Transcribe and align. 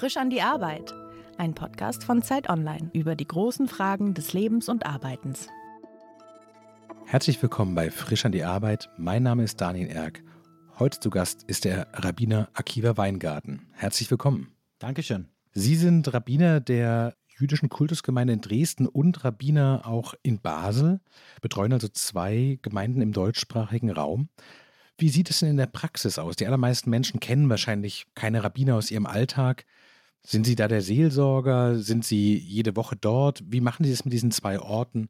Frisch 0.00 0.16
an 0.16 0.30
die 0.30 0.40
Arbeit. 0.40 0.94
Ein 1.36 1.54
Podcast 1.54 2.04
von 2.04 2.22
Zeit 2.22 2.48
Online 2.48 2.88
über 2.94 3.14
die 3.14 3.26
großen 3.26 3.68
Fragen 3.68 4.14
des 4.14 4.32
Lebens 4.32 4.70
und 4.70 4.86
Arbeitens. 4.86 5.48
Herzlich 7.04 7.42
willkommen 7.42 7.74
bei 7.74 7.90
Frisch 7.90 8.24
an 8.24 8.32
die 8.32 8.42
Arbeit. 8.42 8.88
Mein 8.96 9.22
Name 9.22 9.42
ist 9.42 9.60
Daniel 9.60 9.88
Erck. 9.88 10.22
Heute 10.78 11.00
zu 11.00 11.10
Gast 11.10 11.42
ist 11.48 11.66
der 11.66 11.88
Rabbiner 11.92 12.48
Akiva 12.54 12.96
Weingarten. 12.96 13.66
Herzlich 13.74 14.10
willkommen. 14.10 14.54
Dankeschön. 14.78 15.28
Sie 15.52 15.76
sind 15.76 16.10
Rabbiner 16.14 16.60
der 16.60 17.14
jüdischen 17.38 17.68
Kultusgemeinde 17.68 18.32
in 18.32 18.40
Dresden 18.40 18.86
und 18.86 19.22
Rabbiner 19.22 19.82
auch 19.84 20.14
in 20.22 20.40
Basel, 20.40 21.02
betreuen 21.42 21.74
also 21.74 21.88
zwei 21.88 22.58
Gemeinden 22.62 23.02
im 23.02 23.12
deutschsprachigen 23.12 23.90
Raum. 23.90 24.30
Wie 24.96 25.10
sieht 25.10 25.28
es 25.28 25.40
denn 25.40 25.50
in 25.50 25.56
der 25.58 25.66
Praxis 25.66 26.18
aus? 26.18 26.36
Die 26.36 26.46
allermeisten 26.46 26.88
Menschen 26.88 27.20
kennen 27.20 27.50
wahrscheinlich 27.50 28.06
keine 28.14 28.42
Rabbiner 28.44 28.76
aus 28.76 28.90
ihrem 28.90 29.04
Alltag. 29.04 29.66
Sind 30.22 30.46
Sie 30.46 30.54
da 30.54 30.68
der 30.68 30.82
Seelsorger? 30.82 31.78
Sind 31.78 32.04
Sie 32.04 32.36
jede 32.36 32.76
Woche 32.76 32.96
dort? 32.96 33.42
Wie 33.46 33.60
machen 33.60 33.84
Sie 33.84 33.92
es 33.92 34.04
mit 34.04 34.12
diesen 34.12 34.30
zwei 34.30 34.58
Orten? 34.60 35.08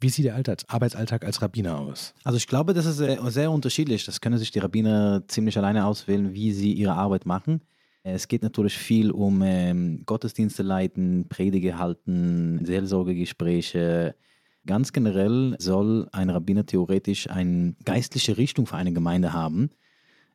Wie 0.00 0.08
sieht 0.08 0.24
der 0.24 0.34
Alltags 0.34 0.64
Arbeitsalltag 0.68 1.24
als 1.24 1.42
Rabbiner 1.42 1.78
aus? 1.78 2.14
Also 2.24 2.36
ich 2.36 2.46
glaube, 2.46 2.74
das 2.74 2.86
ist 2.86 2.96
sehr, 2.96 3.30
sehr 3.30 3.50
unterschiedlich. 3.50 4.04
Das 4.04 4.20
können 4.20 4.38
sich 4.38 4.50
die 4.50 4.58
Rabbiner 4.58 5.22
ziemlich 5.28 5.56
alleine 5.58 5.86
auswählen, 5.86 6.32
wie 6.32 6.52
sie 6.52 6.72
ihre 6.72 6.94
Arbeit 6.94 7.26
machen. 7.26 7.60
Es 8.02 8.26
geht 8.26 8.42
natürlich 8.42 8.76
viel 8.76 9.12
um 9.12 9.42
ähm, 9.42 10.02
Gottesdienste 10.06 10.64
leiten, 10.64 11.28
Predige 11.28 11.78
halten, 11.78 12.64
Seelsorgegespräche, 12.64 14.16
Ganz 14.64 14.92
generell 14.92 15.56
soll 15.58 16.08
ein 16.12 16.30
Rabbiner 16.30 16.64
theoretisch 16.64 17.28
eine 17.28 17.74
geistliche 17.84 18.36
Richtung 18.36 18.66
für 18.66 18.76
eine 18.76 18.92
Gemeinde 18.92 19.32
haben, 19.32 19.70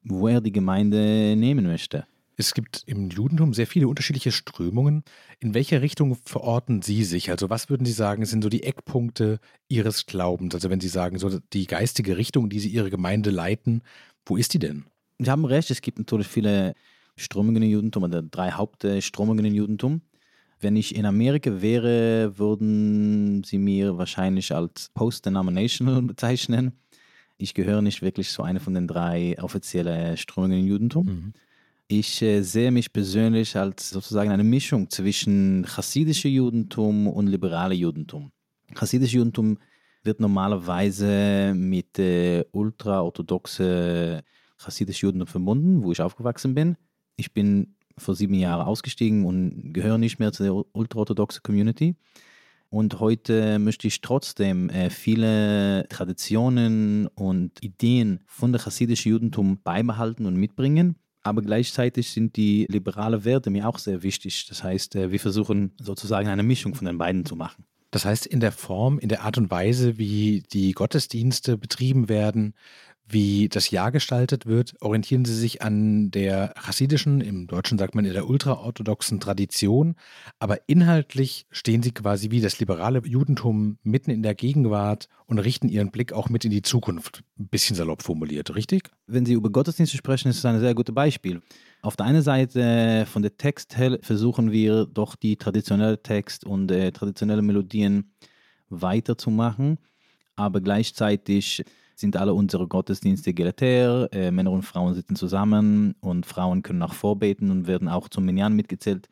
wo 0.03 0.28
er 0.28 0.41
die 0.41 0.52
Gemeinde 0.52 1.36
nehmen 1.38 1.66
möchte. 1.66 2.05
Es 2.39 2.53
gibt 2.53 2.83
im 2.85 3.09
Judentum 3.09 3.55
sehr 3.55 3.66
viele 3.66 3.88
unterschiedliche 3.88 4.31
Strömungen. 4.31 5.03
In 5.39 5.55
welcher 5.55 5.81
Richtung 5.81 6.16
verorten 6.23 6.83
Sie 6.83 7.03
sich? 7.03 7.31
Also 7.31 7.49
was 7.49 7.67
würden 7.71 7.83
Sie 7.83 7.91
sagen, 7.91 8.25
sind 8.25 8.44
so 8.44 8.49
die 8.49 8.61
Eckpunkte 8.61 9.39
Ihres 9.67 10.05
Glaubens? 10.05 10.53
Also 10.53 10.69
wenn 10.69 10.79
Sie 10.79 10.88
sagen, 10.88 11.17
so 11.17 11.39
die 11.52 11.66
geistige 11.66 12.16
Richtung, 12.16 12.49
die 12.49 12.59
Sie 12.59 12.69
Ihre 12.69 12.91
Gemeinde 12.91 13.31
leiten, 13.31 13.81
wo 14.23 14.38
ist 14.38 14.53
die 14.53 14.59
denn? 14.59 14.85
Sie 15.17 15.31
haben 15.31 15.45
recht, 15.45 15.71
es 15.71 15.81
gibt 15.81 15.97
natürlich 15.97 16.27
viele 16.27 16.75
Strömungen 17.16 17.63
im 17.63 17.71
Judentum 17.71 18.03
oder 18.03 18.21
drei 18.21 18.51
Hauptströmungen 18.51 19.44
im 19.44 19.55
Judentum. 19.55 20.01
Wenn 20.59 20.75
ich 20.75 20.95
in 20.95 21.07
Amerika 21.07 21.63
wäre, 21.63 22.38
würden 22.38 23.44
sie 23.44 23.57
mir 23.57 23.97
wahrscheinlich 23.97 24.53
als 24.53 24.89
Post-Denominational 24.94 26.01
bezeichnen. 26.03 26.73
Ich 27.39 27.55
gehöre 27.55 27.81
nicht 27.81 28.03
wirklich 28.03 28.29
zu 28.29 28.44
einer 28.44 28.59
von 28.59 28.75
den 28.75 28.88
drei 28.88 29.35
offiziellen 29.41 30.17
Strömungen 30.17 30.59
im 30.59 30.67
Judentum. 30.67 31.05
Mhm. 31.05 31.33
Ich 31.89 32.21
äh, 32.21 32.41
sehe 32.41 32.69
mich 32.69 32.91
persönlich 32.91 33.55
als 33.55 33.91
sozusagen 33.91 34.30
eine 34.30 34.43
Mischung 34.43 34.89
zwischen 34.89 35.66
chassidischem 35.66 36.31
Judentum 36.31 37.07
und 37.07 37.27
liberalem 37.27 37.77
Judentum. 37.77 38.31
Chassidisch 38.75 39.13
Judentum 39.13 39.57
wird 40.03 40.19
normalerweise 40.19 41.53
mit 41.55 41.97
äh, 41.97 42.44
ultraorthodoxe 42.52 44.21
chassidisch 44.57 45.02
Judentum 45.02 45.27
verbunden, 45.27 45.83
wo 45.83 45.94
ich 45.94 46.02
aufgewachsen 46.02 46.55
bin. 46.55 46.75
Ich 47.16 47.33
bin 47.33 47.75
vor 47.97 48.16
sieben 48.16 48.33
Jahren 48.33 48.66
ausgestiegen 48.66 49.25
und 49.25 49.73
gehöre 49.73 49.97
nicht 49.97 50.19
mehr 50.19 50.33
zu 50.33 50.44
der 50.44 50.53
ultraorthodoxen 50.75 51.41
Community. 51.41 51.95
Und 52.69 52.99
heute 52.99 53.59
möchte 53.59 53.88
ich 53.88 54.01
trotzdem 54.01 54.69
äh, 54.69 54.89
viele 54.89 55.88
Traditionen 55.89 57.07
und 57.07 57.63
Ideen 57.63 58.19
von 58.25 58.51
der 58.51 58.59
chassidischen 58.59 59.13
Judentum 59.13 59.61
beibehalten 59.63 60.25
und 60.25 60.35
mitbringen. 60.35 60.97
Aber 61.28 61.42
gleichzeitig 61.42 62.09
sind 62.11 62.36
die 62.36 62.66
liberalen 62.70 63.25
Werte 63.25 63.50
mir 63.50 63.67
auch 63.67 63.80
sehr 63.80 64.02
wichtig. 64.03 64.45
Das 64.47 64.64
heißt, 64.64 64.95
äh, 64.95 65.11
wir 65.11 65.20
versuchen 65.20 65.73
sozusagen 65.81 66.28
eine 66.28 66.44
Mischung 66.44 66.74
von 66.74 66.85
den 66.85 66.97
beiden 66.97 67.25
zu 67.25 67.35
machen. 67.35 67.66
Das 67.91 68.06
heißt, 68.06 68.25
in 68.25 68.40
der 68.40 68.51
Form, 68.51 69.00
in 69.00 69.09
der 69.09 69.24
Art 69.24 69.38
und 69.38 69.50
Weise, 69.50 69.97
wie 69.97 70.44
die 70.51 70.74
Gottesdienste 70.74 71.57
betrieben 71.57 72.09
werden, 72.09 72.53
wie 73.09 73.47
das 73.47 73.72
Jahr 73.72 73.91
gestaltet 73.91 74.45
wird, 74.45 74.75
orientieren 74.81 75.23
sie 75.23 75.35
sich 75.35 75.62
an 75.62 76.12
der 76.12 76.53
chassidischen, 76.57 77.22
im 77.22 77.47
Deutschen 77.47 77.78
sagt 77.78 77.95
man 77.95 78.03
in 78.03 78.13
der 78.13 78.28
ultraorthodoxen 78.28 79.19
Tradition, 79.19 79.95
aber 80.40 80.59
inhaltlich 80.68 81.45
stehen 81.50 81.81
sie 81.81 81.91
quasi 81.91 82.31
wie 82.31 82.41
das 82.41 82.59
liberale 82.59 83.01
Judentum 83.06 83.78
mitten 83.84 84.12
in 84.12 84.23
der 84.23 84.35
Gegenwart 84.35 85.07
und 85.25 85.40
richten 85.40 85.69
ihren 85.69 85.91
Blick 85.91 86.12
auch 86.12 86.29
mit 86.29 86.44
in 86.44 86.51
die 86.51 86.62
Zukunft, 86.62 87.23
ein 87.40 87.47
bisschen 87.47 87.75
salopp 87.75 88.03
formuliert, 88.03 88.53
richtig? 88.56 88.90
Wenn 89.07 89.25
Sie 89.25 89.34
über 89.34 89.50
Gottesdienste 89.50 89.97
sprechen, 89.97 90.29
ist 90.29 90.39
es 90.39 90.45
ein 90.45 90.59
sehr 90.59 90.75
gutes 90.75 90.94
Beispiel. 90.94 91.41
Auf 91.81 91.95
der 91.95 92.07
einen 92.07 92.22
Seite 92.22 93.06
von 93.06 93.22
der 93.22 93.38
Text 93.38 93.78
her 93.78 94.00
versuchen 94.01 94.51
wir 94.51 94.85
doch 94.85 95.16
die 95.16 95.38
traditionelle 95.38 96.01
Text 96.01 96.44
und 96.44 96.72
äh, 96.72 96.91
traditionelle 96.91 97.41
Melodien 97.41 98.12
weiterzumachen, 98.69 99.78
aber 100.35 100.59
gleichzeitig 100.59 101.63
sind 101.97 102.16
alle 102.16 102.34
unsere 102.34 102.68
Gottesdienste 102.68 103.31
egalitär. 103.31 104.08
Äh, 104.12 104.31
Männer 104.31 104.52
und 104.52 104.62
Frauen 104.62 104.94
sitzen 104.94 105.16
zusammen 105.16 105.96
und 106.00 106.25
Frauen 106.25 106.62
können 106.62 106.84
auch 106.84 106.94
vorbeten 106.94 107.50
und 107.50 107.68
werden 107.68 107.88
auch 107.88 108.08
zum 108.08 108.24
Minyan 108.25 108.56
mitgezählt. 108.56 109.09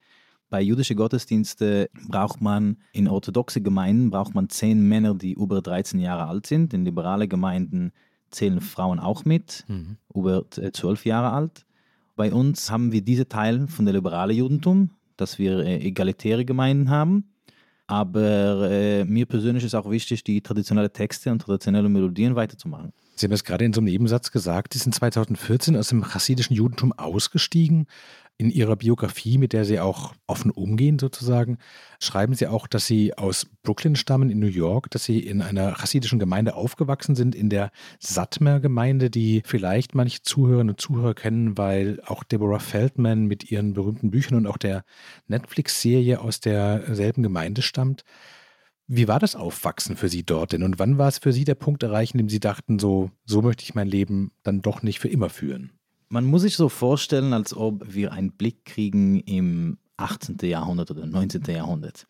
Bei 0.50 0.62
jüdischen 0.62 0.95
Gottesdiensten 0.95 1.88
braucht 2.07 2.41
man 2.41 2.78
in 2.94 3.07
orthodoxe 3.07 3.62
Gemeinden 3.62 4.12
braucht 4.12 4.35
man 4.35 4.50
zehn 4.50 4.88
Männer, 4.88 5.16
die 5.16 5.34
über 5.34 5.62
13 5.62 6.00
Jahre 6.00 6.28
alt 6.28 6.45
sind. 6.45 6.74
In 6.75 6.85
liberale 6.85 7.28
Gemeinden 7.28 7.91
zählen 8.29 8.62
Frauen 8.62 9.00
auch 9.00 9.25
mit, 9.25 9.66
mhm. 9.68 9.97
über 10.13 10.45
äh, 10.57 10.72
zwölf 10.72 11.06
Jahre 11.06 11.31
alt. 11.31 11.66
Bei 12.16 12.31
uns 12.31 12.69
haben 12.69 12.91
wir 12.91 13.01
diese 13.01 13.28
Teil 13.28 13.68
von 13.68 13.85
der 13.85 13.95
liberalen 13.95 14.38
Judentum, 14.38 14.91
dass 15.18 15.40
wir 15.40 15.59
äh, 15.59 15.78
egalitäre 15.78 16.45
Gemeinden 16.45 16.91
haben. 16.91 17.31
Aber 17.88 18.69
äh, 18.72 19.06
mir 19.06 19.25
persönlich 19.25 19.63
ist 19.63 19.75
auch 19.75 19.90
wichtig, 19.90 20.23
die 20.23 20.41
traditionellen 20.41 20.91
Texte 20.91 21.31
und 21.31 21.40
traditionelle 21.40 21.88
Melodien 21.90 22.35
weiterzumachen. 22.35 22.94
Sie 23.16 23.28
haben 23.28 23.31
es 23.34 23.44
gerade 23.44 23.63
in 23.63 23.72
so 23.72 23.79
einem 23.79 23.85
Nebensatz 23.85 24.31
gesagt, 24.31 24.73
Sie 24.73 24.79
sind 24.79 24.94
2014 24.94 25.78
aus 25.78 25.90
dem 25.90 26.03
chassidischen 26.03 26.56
Judentum 26.56 26.91
ausgestiegen 26.91 27.88
in 28.38 28.50
Ihrer 28.50 28.75
Biografie, 28.75 29.38
mit 29.38 29.53
der 29.53 29.63
Sie 29.63 29.79
auch 29.79 30.13
offen 30.28 30.51
umgehen 30.51 31.00
sozusagen, 31.00 31.57
schreiben 32.00 32.34
Sie 32.34 32.47
auch, 32.47 32.68
dass 32.68 32.85
Sie 32.85 33.18
aus 33.18 33.47
Brooklyn 33.63 33.96
stammen 33.96 34.29
in 34.29 34.40
New 34.40 34.47
York, 34.47 34.90
dass 34.91 35.06
Sie 35.06 35.19
in 35.19 35.41
einer 35.41 35.73
chassidischen 35.75 36.19
Gemeinde 36.19 36.56
aufgewachsen 36.56 37.16
sind, 37.16 37.34
in 37.34 37.50
der 37.50 37.72
Satmer-Gemeinde, 38.00 39.09
die 39.09 39.41
vielleicht 39.45 39.95
manche 39.95 40.22
Zuhörerinnen 40.22 40.72
und 40.72 40.81
Zuhörer 40.81 41.13
kennen, 41.13 41.57
weil 41.57 42.01
auch 42.06 42.24
Deborah 42.24 42.59
Feldman 42.59 43.25
mit 43.25 43.51
ihren 43.51 43.74
berühmten 43.74 44.12
Büchern 44.12 44.38
und 44.38 44.47
auch 44.47 44.57
der 44.57 44.84
Netflix-Serie 45.28 46.19
aus 46.19 46.41
derselben 46.41 47.24
Gemeinde 47.24 47.62
stammt. 47.62 48.03
Wie 48.88 49.07
war 49.07 49.19
das 49.19 49.35
Aufwachsen 49.35 49.95
für 49.97 50.09
Sie 50.09 50.24
dort 50.24 50.51
denn? 50.51 50.62
Und 50.62 50.78
wann 50.78 50.97
war 50.97 51.07
es 51.07 51.18
für 51.18 51.34
Sie 51.34 51.44
der 51.44 51.56
Punkt 51.56 51.81
erreichen, 51.84 52.19
in 52.19 52.25
dem 52.25 52.29
Sie 52.29 52.40
dachten, 52.40 52.79
so, 52.79 53.09
so 53.25 53.41
möchte 53.41 53.63
ich 53.63 53.74
mein 53.74 53.88
Leben 53.88 54.31
dann 54.44 54.62
doch 54.62 54.84
nicht 54.84 55.00
für 55.00 55.07
immer 55.07 55.29
führen? 55.29 55.75
Man 56.09 56.25
muss 56.25 56.43
sich 56.43 56.55
so 56.55 56.69
vorstellen, 56.69 57.33
als 57.33 57.55
ob 57.55 57.93
wir 57.93 58.11
einen 58.11 58.31
Blick 58.31 58.66
kriegen 58.66 59.19
im 59.21 59.77
18. 59.97 60.38
Jahrhundert 60.43 60.91
oder 60.91 61.05
19. 61.05 61.43
Jahrhundert. 61.45 62.07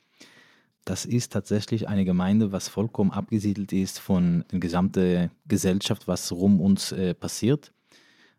Das 0.84 1.06
ist 1.06 1.32
tatsächlich 1.32 1.88
eine 1.88 2.06
Gemeinde, 2.06 2.52
was 2.52 2.68
vollkommen 2.68 3.12
abgesiedelt 3.12 3.74
ist 3.74 4.00
von 4.00 4.46
der 4.52 4.60
gesamten 4.60 5.32
Gesellschaft, 5.48 6.08
was 6.08 6.32
rum 6.32 6.62
uns 6.62 6.92
äh, 6.92 7.14
passiert. 7.14 7.74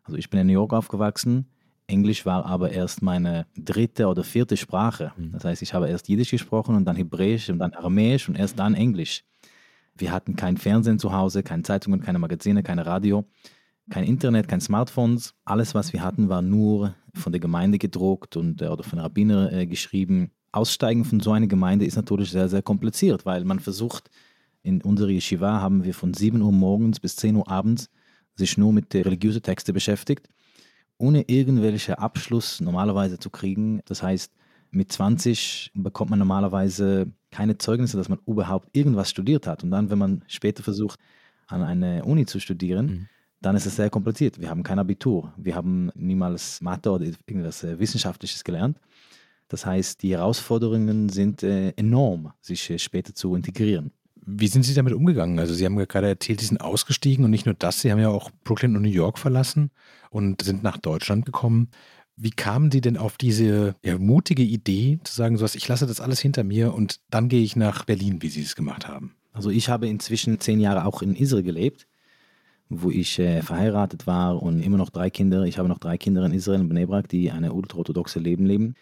Also 0.03 0.17
ich 0.17 0.29
bin 0.29 0.39
in 0.39 0.47
New 0.47 0.53
York 0.53 0.73
aufgewachsen. 0.73 1.47
Englisch 1.87 2.25
war 2.25 2.45
aber 2.45 2.71
erst 2.71 3.01
meine 3.01 3.47
dritte 3.57 4.07
oder 4.07 4.23
vierte 4.23 4.55
Sprache. 4.55 5.11
Mhm. 5.17 5.33
Das 5.33 5.43
heißt, 5.43 5.61
ich 5.61 5.73
habe 5.73 5.89
erst 5.89 6.07
Jiddisch 6.07 6.31
gesprochen 6.31 6.75
und 6.75 6.85
dann 6.85 6.95
Hebräisch 6.95 7.49
und 7.49 7.59
dann 7.59 7.73
Aramäisch 7.73 8.29
und 8.29 8.35
erst 8.35 8.59
dann 8.59 8.75
Englisch. 8.75 9.25
Wir 9.95 10.11
hatten 10.11 10.35
kein 10.35 10.57
Fernsehen 10.57 10.99
zu 10.99 11.11
Hause, 11.11 11.43
keine 11.43 11.63
Zeitungen, 11.63 12.01
keine 12.01 12.19
Magazine, 12.19 12.63
keine 12.63 12.85
Radio 12.85 13.25
kein 13.89 14.03
Internet, 14.03 14.47
kein 14.47 14.61
Smartphones. 14.61 15.33
Alles, 15.45 15.73
was 15.73 15.93
wir 15.93 16.03
hatten, 16.03 16.29
war 16.29 16.41
nur 16.41 16.95
von 17.13 17.31
der 17.31 17.39
Gemeinde 17.39 17.77
gedruckt 17.77 18.35
und, 18.35 18.61
äh, 18.61 18.67
oder 18.67 18.83
von 18.83 18.99
Rabbiner 18.99 19.51
äh, 19.51 19.65
geschrieben. 19.65 20.31
Aussteigen 20.51 21.05
von 21.05 21.19
so 21.19 21.31
einer 21.31 21.47
Gemeinde 21.47 21.85
ist 21.85 21.95
natürlich 21.95 22.31
sehr, 22.31 22.49
sehr 22.49 22.61
kompliziert, 22.61 23.25
weil 23.25 23.43
man 23.45 23.59
versucht, 23.59 24.09
in 24.63 24.81
unserer 24.81 25.09
Yeshiva 25.09 25.61
haben 25.61 25.83
wir 25.83 25.93
von 25.93 26.13
7 26.13 26.41
Uhr 26.41 26.51
morgens 26.51 26.99
bis 26.99 27.15
10 27.15 27.35
Uhr 27.35 27.49
abends 27.49 27.89
sich 28.35 28.57
nur 28.57 28.73
mit 28.73 28.93
religiösen 28.93 29.41
Texten 29.41 29.73
beschäftigt, 29.73 30.29
ohne 30.97 31.23
irgendwelche 31.27 31.99
Abschluss 31.99 32.59
normalerweise 32.59 33.19
zu 33.19 33.29
kriegen. 33.29 33.81
Das 33.85 34.03
heißt, 34.03 34.33
mit 34.71 34.91
20 34.91 35.71
bekommt 35.75 36.09
man 36.09 36.19
normalerweise 36.19 37.11
keine 37.31 37.57
Zeugnisse, 37.57 37.97
dass 37.97 38.09
man 38.09 38.19
überhaupt 38.25 38.69
irgendwas 38.75 39.09
studiert 39.09 39.47
hat. 39.47 39.63
Und 39.63 39.71
dann, 39.71 39.89
wenn 39.89 39.97
man 39.97 40.23
später 40.27 40.63
versucht, 40.63 40.99
an 41.47 41.63
einer 41.63 42.05
Uni 42.05 42.25
zu 42.25 42.39
studieren, 42.39 42.85
mhm 42.85 43.07
dann 43.41 43.55
ist 43.55 43.65
es 43.65 43.75
sehr 43.75 43.89
kompliziert. 43.89 44.39
Wir 44.39 44.49
haben 44.49 44.63
kein 44.63 44.79
Abitur, 44.79 45.33
wir 45.37 45.55
haben 45.55 45.91
niemals 45.95 46.61
Mathe 46.61 46.91
oder 46.91 47.05
irgendwas 47.05 47.63
äh, 47.63 47.79
Wissenschaftliches 47.79 48.43
gelernt. 48.43 48.79
Das 49.47 49.65
heißt, 49.65 50.03
die 50.03 50.11
Herausforderungen 50.11 51.09
sind 51.09 51.43
äh, 51.43 51.69
enorm, 51.71 52.33
sich 52.41 52.69
äh, 52.69 52.79
später 52.79 53.13
zu 53.15 53.35
integrieren. 53.35 53.91
Wie 54.29 54.47
sind 54.47 54.63
Sie 54.63 54.73
damit 54.73 54.93
umgegangen? 54.93 55.39
Also 55.39 55.53
Sie 55.53 55.65
haben 55.65 55.79
ja 55.79 55.85
gerade 55.85 56.07
erzählt, 56.07 56.41
Sie 56.41 56.47
sind 56.47 56.59
ausgestiegen 56.59 57.23
und 57.23 57.31
nicht 57.31 57.45
nur 57.45 57.55
das, 57.55 57.79
Sie 57.79 57.91
haben 57.91 57.99
ja 57.99 58.09
auch 58.09 58.29
Brooklyn 58.43 58.75
und 58.75 58.81
New 58.81 58.89
York 58.89 59.19
verlassen 59.19 59.71
und 60.09 60.41
sind 60.41 60.63
nach 60.63 60.77
Deutschland 60.77 61.25
gekommen. 61.25 61.69
Wie 62.17 62.31
kamen 62.31 62.71
Sie 62.71 62.81
denn 62.81 62.97
auf 62.97 63.17
diese 63.17 63.75
ja, 63.85 63.97
mutige 63.97 64.43
Idee, 64.43 64.99
zu 65.03 65.13
sagen, 65.13 65.37
so 65.37 65.45
was, 65.45 65.55
ich 65.55 65.67
lasse 65.67 65.87
das 65.87 66.01
alles 66.01 66.19
hinter 66.19 66.43
mir 66.43 66.73
und 66.73 66.99
dann 67.09 67.29
gehe 67.29 67.43
ich 67.43 67.55
nach 67.55 67.85
Berlin, 67.85 68.21
wie 68.21 68.29
Sie 68.29 68.41
es 68.41 68.55
gemacht 68.55 68.87
haben? 68.87 69.15
Also 69.31 69.49
ich 69.49 69.69
habe 69.69 69.87
inzwischen 69.87 70.39
zehn 70.39 70.59
Jahre 70.59 70.85
auch 70.85 71.01
in 71.01 71.15
Israel 71.15 71.43
gelebt, 71.43 71.87
wo 72.69 72.89
ich 72.89 73.19
äh, 73.19 73.41
verheiratet 73.41 74.07
war 74.07 74.41
und 74.41 74.61
immer 74.61 74.77
noch 74.77 74.89
drei 74.89 75.09
Kinder. 75.09 75.43
Ich 75.43 75.57
habe 75.57 75.69
noch 75.69 75.79
drei 75.79 75.97
Kinder 75.97 76.25
in 76.25 76.33
Israel, 76.33 76.61
in 76.61 76.69
Bnebrak, 76.69 77.07
die 77.07 77.31
eine 77.31 77.53
ultraorthodoxe 77.53 78.19
Leben 78.19 78.45
leben. 78.45 78.75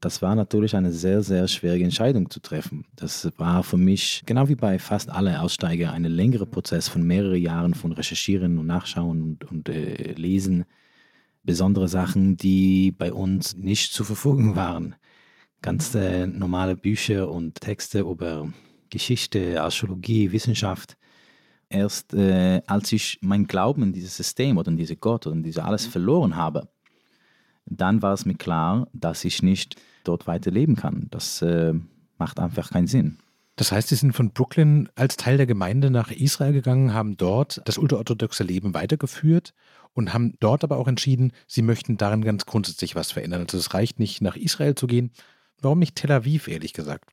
Das 0.00 0.22
war 0.22 0.36
natürlich 0.36 0.76
eine 0.76 0.92
sehr, 0.92 1.22
sehr 1.22 1.48
schwierige 1.48 1.84
Entscheidung 1.84 2.30
zu 2.30 2.38
treffen. 2.38 2.84
Das 2.94 3.28
war 3.36 3.64
für 3.64 3.76
mich, 3.76 4.22
genau 4.26 4.48
wie 4.48 4.54
bei 4.54 4.78
fast 4.78 5.10
allen 5.10 5.34
Aussteiger, 5.34 5.92
ein 5.92 6.04
längerer 6.04 6.46
Prozess 6.46 6.88
von 6.88 7.02
mehreren 7.02 7.42
Jahren 7.42 7.74
von 7.74 7.90
Recherchieren 7.90 8.58
und 8.58 8.66
Nachschauen 8.66 9.22
und, 9.22 9.44
und 9.50 9.68
äh, 9.68 10.12
Lesen 10.12 10.64
besondere 11.42 11.88
Sachen, 11.88 12.36
die 12.36 12.92
bei 12.92 13.10
uns 13.10 13.56
nicht 13.56 13.94
zur 13.94 14.04
Verfügung 14.04 14.54
waren. 14.54 14.94
Ganz 15.62 15.94
äh, 15.94 16.26
normale 16.26 16.76
Bücher 16.76 17.30
und 17.30 17.60
Texte 17.60 18.00
über 18.00 18.52
Geschichte, 18.90 19.60
Archäologie, 19.60 20.30
Wissenschaft. 20.30 20.97
Erst 21.70 22.14
äh, 22.14 22.62
als 22.66 22.92
ich 22.92 23.18
mein 23.20 23.46
Glauben 23.46 23.82
in 23.82 23.92
dieses 23.92 24.16
System 24.16 24.56
oder 24.56 24.70
in 24.70 24.76
diese 24.76 24.96
Gott 24.96 25.26
oder 25.26 25.36
in 25.36 25.42
diese 25.42 25.64
alles 25.64 25.86
mhm. 25.86 25.90
verloren 25.90 26.36
habe, 26.36 26.68
dann 27.66 28.00
war 28.00 28.14
es 28.14 28.24
mir 28.24 28.34
klar, 28.34 28.88
dass 28.92 29.24
ich 29.24 29.42
nicht 29.42 29.76
dort 30.04 30.26
weiterleben 30.26 30.76
kann. 30.76 31.08
Das 31.10 31.42
äh, 31.42 31.74
macht 32.16 32.40
einfach 32.40 32.70
keinen 32.70 32.86
Sinn. 32.86 33.18
Das 33.56 33.72
heißt, 33.72 33.88
Sie 33.88 33.96
sind 33.96 34.12
von 34.12 34.30
Brooklyn 34.30 34.88
als 34.94 35.16
Teil 35.16 35.36
der 35.36 35.46
Gemeinde 35.46 35.90
nach 35.90 36.12
Israel 36.12 36.52
gegangen, 36.52 36.94
haben 36.94 37.16
dort 37.16 37.60
das 37.64 37.76
ultraorthodoxe 37.76 38.44
Leben 38.44 38.72
weitergeführt 38.72 39.52
und 39.94 40.14
haben 40.14 40.34
dort 40.38 40.62
aber 40.62 40.76
auch 40.76 40.86
entschieden, 40.86 41.32
sie 41.48 41.62
möchten 41.62 41.96
darin 41.96 42.22
ganz 42.22 42.46
grundsätzlich 42.46 42.94
was 42.94 43.10
verändern. 43.10 43.42
Also 43.42 43.58
es 43.58 43.74
reicht 43.74 43.98
nicht, 43.98 44.22
nach 44.22 44.36
Israel 44.36 44.76
zu 44.76 44.86
gehen. 44.86 45.10
Warum 45.60 45.80
nicht 45.80 45.96
Tel 45.96 46.12
Aviv, 46.12 46.46
ehrlich 46.46 46.72
gesagt? 46.72 47.10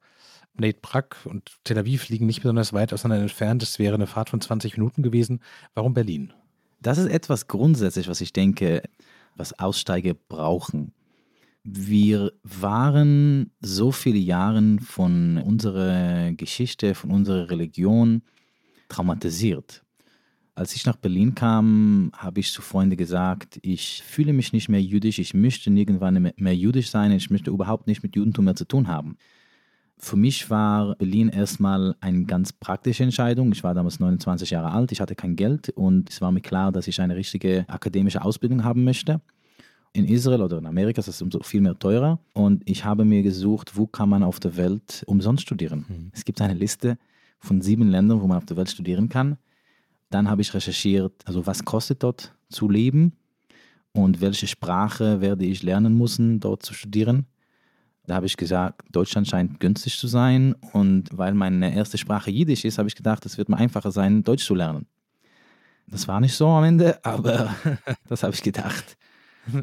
Nate 0.58 0.80
Brack 0.82 1.18
und 1.26 1.52
Tel 1.64 1.78
Aviv 1.78 2.10
liegen 2.10 2.26
nicht 2.26 2.42
besonders 2.42 2.74
weit 2.74 2.94
auseinander 2.94 3.24
entfernt. 3.24 3.64
Es 3.64 3.80
wäre 3.80 3.96
eine 3.96 4.08
Fahrt 4.08 4.30
von 4.30 4.42
20 4.42 4.78
Minuten 4.78 5.04
gewesen. 5.04 5.42
Warum 5.74 5.94
Berlin? 5.94 6.34
Das 6.82 6.98
ist 6.98 7.08
etwas 7.08 7.48
grundsätzlich, 7.48 8.08
was 8.08 8.22
ich 8.22 8.34
denke, 8.34 8.84
was 9.36 9.58
Aussteiger 9.60 10.14
brauchen. 10.14 10.94
Wir 11.64 12.32
waren 12.44 13.52
so 13.60 13.92
viele 13.92 14.20
Jahre 14.20 14.78
von 14.86 15.38
unserer 15.40 16.32
Geschichte, 16.34 16.94
von 16.94 17.10
unserer 17.10 17.50
Religion 17.50 18.22
traumatisiert. 18.88 19.84
Als 20.54 20.76
ich 20.76 20.86
nach 20.86 20.96
Berlin 20.96 21.36
kam, 21.36 22.12
habe 22.16 22.40
ich 22.40 22.54
zu 22.54 22.62
Freunden 22.62 22.96
gesagt, 22.96 23.60
ich 23.62 24.04
fühle 24.06 24.32
mich 24.32 24.54
nicht 24.54 24.70
mehr 24.70 24.82
jüdisch, 24.82 25.20
ich 25.20 25.34
möchte 25.34 25.70
irgendwann 25.70 26.32
mehr 26.38 26.56
jüdisch 26.56 26.92
sein, 26.92 27.12
ich 27.12 27.30
möchte 27.30 27.50
überhaupt 27.50 27.88
nicht 27.88 28.04
mit 28.04 28.16
Judentum 28.16 28.46
mehr 28.46 28.56
zu 28.56 28.66
tun 28.66 28.88
haben. 28.88 29.18
Für 29.98 30.18
mich 30.18 30.50
war 30.50 30.96
Berlin 30.96 31.30
erstmal 31.30 31.96
eine 32.02 32.26
ganz 32.26 32.52
praktische 32.52 33.04
Entscheidung. 33.04 33.52
Ich 33.54 33.64
war 33.64 33.74
damals 33.74 34.00
29 34.00 34.50
Jahre 34.50 34.72
alt, 34.72 34.92
ich 34.92 35.00
hatte 35.00 35.16
kein 35.16 35.36
Geld 35.36 35.70
und 35.70 36.10
es 36.10 36.22
war 36.22 36.32
mir 36.32 36.42
klar, 36.42 36.72
dass 36.72 36.88
ich 36.88 37.00
eine 37.00 37.16
richtige 37.16 37.66
akademische 37.68 38.22
Ausbildung 38.22 38.64
haben 38.64 38.84
möchte. 38.84 39.22
In 39.94 40.06
Israel 40.06 40.42
oder 40.42 40.58
in 40.58 40.66
Amerika 40.66 41.00
ist 41.00 41.08
das 41.08 41.24
viel 41.44 41.62
mehr 41.62 41.80
teurer 41.80 42.20
und 42.34 42.70
ich 42.70 42.84
habe 42.84 43.06
mir 43.06 43.24
gesucht, 43.24 43.78
wo 43.78 43.88
kann 43.88 44.10
man 44.10 44.24
auf 44.24 44.42
der 44.42 44.58
Welt 44.58 45.04
umsonst 45.08 45.44
studieren. 45.44 45.86
Mhm. 45.88 46.12
Es 46.14 46.26
gibt 46.26 46.42
eine 46.42 46.54
Liste 46.54 46.98
von 47.40 47.62
sieben 47.62 47.88
Ländern, 47.90 48.22
wo 48.22 48.28
man 48.28 48.38
auf 48.38 48.46
der 48.46 48.58
Welt 48.58 48.70
studieren 48.70 49.08
kann. 49.08 49.38
Dann 50.10 50.30
habe 50.30 50.42
ich 50.42 50.54
recherchiert, 50.54 51.14
also 51.24 51.48
was 51.48 51.64
kostet 51.64 52.04
dort 52.04 52.36
zu 52.50 52.70
leben 52.70 53.14
und 53.94 54.20
welche 54.20 54.48
Sprache 54.48 55.22
werde 55.22 55.46
ich 55.46 55.64
lernen 55.64 55.98
müssen, 55.98 56.42
dort 56.42 56.64
zu 56.64 56.74
studieren. 56.74 57.26
Da 58.08 58.16
habe 58.16 58.26
ich 58.26 58.38
gesagt, 58.38 58.84
Deutschland 58.92 59.28
scheint 59.28 59.60
günstig 59.60 59.98
zu 59.98 60.08
sein 60.08 60.56
und 60.74 61.10
weil 61.12 61.34
meine 61.34 61.76
erste 61.76 61.98
Sprache 61.98 62.30
Jiddisch 62.32 62.66
ist, 62.66 62.78
habe 62.78 62.88
ich 62.88 62.96
gedacht, 62.96 63.26
es 63.26 63.38
wird 63.38 63.50
mir 63.50 63.58
einfacher 63.58 63.92
sein, 63.92 64.24
Deutsch 64.24 64.46
zu 64.46 64.54
lernen. 64.54 64.86
Das 65.88 66.08
war 66.08 66.20
nicht 66.20 66.36
so 66.36 66.48
am 66.48 66.64
Ende, 66.64 67.00
aber 67.04 67.56
das 68.08 68.24
habe 68.24 68.34
ich 68.34 68.42
gedacht. 68.42 68.98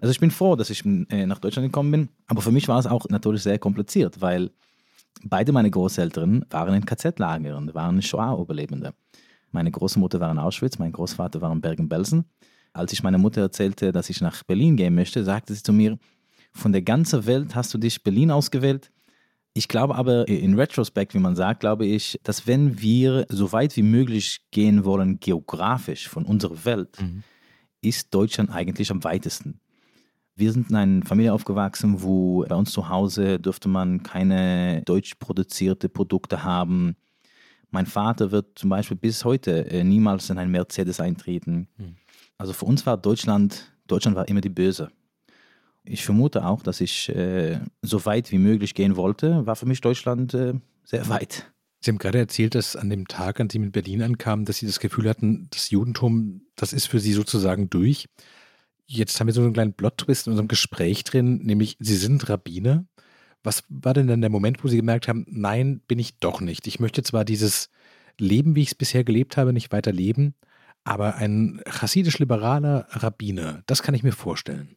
Also 0.00 0.10
ich 0.10 0.20
bin 0.20 0.30
froh, 0.30 0.54
dass 0.54 0.70
ich 0.70 0.84
äh, 0.84 1.26
nach 1.26 1.40
Deutschland 1.40 1.68
gekommen 1.68 1.90
bin, 1.90 2.08
aber 2.28 2.40
für 2.40 2.52
mich 2.52 2.68
war 2.68 2.78
es 2.78 2.86
auch 2.86 3.08
natürlich 3.08 3.42
sehr 3.42 3.58
kompliziert, 3.58 4.20
weil 4.20 4.50
beide 5.24 5.52
meine 5.52 5.70
Großeltern 5.70 6.44
waren 6.50 6.74
in 6.74 6.86
KZ-Lagern, 6.86 7.74
waren 7.74 8.00
Shoah-Überlebende. 8.00 8.94
Meine 9.50 9.70
Großmutter 9.70 10.20
war 10.20 10.30
in 10.30 10.38
Auschwitz, 10.38 10.78
mein 10.78 10.92
Großvater 10.92 11.40
war 11.40 11.52
in 11.52 11.60
Bergen-Belsen. 11.60 12.24
Als 12.72 12.92
ich 12.92 13.02
meiner 13.02 13.18
Mutter 13.18 13.42
erzählte, 13.42 13.92
dass 13.92 14.08
ich 14.08 14.20
nach 14.20 14.44
Berlin 14.44 14.76
gehen 14.76 14.94
möchte, 14.94 15.24
sagte 15.24 15.52
sie 15.52 15.62
zu 15.62 15.72
mir, 15.72 15.98
von 16.52 16.72
der 16.72 16.82
ganzen 16.82 17.26
Welt 17.26 17.54
hast 17.54 17.72
du 17.74 17.78
dich 17.78 18.02
Berlin 18.02 18.30
ausgewählt. 18.30 18.90
Ich 19.54 19.68
glaube 19.68 19.96
aber, 19.96 20.28
in 20.28 20.54
Retrospekt, 20.54 21.14
wie 21.14 21.18
man 21.18 21.36
sagt, 21.36 21.60
glaube 21.60 21.84
ich, 21.84 22.18
dass 22.22 22.46
wenn 22.46 22.80
wir 22.80 23.26
so 23.28 23.52
weit 23.52 23.76
wie 23.76 23.82
möglich 23.82 24.40
gehen 24.50 24.84
wollen, 24.84 25.20
geografisch 25.20 26.08
von 26.08 26.24
unserer 26.24 26.64
Welt, 26.64 27.00
mhm. 27.00 27.22
ist 27.82 28.14
Deutschland 28.14 28.50
eigentlich 28.50 28.90
am 28.90 29.04
weitesten. 29.04 29.60
Wir 30.34 30.52
sind 30.52 30.70
in 30.70 30.76
einer 30.76 31.04
Familie 31.04 31.34
aufgewachsen, 31.34 32.02
wo 32.02 32.46
bei 32.48 32.54
uns 32.54 32.72
zu 32.72 32.88
Hause 32.88 33.38
dürfte 33.38 33.68
man 33.68 34.02
keine 34.02 34.82
deutsch 34.82 35.16
produzierte 35.16 35.90
Produkte 35.90 36.42
haben. 36.42 36.96
Mein 37.70 37.84
Vater 37.84 38.30
wird 38.30 38.58
zum 38.58 38.70
Beispiel 38.70 38.96
bis 38.96 39.24
heute 39.26 39.70
äh, 39.70 39.84
niemals 39.84 40.30
in 40.30 40.38
ein 40.38 40.50
Mercedes 40.50 41.00
eintreten. 41.00 41.68
Hm. 41.76 41.96
Also 42.38 42.54
für 42.54 42.64
uns 42.64 42.86
war 42.86 42.96
Deutschland, 42.96 43.72
Deutschland 43.86 44.16
war 44.16 44.26
immer 44.28 44.40
die 44.40 44.48
Böse. 44.48 44.90
Ich 45.84 46.04
vermute 46.04 46.44
auch, 46.46 46.62
dass 46.62 46.80
ich 46.80 47.08
äh, 47.08 47.58
so 47.82 48.04
weit 48.04 48.30
wie 48.30 48.38
möglich 48.38 48.74
gehen 48.74 48.96
wollte, 48.96 49.46
war 49.46 49.56
für 49.56 49.66
mich 49.66 49.80
Deutschland 49.80 50.32
äh, 50.34 50.54
sehr 50.84 51.08
weit. 51.08 51.52
Sie 51.80 51.90
haben 51.90 51.98
gerade 51.98 52.18
erzählt, 52.18 52.54
dass 52.54 52.76
an 52.76 52.90
dem 52.90 53.08
Tag, 53.08 53.40
an 53.40 53.48
dem 53.48 53.62
Sie 53.62 53.66
in 53.66 53.72
Berlin 53.72 54.02
ankamen, 54.02 54.44
dass 54.44 54.58
Sie 54.58 54.66
das 54.66 54.78
Gefühl 54.78 55.08
hatten, 55.08 55.48
das 55.50 55.70
Judentum, 55.70 56.42
das 56.54 56.72
ist 56.72 56.86
für 56.86 57.00
Sie 57.00 57.12
sozusagen 57.12 57.68
durch. 57.70 58.08
Jetzt 58.86 59.18
haben 59.18 59.26
wir 59.26 59.34
so 59.34 59.42
einen 59.42 59.52
kleinen 59.52 59.72
Plot-Twist 59.72 60.26
in 60.26 60.32
unserem 60.32 60.48
Gespräch 60.48 61.02
drin, 61.02 61.38
nämlich 61.38 61.76
Sie 61.80 61.96
sind 61.96 62.28
Rabbiner. 62.28 62.84
Was 63.42 63.64
war 63.68 63.94
denn 63.94 64.06
dann 64.06 64.20
der 64.20 64.30
Moment, 64.30 64.62
wo 64.62 64.68
Sie 64.68 64.76
gemerkt 64.76 65.08
haben, 65.08 65.26
nein, 65.28 65.80
bin 65.88 65.98
ich 65.98 66.18
doch 66.18 66.40
nicht. 66.40 66.68
Ich 66.68 66.78
möchte 66.78 67.02
zwar 67.02 67.24
dieses 67.24 67.68
Leben, 68.18 68.54
wie 68.54 68.62
ich 68.62 68.68
es 68.68 68.74
bisher 68.76 69.02
gelebt 69.02 69.36
habe, 69.36 69.52
nicht 69.52 69.72
weiter 69.72 69.92
leben, 69.92 70.34
aber 70.84 71.16
ein 71.16 71.60
chassidisch-liberaler 71.68 72.86
Rabbiner, 72.90 73.62
das 73.66 73.82
kann 73.82 73.94
ich 73.94 74.04
mir 74.04 74.12
vorstellen. 74.12 74.76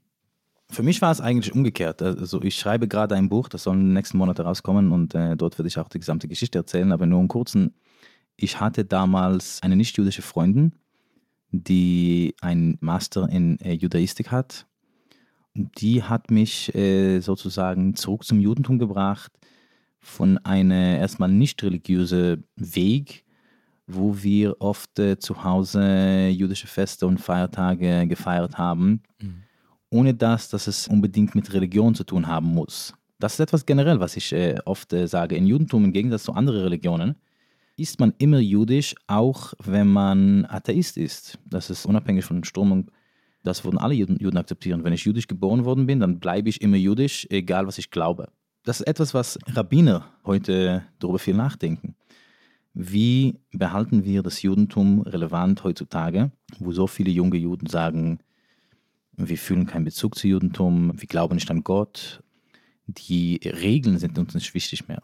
Für 0.69 0.83
mich 0.83 1.01
war 1.01 1.11
es 1.11 1.21
eigentlich 1.21 1.53
umgekehrt. 1.53 2.01
Also 2.01 2.41
ich 2.41 2.57
schreibe 2.57 2.87
gerade 2.87 3.15
ein 3.15 3.29
Buch, 3.29 3.49
das 3.49 3.63
soll 3.63 3.75
in 3.75 3.81
den 3.81 3.93
nächsten 3.93 4.17
Monaten 4.17 4.41
rauskommen 4.41 4.91
und 4.91 5.13
äh, 5.13 5.37
dort 5.37 5.57
würde 5.57 5.67
ich 5.67 5.77
auch 5.77 5.89
die 5.89 5.99
gesamte 5.99 6.27
Geschichte 6.27 6.57
erzählen, 6.57 6.91
aber 6.91 7.05
nur 7.05 7.21
im 7.21 7.27
kurzen. 7.27 7.75
Ich 8.35 8.59
hatte 8.59 8.83
damals 8.83 9.61
eine 9.61 9.75
nicht-jüdische 9.75 10.21
Freundin, 10.21 10.73
die 11.51 12.35
einen 12.41 12.77
Master 12.81 13.29
in 13.29 13.59
äh, 13.59 13.73
Judaistik 13.73 14.31
hat 14.31 14.65
die 15.55 16.03
hat 16.03 16.31
mich 16.31 16.73
äh, 16.75 17.19
sozusagen 17.21 17.95
zurück 17.95 18.23
zum 18.25 18.39
Judentum 18.39 18.77
gebracht 18.77 19.31
von 19.99 20.37
einem 20.39 20.99
erstmal 20.99 21.29
nicht 21.29 21.63
religiösen 21.63 22.45
Weg, 22.55 23.23
wo 23.87 24.21
wir 24.21 24.57
oft 24.59 24.99
äh, 24.99 25.17
zu 25.17 25.43
Hause 25.43 26.27
jüdische 26.27 26.67
Feste 26.67 27.07
und 27.07 27.19
Feiertage 27.19 28.05
gefeiert 28.07 28.57
haben, 28.57 29.01
mhm. 29.21 29.43
Ohne 29.95 30.13
dass, 30.13 30.49
dass 30.49 30.67
es 30.67 30.87
unbedingt 30.87 31.35
mit 31.35 31.53
Religion 31.53 31.95
zu 31.95 32.03
tun 32.03 32.27
haben 32.27 32.47
muss. 32.47 32.93
Das 33.19 33.33
ist 33.33 33.39
etwas 33.39 33.65
generell, 33.65 33.99
was 33.99 34.17
ich 34.17 34.33
äh, 34.33 34.55
oft 34.65 34.91
äh, 34.93 35.07
sage. 35.07 35.35
In 35.35 35.47
Judentum 35.47 35.85
im 35.85 35.93
Gegensatz 35.93 36.23
zu 36.23 36.33
anderen 36.33 36.61
Religionen 36.63 37.15
ist 37.77 37.99
man 37.99 38.13
immer 38.17 38.39
jüdisch, 38.39 38.95
auch 39.07 39.53
wenn 39.63 39.87
man 39.87 40.45
Atheist 40.45 40.97
ist. 40.97 41.39
Das 41.45 41.69
ist 41.69 41.85
unabhängig 41.85 42.25
von 42.25 42.43
Strömung 42.43 42.91
das 43.45 43.63
würden 43.63 43.77
alle 43.77 43.93
Juden, 43.93 44.17
Juden 44.19 44.37
akzeptieren. 44.37 44.83
Wenn 44.83 44.93
ich 44.93 45.05
jüdisch 45.05 45.27
geboren 45.27 45.65
worden 45.65 45.85
bin, 45.85 45.99
dann 45.99 46.19
bleibe 46.19 46.49
ich 46.49 46.61
immer 46.61 46.77
jüdisch, 46.77 47.27
egal 47.29 47.67
was 47.67 47.77
ich 47.77 47.91
glaube. 47.91 48.29
Das 48.63 48.79
ist 48.79 48.87
etwas, 48.87 49.13
was 49.13 49.37
Rabbiner 49.45 50.05
heute 50.25 50.83
darüber 50.99 51.19
viel 51.19 51.35
nachdenken. 51.35 51.95
Wie 52.73 53.39
behalten 53.51 54.03
wir 54.03 54.23
das 54.23 54.41
Judentum 54.41 55.01
relevant 55.01 55.63
heutzutage, 55.63 56.31
wo 56.59 56.71
so 56.71 56.87
viele 56.87 57.11
junge 57.11 57.37
Juden 57.37 57.67
sagen, 57.67 58.19
wir 59.17 59.37
fühlen 59.37 59.65
keinen 59.65 59.85
Bezug 59.85 60.15
zu 60.15 60.27
Judentum, 60.27 60.91
wir 60.95 61.07
glauben 61.07 61.35
nicht 61.35 61.49
an 61.51 61.63
Gott, 61.63 62.21
die 62.87 63.39
Regeln 63.43 63.97
sind 63.97 64.17
uns 64.17 64.33
nicht 64.33 64.53
wichtig 64.53 64.87
mehr. 64.87 65.01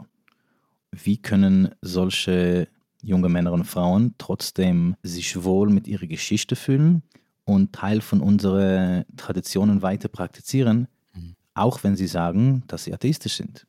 Wie 0.92 1.18
können 1.18 1.74
solche 1.82 2.68
junge 3.02 3.30
Männer 3.30 3.54
und 3.54 3.64
Frauen 3.64 4.14
trotzdem 4.18 4.96
sich 5.04 5.44
wohl 5.44 5.70
mit 5.70 5.88
ihrer 5.88 6.08
Geschichte 6.08 6.56
fühlen 6.56 7.02
und 7.46 7.74
Teil 7.74 8.02
von 8.02 8.22
unseren 8.22 9.06
Traditionen 9.18 9.82
weiter 9.82 10.10
praktizieren, 10.10 10.88
mhm. 11.14 11.36
auch 11.54 11.84
wenn 11.84 11.96
sie 11.96 12.08
sagen, 12.08 12.64
dass 12.68 12.84
sie 12.84 12.94
atheistisch 12.94 13.38
sind. 13.38 13.66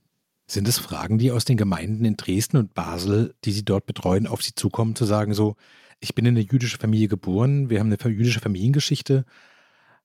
Sind 0.47 0.69
es 0.69 0.79
Fragen, 0.79 1.19
die 1.19 1.31
aus 1.31 1.45
den 1.45 1.57
Gemeinden 1.57 2.05
in 2.05 2.17
Dresden 2.17 2.59
und 2.59 2.75
Basel, 2.75 3.35
die 3.45 3.53
Sie 3.53 3.65
dort 3.65 3.87
betreuen, 3.87 4.27
auf 4.27 4.43
Sie 4.43 4.55
zukommen, 4.55 4.97
zu 4.97 5.05
sagen, 5.07 5.33
so, 5.33 5.57
ich 6.01 6.15
bin 6.15 6.27
in 6.27 6.37
eine 6.37 6.45
jüdische 6.45 6.79
Familie 6.79 7.09
geboren, 7.09 7.71
wir 7.71 7.81
haben 7.81 7.87
eine 7.87 8.13
jüdische 8.13 8.41
Familiengeschichte, 8.41 9.25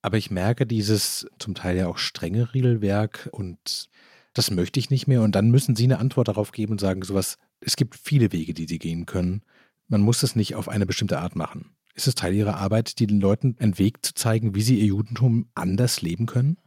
Aber 0.01 0.17
ich 0.17 0.31
merke 0.31 0.65
dieses 0.65 1.27
zum 1.39 1.55
Teil 1.55 1.77
ja 1.77 1.87
auch 1.87 1.97
strenge 1.97 2.53
Regelwerk 2.53 3.29
und 3.31 3.89
das 4.33 4.51
möchte 4.51 4.79
ich 4.79 4.89
nicht 4.89 5.07
mehr. 5.07 5.21
Und 5.21 5.35
dann 5.35 5.49
müssen 5.49 5.75
Sie 5.75 5.85
eine 5.85 5.99
Antwort 5.99 6.27
darauf 6.27 6.51
geben 6.51 6.73
und 6.73 6.81
sagen, 6.81 7.01
sowas, 7.01 7.37
es 7.59 7.75
gibt 7.75 7.95
viele 7.95 8.31
Wege, 8.31 8.53
die 8.53 8.67
Sie 8.67 8.79
gehen 8.79 9.05
können. 9.05 9.41
Man 9.87 10.01
muss 10.01 10.21
es 10.23 10.35
nicht 10.35 10.55
auf 10.55 10.69
eine 10.69 10.85
bestimmte 10.85 11.19
Art 11.19 11.35
machen. 11.35 11.71
Ist 11.95 12.07
es 12.07 12.15
Teil 12.15 12.35
Ihrer 12.35 12.57
Arbeit, 12.57 12.99
den 12.99 13.19
Leuten 13.19 13.55
einen 13.59 13.79
Weg 13.79 14.05
zu 14.05 14.13
zeigen, 14.13 14.53
wie 14.53 14.61
sie 14.61 14.79
ihr 14.79 14.85
Judentum 14.85 15.47
anders 15.55 16.03
leben 16.03 16.27
können? 16.27 16.57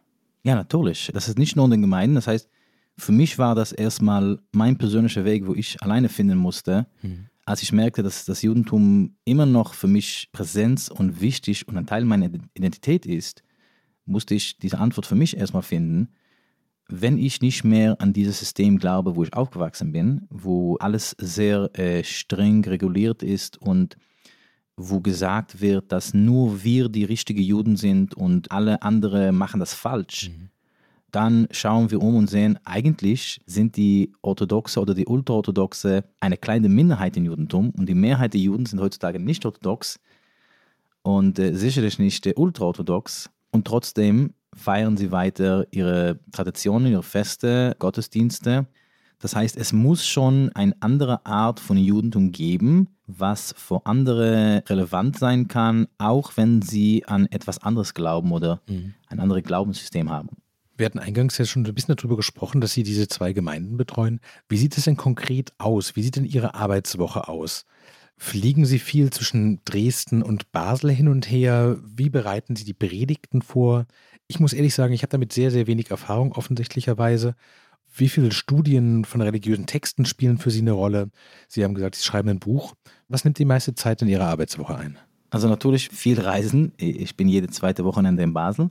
Ja, 0.43 0.57
natürlich. 0.57 1.11
Das 1.15 1.29
ist 1.29 1.39
nicht 1.39 1.55
nur 1.55 1.67
in 1.67 1.71
den 1.71 1.83
Gemeinden. 1.83 2.17
Das 2.17 2.27
heißt, 2.27 2.49
für 2.99 3.13
mich 3.13 3.39
war 3.39 3.55
das 3.55 3.71
erstmal 3.71 4.41
mein 4.51 4.77
persönlicher 4.77 5.25
Weg, 5.25 5.47
wo 5.47 5.55
ich 5.55 5.81
alleine 5.83 6.09
finden 6.09 6.37
musste, 6.37 6.87
hm. 7.01 7.30
Als 7.51 7.63
ich 7.63 7.73
merkte, 7.73 8.05
dass 8.05 8.25
das 8.25 8.43
Judentum 8.43 9.17
immer 9.25 9.45
noch 9.45 9.75
für 9.75 9.89
mich 9.89 10.29
Präsenz 10.31 10.87
und 10.89 11.21
wichtig 11.21 11.67
und 11.67 11.77
ein 11.77 11.87
Teil 11.87 12.05
meiner 12.05 12.31
Identität 12.55 13.07
ist, 13.07 13.43
musste 14.05 14.37
ich 14.37 14.59
diese 14.59 14.79
Antwort 14.79 15.05
für 15.05 15.17
mich 15.17 15.37
erstmal 15.37 15.65
finden. 15.65 16.11
Wenn 16.89 17.19
ich 17.19 17.41
nicht 17.41 17.65
mehr 17.65 18.01
an 18.01 18.13
dieses 18.13 18.39
System 18.39 18.79
glaube, 18.79 19.17
wo 19.17 19.25
ich 19.25 19.35
aufgewachsen 19.35 19.91
bin, 19.91 20.29
wo 20.31 20.77
alles 20.77 21.17
sehr 21.19 21.77
äh, 21.77 22.05
streng 22.05 22.65
reguliert 22.65 23.25
ist 23.25 23.61
und 23.61 23.97
wo 24.77 25.01
gesagt 25.01 25.61
wird, 25.61 25.91
dass 25.91 26.15
nur 26.15 26.63
wir 26.63 26.89
die 26.89 27.05
richtigen 27.05 27.43
Juden 27.43 27.77
sind 27.77 28.15
und 28.15 28.53
alle 28.53 28.83
anderen 28.83 29.37
machen 29.37 29.59
das 29.59 29.75
falsch, 29.75 30.31
mhm. 30.31 30.51
Dann 31.11 31.49
schauen 31.51 31.91
wir 31.91 32.01
um 32.03 32.17
und 32.17 32.29
sehen, 32.29 32.59
eigentlich 32.65 33.41
sind 33.47 33.77
die 33.77 34.13
Orthodoxe 34.23 34.81
oder 34.81 34.95
die 34.95 35.07
Ultraorthodoxe 35.07 36.05
eine 36.21 36.37
kleine 36.37 36.69
Minderheit 36.69 37.17
im 37.17 37.25
Judentum 37.25 37.71
und 37.71 37.89
die 37.89 37.95
Mehrheit 37.95 38.35
der 38.35 38.41
Juden 38.41 38.67
sind 38.67 38.81
heutzutage 38.81 39.19
nicht 39.19 39.45
orthodox 39.45 40.01
und 41.03 41.39
äh, 41.39 41.55
sicherlich 41.55 41.99
nicht 41.99 42.27
äh, 42.27 42.35
ultraorthodox 42.37 43.31
und 43.51 43.67
trotzdem 43.67 44.35
feiern 44.55 44.97
sie 44.97 45.13
weiter 45.13 45.67
ihre 45.71 46.19
Traditionen, 46.33 46.93
ihre 46.93 47.03
Feste, 47.03 47.77
Gottesdienste. 47.79 48.67
Das 49.21 49.37
heißt, 49.37 49.57
es 49.57 49.73
muss 49.73 50.07
schon 50.07 50.51
eine 50.55 50.75
andere 50.81 51.25
Art 51.27 51.61
von 51.61 51.77
Judentum 51.77 52.33
geben, 52.33 52.89
was 53.07 53.55
für 53.57 53.85
andere 53.85 54.63
relevant 54.67 55.19
sein 55.19 55.47
kann, 55.47 55.89
auch 55.99 56.33
wenn 56.37 56.63
sie 56.63 57.05
an 57.07 57.27
etwas 57.27 57.59
anderes 57.59 57.95
glauben 57.95 58.33
oder 58.33 58.61
mhm. 58.67 58.95
ein 59.09 59.21
anderes 59.21 59.43
Glaubenssystem 59.43 60.11
haben. 60.11 60.31
Wir 60.81 60.87
hatten 60.87 60.99
eingangs 60.99 61.37
ja 61.37 61.45
schon 61.45 61.67
ein 61.67 61.75
bisschen 61.75 61.95
darüber 61.95 62.17
gesprochen, 62.17 62.63
dass 62.63 62.73
Sie 62.73 62.85
diese 62.85 63.07
zwei 63.07 63.35
Gemeinden 63.35 63.77
betreuen. 63.77 64.19
Wie 64.49 64.57
sieht 64.57 64.79
es 64.79 64.85
denn 64.85 64.97
konkret 64.97 65.53
aus? 65.59 65.95
Wie 65.95 66.03
sieht 66.03 66.17
denn 66.17 66.25
Ihre 66.25 66.55
Arbeitswoche 66.55 67.29
aus? 67.29 67.67
Fliegen 68.17 68.65
Sie 68.65 68.79
viel 68.79 69.11
zwischen 69.11 69.61
Dresden 69.67 70.23
und 70.23 70.53
Basel 70.53 70.91
hin 70.91 71.09
und 71.09 71.31
her? 71.31 71.77
Wie 71.85 72.09
bereiten 72.09 72.57
Sie 72.57 72.65
die 72.65 72.73
Predigten 72.73 73.43
vor? 73.43 73.85
Ich 74.27 74.41
muss 74.41 74.55
ehrlich 74.55 74.75
sagen, 74.75 74.95
ich 74.95 75.03
habe 75.03 75.11
damit 75.11 75.35
sehr, 75.35 75.51
sehr 75.51 75.67
wenig 75.67 75.91
Erfahrung 75.91 76.33
offensichtlicherweise. 76.33 77.35
Wie 77.95 78.09
viele 78.09 78.33
Studien 78.33 79.05
von 79.05 79.21
religiösen 79.21 79.67
Texten 79.67 80.07
spielen 80.07 80.39
für 80.39 80.51
Sie 80.51 80.63
eine 80.63 80.73
Rolle? 80.73 81.11
Sie 81.47 81.63
haben 81.63 81.75
gesagt, 81.75 81.97
Sie 81.97 82.05
schreiben 82.07 82.31
ein 82.31 82.39
Buch. 82.39 82.73
Was 83.07 83.25
nimmt 83.25 83.39
die 83.39 83.45
meiste 83.45 83.75
Zeit 83.75 84.01
in 84.01 84.09
Ihrer 84.09 84.29
Arbeitswoche 84.29 84.79
ein? 84.79 84.99
Also 85.29 85.47
natürlich 85.47 85.91
viel 85.91 86.19
Reisen. 86.19 86.73
Ich 86.79 87.19
bin 87.19 87.29
jede 87.29 87.49
zweite 87.49 87.85
Wochenende 87.85 88.23
in 88.23 88.33
Basel. 88.33 88.71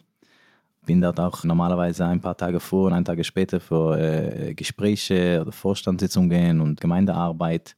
Bin 0.90 1.02
dort 1.02 1.20
auch 1.20 1.44
normalerweise 1.44 2.04
ein 2.08 2.20
paar 2.20 2.36
Tage 2.36 2.60
vor 2.60 2.88
und 2.88 2.94
ein 2.94 3.06
Tage 3.06 3.24
später 3.24 3.60
für 3.60 3.96
äh, 4.00 4.56
Gespräche 4.56 5.40
oder 5.40 5.52
Vorstandssitzungen 5.52 6.62
und 6.62 6.82
Gemeindearbeit. 6.82 7.76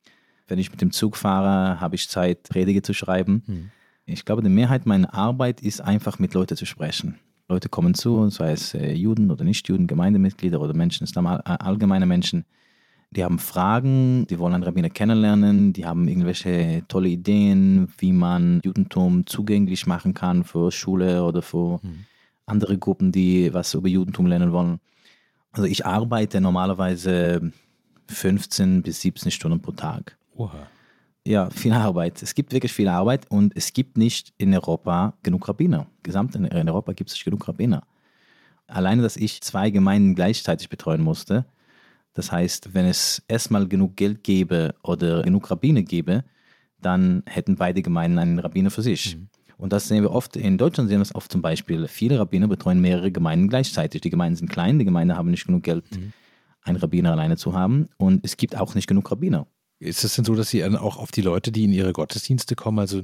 Wenn 0.47 0.59
ich 0.59 0.71
mit 0.71 0.79
dem 0.79 0.91
Zug 0.91 1.17
fahre, 1.17 1.81
habe 1.81 1.95
ich 1.95 2.07
Zeit, 2.07 2.43
Predige 2.43 2.81
zu 2.81 2.93
schreiben. 2.93 3.43
Hm. 3.47 3.71
Ich 4.05 4.23
glaube, 4.23 4.41
die 4.41 4.47
Mehrheit 4.47 4.85
meiner 4.85 5.13
Arbeit 5.13 5.59
ist 5.59 5.81
einfach 5.81 6.19
mit 6.19 6.33
Leuten 6.33 6.55
zu 6.55 6.65
sprechen. 6.65 7.19
Leute 7.49 7.67
kommen 7.67 7.95
zu, 7.95 8.29
sei 8.29 8.53
es 8.53 8.73
äh, 8.75 8.93
Juden 8.93 9.29
oder 9.29 9.43
Nicht-Juden, 9.43 9.87
Gemeindemitglieder 9.87 10.61
oder 10.61 10.73
Menschen, 10.73 11.03
Islam, 11.03 11.27
allgemeine 11.27 12.05
Menschen. 12.05 12.45
Die 13.09 13.25
haben 13.25 13.39
Fragen, 13.39 14.25
die 14.27 14.39
wollen 14.39 14.53
einen 14.53 14.63
Rabbiner 14.63 14.89
kennenlernen, 14.89 15.73
die 15.73 15.85
haben 15.85 16.07
irgendwelche 16.07 16.83
tolle 16.87 17.09
Ideen, 17.09 17.89
wie 17.97 18.13
man 18.13 18.61
Judentum 18.63 19.25
zugänglich 19.25 19.85
machen 19.85 20.13
kann 20.13 20.45
für 20.45 20.71
Schule 20.71 21.25
oder 21.25 21.41
für 21.41 21.81
mhm. 21.83 22.05
Andere 22.51 22.77
Gruppen, 22.77 23.11
die 23.11 23.53
was 23.53 23.73
über 23.73 23.87
Judentum 23.87 24.27
lernen 24.27 24.51
wollen. 24.51 24.79
Also 25.51 25.65
ich 25.65 25.85
arbeite 25.85 26.39
normalerweise 26.39 27.51
15 28.07 28.83
bis 28.83 29.01
17 29.01 29.31
Stunden 29.31 29.61
pro 29.61 29.71
Tag. 29.71 30.17
Oha 30.35 30.67
ja, 31.25 31.49
viel 31.49 31.73
Arbeit. 31.73 32.21
Es 32.23 32.33
gibt 32.33 32.51
wirklich 32.51 32.73
viel 32.73 32.87
Arbeit 32.87 33.29
und 33.29 33.55
es 33.55 33.73
gibt 33.73 33.97
nicht 33.97 34.33
in 34.37 34.53
Europa 34.53 35.13
genug 35.23 35.47
Rabbiner. 35.47 35.87
Gesamt 36.03 36.35
in 36.35 36.47
Europa 36.67 36.93
gibt 36.93 37.09
es 37.09 37.15
nicht 37.15 37.25
genug 37.25 37.47
Rabbiner. 37.47 37.83
Alleine, 38.67 39.01
dass 39.01 39.17
ich 39.17 39.41
zwei 39.41 39.69
Gemeinden 39.69 40.15
gleichzeitig 40.15 40.69
betreuen 40.69 41.01
musste, 41.01 41.45
das 42.13 42.31
heißt, 42.31 42.73
wenn 42.73 42.85
es 42.85 43.23
erstmal 43.27 43.67
genug 43.67 43.95
Geld 43.95 44.23
gäbe 44.23 44.75
oder 44.83 45.21
genug 45.21 45.49
Rabbiner 45.49 45.81
gäbe, 45.81 46.23
dann 46.81 47.23
hätten 47.25 47.55
beide 47.55 47.81
Gemeinden 47.81 48.17
einen 48.17 48.39
Rabbiner 48.39 48.71
für 48.71 48.81
sich. 48.81 49.15
Mhm. 49.15 49.29
Und 49.61 49.71
das 49.71 49.87
sehen 49.87 50.01
wir 50.01 50.09
oft, 50.09 50.35
in 50.35 50.57
Deutschland 50.57 50.89
sehen 50.89 50.97
wir 50.97 51.03
es 51.03 51.13
oft 51.13 51.31
zum 51.31 51.43
Beispiel, 51.43 51.87
viele 51.87 52.17
Rabbiner 52.17 52.47
betreuen 52.47 52.81
mehrere 52.81 53.11
Gemeinden 53.11 53.47
gleichzeitig. 53.47 54.01
Die 54.01 54.09
Gemeinden 54.09 54.35
sind 54.35 54.49
klein, 54.49 54.79
die 54.79 54.85
Gemeinden 54.85 55.15
haben 55.15 55.29
nicht 55.29 55.45
genug 55.45 55.61
Geld, 55.61 55.85
mhm. 55.95 56.13
einen 56.63 56.77
Rabbiner 56.77 57.11
alleine 57.11 57.37
zu 57.37 57.53
haben 57.53 57.87
und 57.97 58.25
es 58.25 58.37
gibt 58.37 58.57
auch 58.57 58.73
nicht 58.73 58.87
genug 58.87 59.11
Rabbiner. 59.11 59.45
Ist 59.81 60.03
es 60.03 60.13
denn 60.13 60.25
so, 60.25 60.35
dass 60.35 60.51
Sie 60.51 60.59
dann 60.59 60.75
auch 60.75 60.97
auf 60.97 61.09
die 61.11 61.23
Leute, 61.23 61.51
die 61.51 61.63
in 61.63 61.73
Ihre 61.73 61.91
Gottesdienste 61.91 62.55
kommen, 62.55 62.77
also 62.77 63.01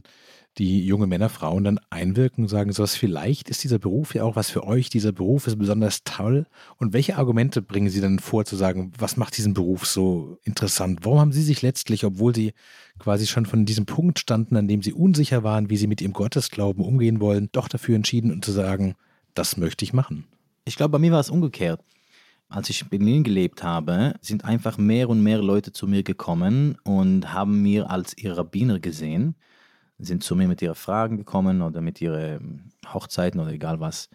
die 0.59 0.85
junge 0.85 1.07
Männer, 1.07 1.27
Frauen 1.27 1.63
dann 1.63 1.79
einwirken 1.89 2.43
und 2.43 2.49
sagen, 2.49 2.71
so 2.71 2.83
was 2.83 2.95
vielleicht 2.95 3.49
ist 3.49 3.63
dieser 3.63 3.79
Beruf 3.79 4.13
ja 4.13 4.23
auch 4.23 4.35
was 4.35 4.51
für 4.51 4.63
euch, 4.63 4.91
dieser 4.91 5.11
Beruf 5.11 5.47
ist 5.47 5.57
besonders 5.57 6.03
toll. 6.03 6.45
Und 6.77 6.93
welche 6.93 7.17
Argumente 7.17 7.63
bringen 7.63 7.89
Sie 7.89 7.99
dann 7.99 8.19
vor, 8.19 8.45
zu 8.45 8.55
sagen, 8.55 8.91
was 8.99 9.17
macht 9.17 9.37
diesen 9.37 9.55
Beruf 9.55 9.87
so 9.87 10.37
interessant? 10.43 10.99
Warum 11.01 11.19
haben 11.19 11.31
Sie 11.31 11.41
sich 11.41 11.63
letztlich, 11.63 12.05
obwohl 12.05 12.35
Sie 12.35 12.53
quasi 12.99 13.25
schon 13.25 13.47
von 13.47 13.65
diesem 13.65 13.87
Punkt 13.87 14.19
standen, 14.19 14.55
an 14.55 14.67
dem 14.67 14.83
Sie 14.83 14.93
unsicher 14.93 15.41
waren, 15.41 15.71
wie 15.71 15.77
Sie 15.77 15.87
mit 15.87 15.99
Ihrem 16.01 16.13
Gottesglauben 16.13 16.85
umgehen 16.85 17.19
wollen, 17.19 17.49
doch 17.53 17.69
dafür 17.69 17.95
entschieden 17.95 18.31
und 18.31 18.45
zu 18.45 18.51
sagen, 18.51 18.93
das 19.33 19.57
möchte 19.57 19.83
ich 19.83 19.93
machen? 19.93 20.27
Ich 20.63 20.75
glaube, 20.75 20.91
bei 20.91 20.99
mir 20.99 21.11
war 21.11 21.21
es 21.21 21.31
umgekehrt 21.31 21.81
als 22.49 22.69
ich 22.69 22.81
in 22.81 22.89
Berlin 22.89 23.23
gelebt 23.23 23.63
habe, 23.63 24.15
sind 24.21 24.45
einfach 24.45 24.77
mehr 24.77 25.09
und 25.09 25.21
mehr 25.21 25.41
Leute 25.41 25.73
zu 25.73 25.87
mir 25.87 26.03
gekommen 26.03 26.77
und 26.83 27.33
haben 27.33 27.61
mir 27.61 27.89
als 27.89 28.17
ihr 28.17 28.37
Rabbiner 28.37 28.79
gesehen, 28.79 29.35
sind 29.99 30.23
zu 30.23 30.35
mir 30.35 30.47
mit 30.47 30.61
ihren 30.61 30.75
Fragen 30.75 31.17
gekommen 31.17 31.61
oder 31.61 31.81
mit 31.81 31.99
ihren 32.01 32.71
Hochzeiten 32.93 33.39
oder 33.39 33.51
egal 33.51 33.79
was. 33.79 34.09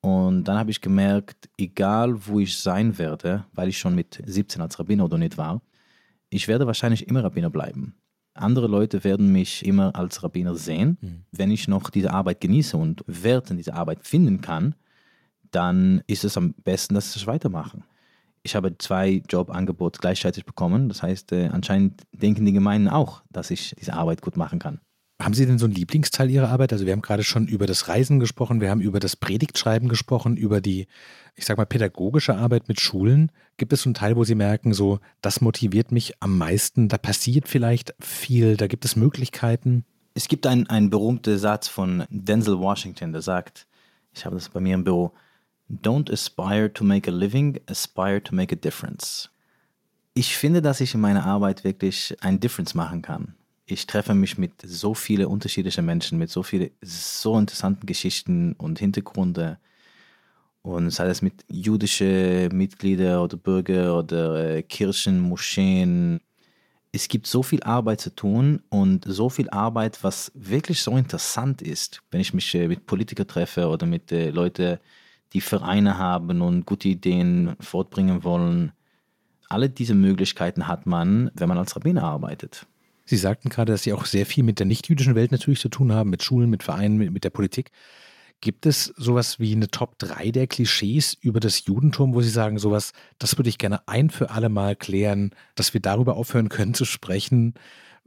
Und 0.00 0.44
dann 0.44 0.58
habe 0.58 0.70
ich 0.70 0.80
gemerkt, 0.80 1.50
egal 1.58 2.26
wo 2.26 2.38
ich 2.40 2.58
sein 2.58 2.96
werde, 2.98 3.44
weil 3.52 3.68
ich 3.68 3.78
schon 3.78 3.94
mit 3.94 4.22
17 4.24 4.62
als 4.62 4.78
Rabbiner 4.78 5.04
oder 5.04 5.18
nicht 5.18 5.36
war, 5.36 5.60
ich 6.30 6.46
werde 6.48 6.66
wahrscheinlich 6.66 7.08
immer 7.08 7.24
Rabbiner 7.24 7.50
bleiben. 7.50 7.96
Andere 8.34 8.68
Leute 8.68 9.02
werden 9.02 9.32
mich 9.32 9.66
immer 9.66 9.96
als 9.96 10.22
Rabbiner 10.22 10.54
sehen, 10.54 10.98
mhm. 11.00 11.24
wenn 11.32 11.50
ich 11.50 11.66
noch 11.66 11.90
diese 11.90 12.12
Arbeit 12.12 12.40
genieße 12.40 12.76
und 12.76 13.02
Wert 13.06 13.50
in 13.50 13.56
dieser 13.56 13.74
Arbeit 13.74 14.06
finden 14.06 14.40
kann 14.40 14.76
dann 15.50 16.02
ist 16.06 16.24
es 16.24 16.36
am 16.36 16.54
besten, 16.64 16.94
dass 16.94 17.12
sie 17.12 17.20
es 17.20 17.26
weitermachen. 17.26 17.84
Ich 18.42 18.54
habe 18.54 18.76
zwei 18.78 19.22
Jobangebote 19.28 20.00
gleichzeitig 20.00 20.44
bekommen. 20.44 20.88
Das 20.88 21.02
heißt, 21.02 21.32
äh, 21.32 21.48
anscheinend 21.48 22.02
denken 22.12 22.46
die 22.46 22.52
Gemeinden 22.52 22.88
auch, 22.88 23.22
dass 23.30 23.50
ich 23.50 23.74
diese 23.78 23.94
Arbeit 23.94 24.22
gut 24.22 24.36
machen 24.36 24.58
kann. 24.58 24.80
Haben 25.20 25.34
Sie 25.34 25.46
denn 25.46 25.58
so 25.58 25.66
einen 25.66 25.74
Lieblingsteil 25.74 26.30
Ihrer 26.30 26.48
Arbeit? 26.48 26.72
Also 26.72 26.86
wir 26.86 26.92
haben 26.92 27.02
gerade 27.02 27.24
schon 27.24 27.48
über 27.48 27.66
das 27.66 27.88
Reisen 27.88 28.20
gesprochen, 28.20 28.60
wir 28.60 28.70
haben 28.70 28.80
über 28.80 29.00
das 29.00 29.16
Predigtschreiben 29.16 29.88
gesprochen, 29.88 30.36
über 30.36 30.60
die, 30.60 30.86
ich 31.34 31.44
sag 31.44 31.56
mal, 31.56 31.66
pädagogische 31.66 32.36
Arbeit 32.36 32.68
mit 32.68 32.80
Schulen. 32.80 33.32
Gibt 33.56 33.72
es 33.72 33.82
so 33.82 33.88
einen 33.88 33.94
Teil, 33.94 34.14
wo 34.14 34.22
Sie 34.22 34.36
merken, 34.36 34.72
so, 34.72 35.00
das 35.20 35.40
motiviert 35.40 35.90
mich 35.90 36.14
am 36.22 36.38
meisten, 36.38 36.88
da 36.88 36.98
passiert 36.98 37.48
vielleicht 37.48 37.94
viel, 37.98 38.56
da 38.56 38.68
gibt 38.68 38.84
es 38.84 38.94
Möglichkeiten? 38.94 39.84
Es 40.14 40.28
gibt 40.28 40.46
einen, 40.46 40.68
einen 40.68 40.88
berühmten 40.88 41.36
Satz 41.36 41.66
von 41.66 42.04
Denzel 42.10 42.60
Washington, 42.60 43.12
der 43.12 43.22
sagt, 43.22 43.66
ich 44.14 44.24
habe 44.24 44.36
das 44.36 44.48
bei 44.48 44.60
mir 44.60 44.74
im 44.74 44.84
Büro, 44.84 45.12
Don't 45.70 46.10
aspire 46.10 46.72
to 46.72 46.84
make 46.84 47.08
a 47.08 47.12
living, 47.12 47.60
aspire 47.66 48.20
to 48.20 48.34
make 48.34 48.54
a 48.54 48.56
difference. 48.56 49.28
Ich 50.14 50.36
finde, 50.36 50.62
dass 50.62 50.80
ich 50.80 50.94
in 50.94 51.00
meiner 51.00 51.26
Arbeit 51.26 51.62
wirklich 51.62 52.16
ein 52.20 52.40
Difference 52.40 52.74
machen 52.74 53.02
kann. 53.02 53.34
Ich 53.66 53.86
treffe 53.86 54.14
mich 54.14 54.38
mit 54.38 54.62
so 54.62 54.94
vielen 54.94 55.26
unterschiedlichen 55.26 55.84
Menschen, 55.84 56.18
mit 56.18 56.30
so 56.30 56.42
vielen 56.42 56.70
so 56.80 57.38
interessanten 57.38 57.86
Geschichten 57.86 58.54
und 58.54 58.78
Hintergründe. 58.78 59.58
Und 60.62 60.90
sei 60.90 61.06
es 61.06 61.20
mit 61.20 61.44
jüdischen 61.48 62.48
Mitgliedern 62.56 63.20
oder 63.20 63.36
Bürger 63.36 63.98
oder 63.98 64.56
äh, 64.56 64.62
Kirchen, 64.62 65.20
Moscheen. 65.20 66.20
Es 66.92 67.08
gibt 67.08 67.26
so 67.26 67.42
viel 67.42 67.62
Arbeit 67.62 68.00
zu 68.00 68.14
tun 68.14 68.62
und 68.70 69.04
so 69.06 69.28
viel 69.28 69.50
Arbeit, 69.50 70.02
was 70.02 70.32
wirklich 70.34 70.80
so 70.80 70.96
interessant 70.96 71.60
ist, 71.60 72.02
wenn 72.10 72.22
ich 72.22 72.32
mich 72.32 72.54
äh, 72.54 72.66
mit 72.66 72.86
Politikern 72.86 73.28
treffe 73.28 73.68
oder 73.68 73.86
mit 73.86 74.10
äh, 74.10 74.30
Leuten 74.30 74.78
die 75.32 75.40
Vereine 75.40 75.98
haben 75.98 76.40
und 76.40 76.66
gute 76.66 76.88
Ideen 76.88 77.56
fortbringen 77.60 78.24
wollen. 78.24 78.72
Alle 79.48 79.68
diese 79.68 79.94
Möglichkeiten 79.94 80.66
hat 80.66 80.86
man, 80.86 81.30
wenn 81.34 81.48
man 81.48 81.58
als 81.58 81.76
Rabbiner 81.76 82.04
arbeitet. 82.04 82.66
Sie 83.04 83.16
sagten 83.16 83.48
gerade, 83.48 83.72
dass 83.72 83.82
Sie 83.82 83.94
auch 83.94 84.04
sehr 84.04 84.26
viel 84.26 84.44
mit 84.44 84.58
der 84.58 84.66
nichtjüdischen 84.66 85.14
Welt 85.14 85.32
natürlich 85.32 85.60
zu 85.60 85.70
tun 85.70 85.92
haben, 85.92 86.10
mit 86.10 86.22
Schulen, 86.22 86.50
mit 86.50 86.62
Vereinen, 86.62 86.98
mit, 86.98 87.10
mit 87.10 87.24
der 87.24 87.30
Politik. 87.30 87.70
Gibt 88.40 88.66
es 88.66 88.92
sowas 88.96 89.40
wie 89.40 89.52
eine 89.52 89.68
Top 89.68 89.98
3 89.98 90.30
der 90.30 90.46
Klischees 90.46 91.16
über 91.20 91.40
das 91.40 91.64
Judentum, 91.64 92.14
wo 92.14 92.20
Sie 92.20 92.28
sagen, 92.28 92.58
sowas, 92.58 92.92
das 93.18 93.36
würde 93.36 93.48
ich 93.48 93.58
gerne 93.58 93.80
ein 93.88 94.10
für 94.10 94.30
alle 94.30 94.48
Mal 94.48 94.76
klären, 94.76 95.30
dass 95.54 95.74
wir 95.74 95.80
darüber 95.80 96.16
aufhören 96.16 96.48
können 96.48 96.74
zu 96.74 96.84
sprechen? 96.84 97.54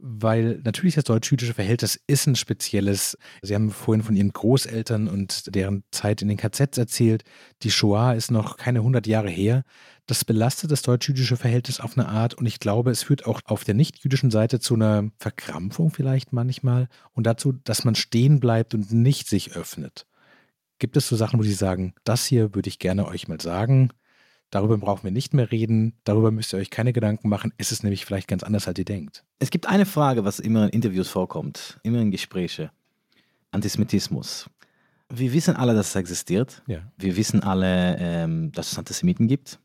Weil 0.04 0.60
natürlich 0.64 0.96
das 0.96 1.04
deutsch-jüdische 1.04 1.54
Verhältnis 1.54 1.98
ist 2.08 2.26
ein 2.26 2.34
spezielles. 2.34 3.16
Sie 3.40 3.54
haben 3.54 3.70
vorhin 3.70 4.02
von 4.02 4.16
Ihren 4.16 4.32
Großeltern 4.32 5.06
und 5.06 5.54
deren 5.54 5.84
Zeit 5.92 6.22
in 6.22 6.28
den 6.28 6.36
KZs 6.36 6.76
erzählt. 6.76 7.22
Die 7.62 7.70
Shoah 7.70 8.14
ist 8.14 8.32
noch 8.32 8.56
keine 8.56 8.80
100 8.80 9.06
Jahre 9.06 9.30
her. 9.30 9.62
Das 10.06 10.24
belastet 10.24 10.72
das 10.72 10.82
deutsch-jüdische 10.82 11.36
Verhältnis 11.36 11.78
auf 11.78 11.96
eine 11.96 12.08
Art 12.08 12.34
und 12.34 12.46
ich 12.46 12.58
glaube, 12.58 12.90
es 12.90 13.04
führt 13.04 13.26
auch 13.26 13.40
auf 13.44 13.62
der 13.62 13.74
nicht-jüdischen 13.74 14.32
Seite 14.32 14.58
zu 14.58 14.74
einer 14.74 15.08
Verkrampfung 15.18 15.90
vielleicht 15.90 16.32
manchmal 16.32 16.88
und 17.12 17.24
dazu, 17.24 17.52
dass 17.52 17.84
man 17.84 17.94
stehen 17.94 18.40
bleibt 18.40 18.74
und 18.74 18.92
nicht 18.92 19.28
sich 19.28 19.54
öffnet. 19.54 20.06
Gibt 20.80 20.96
es 20.96 21.06
so 21.06 21.14
Sachen, 21.14 21.38
wo 21.38 21.44
Sie 21.44 21.52
sagen, 21.52 21.94
das 22.02 22.26
hier 22.26 22.56
würde 22.56 22.68
ich 22.68 22.80
gerne 22.80 23.06
euch 23.06 23.28
mal 23.28 23.40
sagen, 23.40 23.90
Darüber 24.52 24.76
brauchen 24.76 25.04
wir 25.04 25.10
nicht 25.10 25.32
mehr 25.32 25.50
reden. 25.50 25.94
Darüber 26.04 26.30
müsst 26.30 26.52
ihr 26.52 26.58
euch 26.58 26.68
keine 26.68 26.92
Gedanken 26.92 27.30
machen. 27.30 27.54
Es 27.56 27.72
ist 27.72 27.84
nämlich 27.84 28.04
vielleicht 28.04 28.28
ganz 28.28 28.42
anders, 28.42 28.68
als 28.68 28.78
ihr 28.78 28.84
denkt. 28.84 29.24
Es 29.38 29.50
gibt 29.50 29.66
eine 29.66 29.86
Frage, 29.86 30.26
was 30.26 30.40
immer 30.40 30.64
in 30.64 30.68
Interviews 30.68 31.08
vorkommt, 31.08 31.80
immer 31.82 32.00
in 32.00 32.10
Gesprächen. 32.10 32.68
Antisemitismus. 33.50 34.50
Wir 35.08 35.32
wissen 35.32 35.56
alle, 35.56 35.74
dass 35.74 35.88
es 35.88 35.96
existiert. 35.96 36.62
Ja. 36.66 36.80
Wir 36.98 37.16
wissen 37.16 37.42
alle, 37.42 37.96
ähm, 37.98 38.52
dass 38.52 38.72
es 38.72 38.78
Antisemiten 38.78 39.26
gibt. 39.26 39.58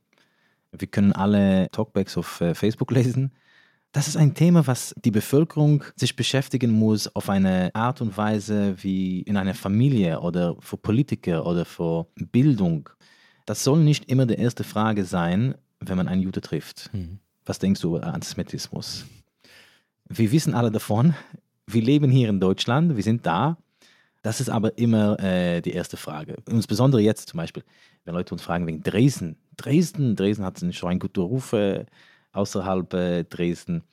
Wir 0.71 0.87
können 0.87 1.11
alle 1.11 1.67
Talkbacks 1.71 2.15
auf 2.17 2.39
äh, 2.39 2.55
Facebook 2.55 2.91
lesen. 2.91 3.33
Das 3.91 4.07
ist 4.07 4.15
ein 4.15 4.35
Thema, 4.35 4.67
was 4.67 4.95
die 5.03 5.11
Bevölkerung 5.11 5.83
sich 5.97 6.15
beschäftigen 6.15 6.71
muss 6.71 7.13
auf 7.13 7.29
eine 7.29 7.75
Art 7.75 7.99
und 7.99 8.15
Weise 8.15 8.75
wie 8.81 9.19
in 9.21 9.35
einer 9.35 9.53
Familie 9.53 10.21
oder 10.21 10.55
für 10.61 10.77
Politiker 10.77 11.45
oder 11.45 11.65
für 11.65 12.07
Bildung. 12.15 12.89
Das 13.47 13.63
soll 13.63 13.79
nicht 13.79 14.11
immer 14.11 14.25
die 14.25 14.35
erste 14.35 14.65
Frage 14.65 15.05
sein, 15.05 15.55
wenn 15.79 15.95
man 15.95 16.09
einen 16.09 16.21
Jude 16.21 16.41
trifft. 16.41 16.89
Mhm. 16.93 17.19
Was 17.45 17.59
denkst 17.59 17.79
du 17.79 17.95
über 17.95 18.05
Antisemitismus? 18.05 19.05
Wir 20.09 20.33
wissen 20.33 20.53
alle 20.53 20.69
davon. 20.69 21.15
Wir 21.65 21.81
leben 21.81 22.11
hier 22.11 22.27
in 22.27 22.41
Deutschland, 22.41 22.97
wir 22.97 23.03
sind 23.03 23.25
da. 23.25 23.57
Das 24.21 24.41
ist 24.41 24.49
aber 24.49 24.77
immer 24.77 25.17
äh, 25.21 25.61
die 25.61 25.71
erste 25.71 25.95
Frage. 25.95 26.35
Insbesondere 26.49 27.01
jetzt 27.01 27.29
zum 27.29 27.37
Beispiel, 27.37 27.63
wenn 28.03 28.15
Leute 28.15 28.33
uns 28.33 28.41
fragen 28.41 28.67
wegen 28.67 28.83
Dresden. 28.83 29.37
Dresden, 29.55 30.17
Dresden 30.17 30.43
hat 30.43 30.59
schon 30.75 30.89
einen 30.89 30.99
guten 30.99 31.21
Ruf 31.21 31.53
äh, 31.53 31.85
außerhalb 32.33 32.93
äh, 32.93 33.23
Dresden. 33.23 33.83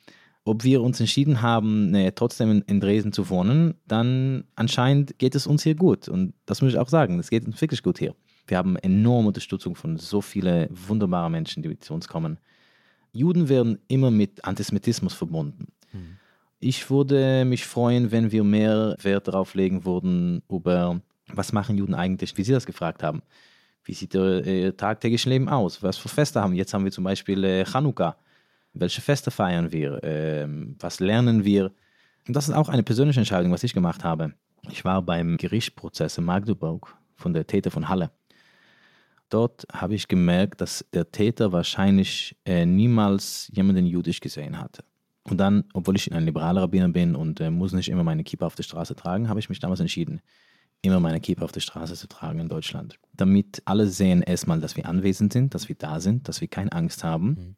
Ob 0.43 0.65
wir 0.65 0.81
uns 0.81 0.99
entschieden 0.99 1.41
haben, 1.41 1.91
ne, 1.91 2.13
trotzdem 2.13 2.51
in, 2.51 2.61
in, 2.63 2.81
Dresden 2.81 3.13
zu 3.13 3.29
wohnen, 3.29 3.75
dann 3.87 4.43
anscheinend 4.55 5.17
geht 5.17 5.33
es 5.33 5.47
uns 5.47 5.63
hier 5.63 5.75
gut. 5.75 6.09
Und 6.09 6.33
das 6.45 6.61
muss 6.61 6.73
ich 6.73 6.77
auch 6.77 6.89
sagen, 6.89 7.19
es 7.19 7.29
geht 7.29 7.45
uns 7.45 7.61
wirklich 7.61 7.81
gut 7.81 7.99
hier. 7.99 8.13
Wir 8.47 8.57
haben 8.57 8.75
enorme 8.77 9.29
Unterstützung 9.29 9.75
von 9.75 9.97
so 9.97 10.21
vielen 10.21 10.67
wunderbaren 10.71 11.31
Menschen, 11.31 11.63
die 11.63 11.79
zu 11.79 11.93
uns 11.93 12.07
kommen. 12.07 12.37
Juden 13.11 13.49
werden 13.49 13.79
immer 13.87 14.11
mit 14.11 14.45
Antisemitismus 14.45 15.13
verbunden. 15.13 15.67
Mhm. 15.93 16.17
Ich 16.59 16.89
würde 16.89 17.45
mich 17.45 17.65
freuen, 17.65 18.11
wenn 18.11 18.31
wir 18.31 18.43
mehr 18.43 18.95
Wert 19.01 19.27
darauf 19.27 19.53
legen 19.53 19.85
würden, 19.85 20.41
über 20.49 21.01
was 21.27 21.53
machen 21.53 21.77
Juden 21.77 21.95
eigentlich, 21.95 22.37
wie 22.37 22.43
Sie 22.43 22.53
das 22.53 22.65
gefragt 22.65 23.03
haben. 23.03 23.21
Wie 23.83 23.93
sieht 23.93 24.15
ihr 24.15 24.45
äh, 24.45 24.71
tagtägliche 24.71 25.29
Leben 25.29 25.47
aus? 25.47 25.83
Was 25.83 25.97
für 25.97 26.09
Feste 26.09 26.41
haben 26.41 26.53
wir? 26.53 26.57
Jetzt 26.57 26.73
haben 26.73 26.83
wir 26.83 26.91
zum 26.91 27.03
Beispiel 27.03 27.43
äh, 27.43 27.65
Chanukka. 27.65 28.17
Welche 28.73 29.01
Feste 29.01 29.31
feiern 29.31 29.71
wir? 29.71 29.99
Ähm, 30.03 30.75
was 30.79 30.99
lernen 30.99 31.45
wir? 31.45 31.71
Und 32.27 32.35
das 32.35 32.49
ist 32.49 32.55
auch 32.55 32.69
eine 32.69 32.83
persönliche 32.83 33.19
Entscheidung, 33.19 33.51
was 33.51 33.63
ich 33.63 33.73
gemacht 33.73 34.03
habe. 34.03 34.33
Ich 34.71 34.83
war 34.83 35.01
beim 35.01 35.37
Gerichtsprozess 35.37 36.17
in 36.17 36.25
Magdeburg 36.25 36.95
von 37.15 37.33
der 37.33 37.45
Täter 37.45 37.69
von 37.69 37.87
Halle. 37.87 38.11
Dort 39.29 39.65
habe 39.71 39.95
ich 39.95 40.07
gemerkt, 40.07 40.61
dass 40.61 40.85
der 40.93 41.11
Täter 41.11 41.51
wahrscheinlich 41.51 42.35
äh, 42.45 42.65
niemals 42.65 43.49
jemanden 43.53 43.85
jüdisch 43.85 44.19
gesehen 44.19 44.59
hatte. 44.59 44.83
Und 45.23 45.39
dann, 45.39 45.63
obwohl 45.73 45.95
ich 45.95 46.13
ein 46.13 46.23
liberaler 46.23 46.61
Rabbiner 46.61 46.89
bin 46.89 47.15
und 47.15 47.39
äh, 47.39 47.49
muss 47.49 47.73
nicht 47.73 47.89
immer 47.89 48.03
meine 48.03 48.23
Kippa 48.23 48.45
auf 48.45 48.55
der 48.55 48.63
Straße 48.63 48.95
tragen, 48.95 49.27
habe 49.27 49.39
ich 49.39 49.49
mich 49.49 49.59
damals 49.59 49.79
entschieden, 49.79 50.21
immer 50.83 50.99
meine 50.99 51.19
Kippa 51.19 51.43
auf 51.43 51.51
der 51.51 51.61
Straße 51.61 51.95
zu 51.95 52.07
tragen 52.07 52.39
in 52.39 52.47
Deutschland. 52.47 52.99
Damit 53.13 53.63
alle 53.65 53.87
sehen 53.87 54.21
erstmal, 54.21 54.59
dass 54.59 54.75
wir 54.75 54.85
anwesend 54.85 55.33
sind, 55.33 55.55
dass 55.55 55.67
wir 55.67 55.75
da 55.75 55.99
sind, 55.99 56.27
dass 56.27 56.41
wir 56.41 56.47
keine 56.47 56.71
Angst 56.71 57.03
haben 57.03 57.27
mhm. 57.27 57.55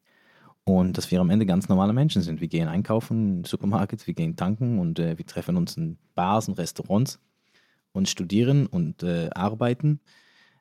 und 0.64 0.96
dass 0.96 1.10
wir 1.10 1.20
am 1.20 1.28
Ende 1.28 1.44
ganz 1.44 1.68
normale 1.68 1.92
Menschen 1.92 2.22
sind. 2.22 2.40
Wir 2.40 2.48
gehen 2.48 2.68
einkaufen, 2.68 3.44
Supermarkt, 3.44 4.06
wir 4.06 4.14
gehen 4.14 4.36
tanken 4.36 4.78
und 4.78 4.98
äh, 4.98 5.18
wir 5.18 5.26
treffen 5.26 5.58
uns 5.58 5.76
in 5.76 5.98
Bars 6.14 6.48
und 6.48 6.58
Restaurants 6.58 7.20
und 7.92 8.08
studieren 8.08 8.66
und 8.66 9.02
äh, 9.02 9.28
arbeiten. 9.34 10.00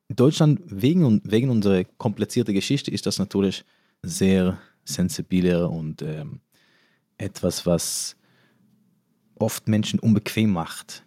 Deutschland, 0.09 0.61
wegen, 0.65 1.21
wegen 1.23 1.49
unserer 1.49 1.83
komplizierten 1.83 2.53
Geschichte, 2.53 2.91
ist 2.91 3.05
das 3.05 3.19
natürlich 3.19 3.65
sehr 4.03 4.59
sensibiler 4.85 5.69
und 5.69 6.01
ähm, 6.01 6.39
etwas, 7.17 7.65
was 7.65 8.15
oft 9.35 9.67
Menschen 9.67 9.99
unbequem 9.99 10.51
macht. 10.51 11.03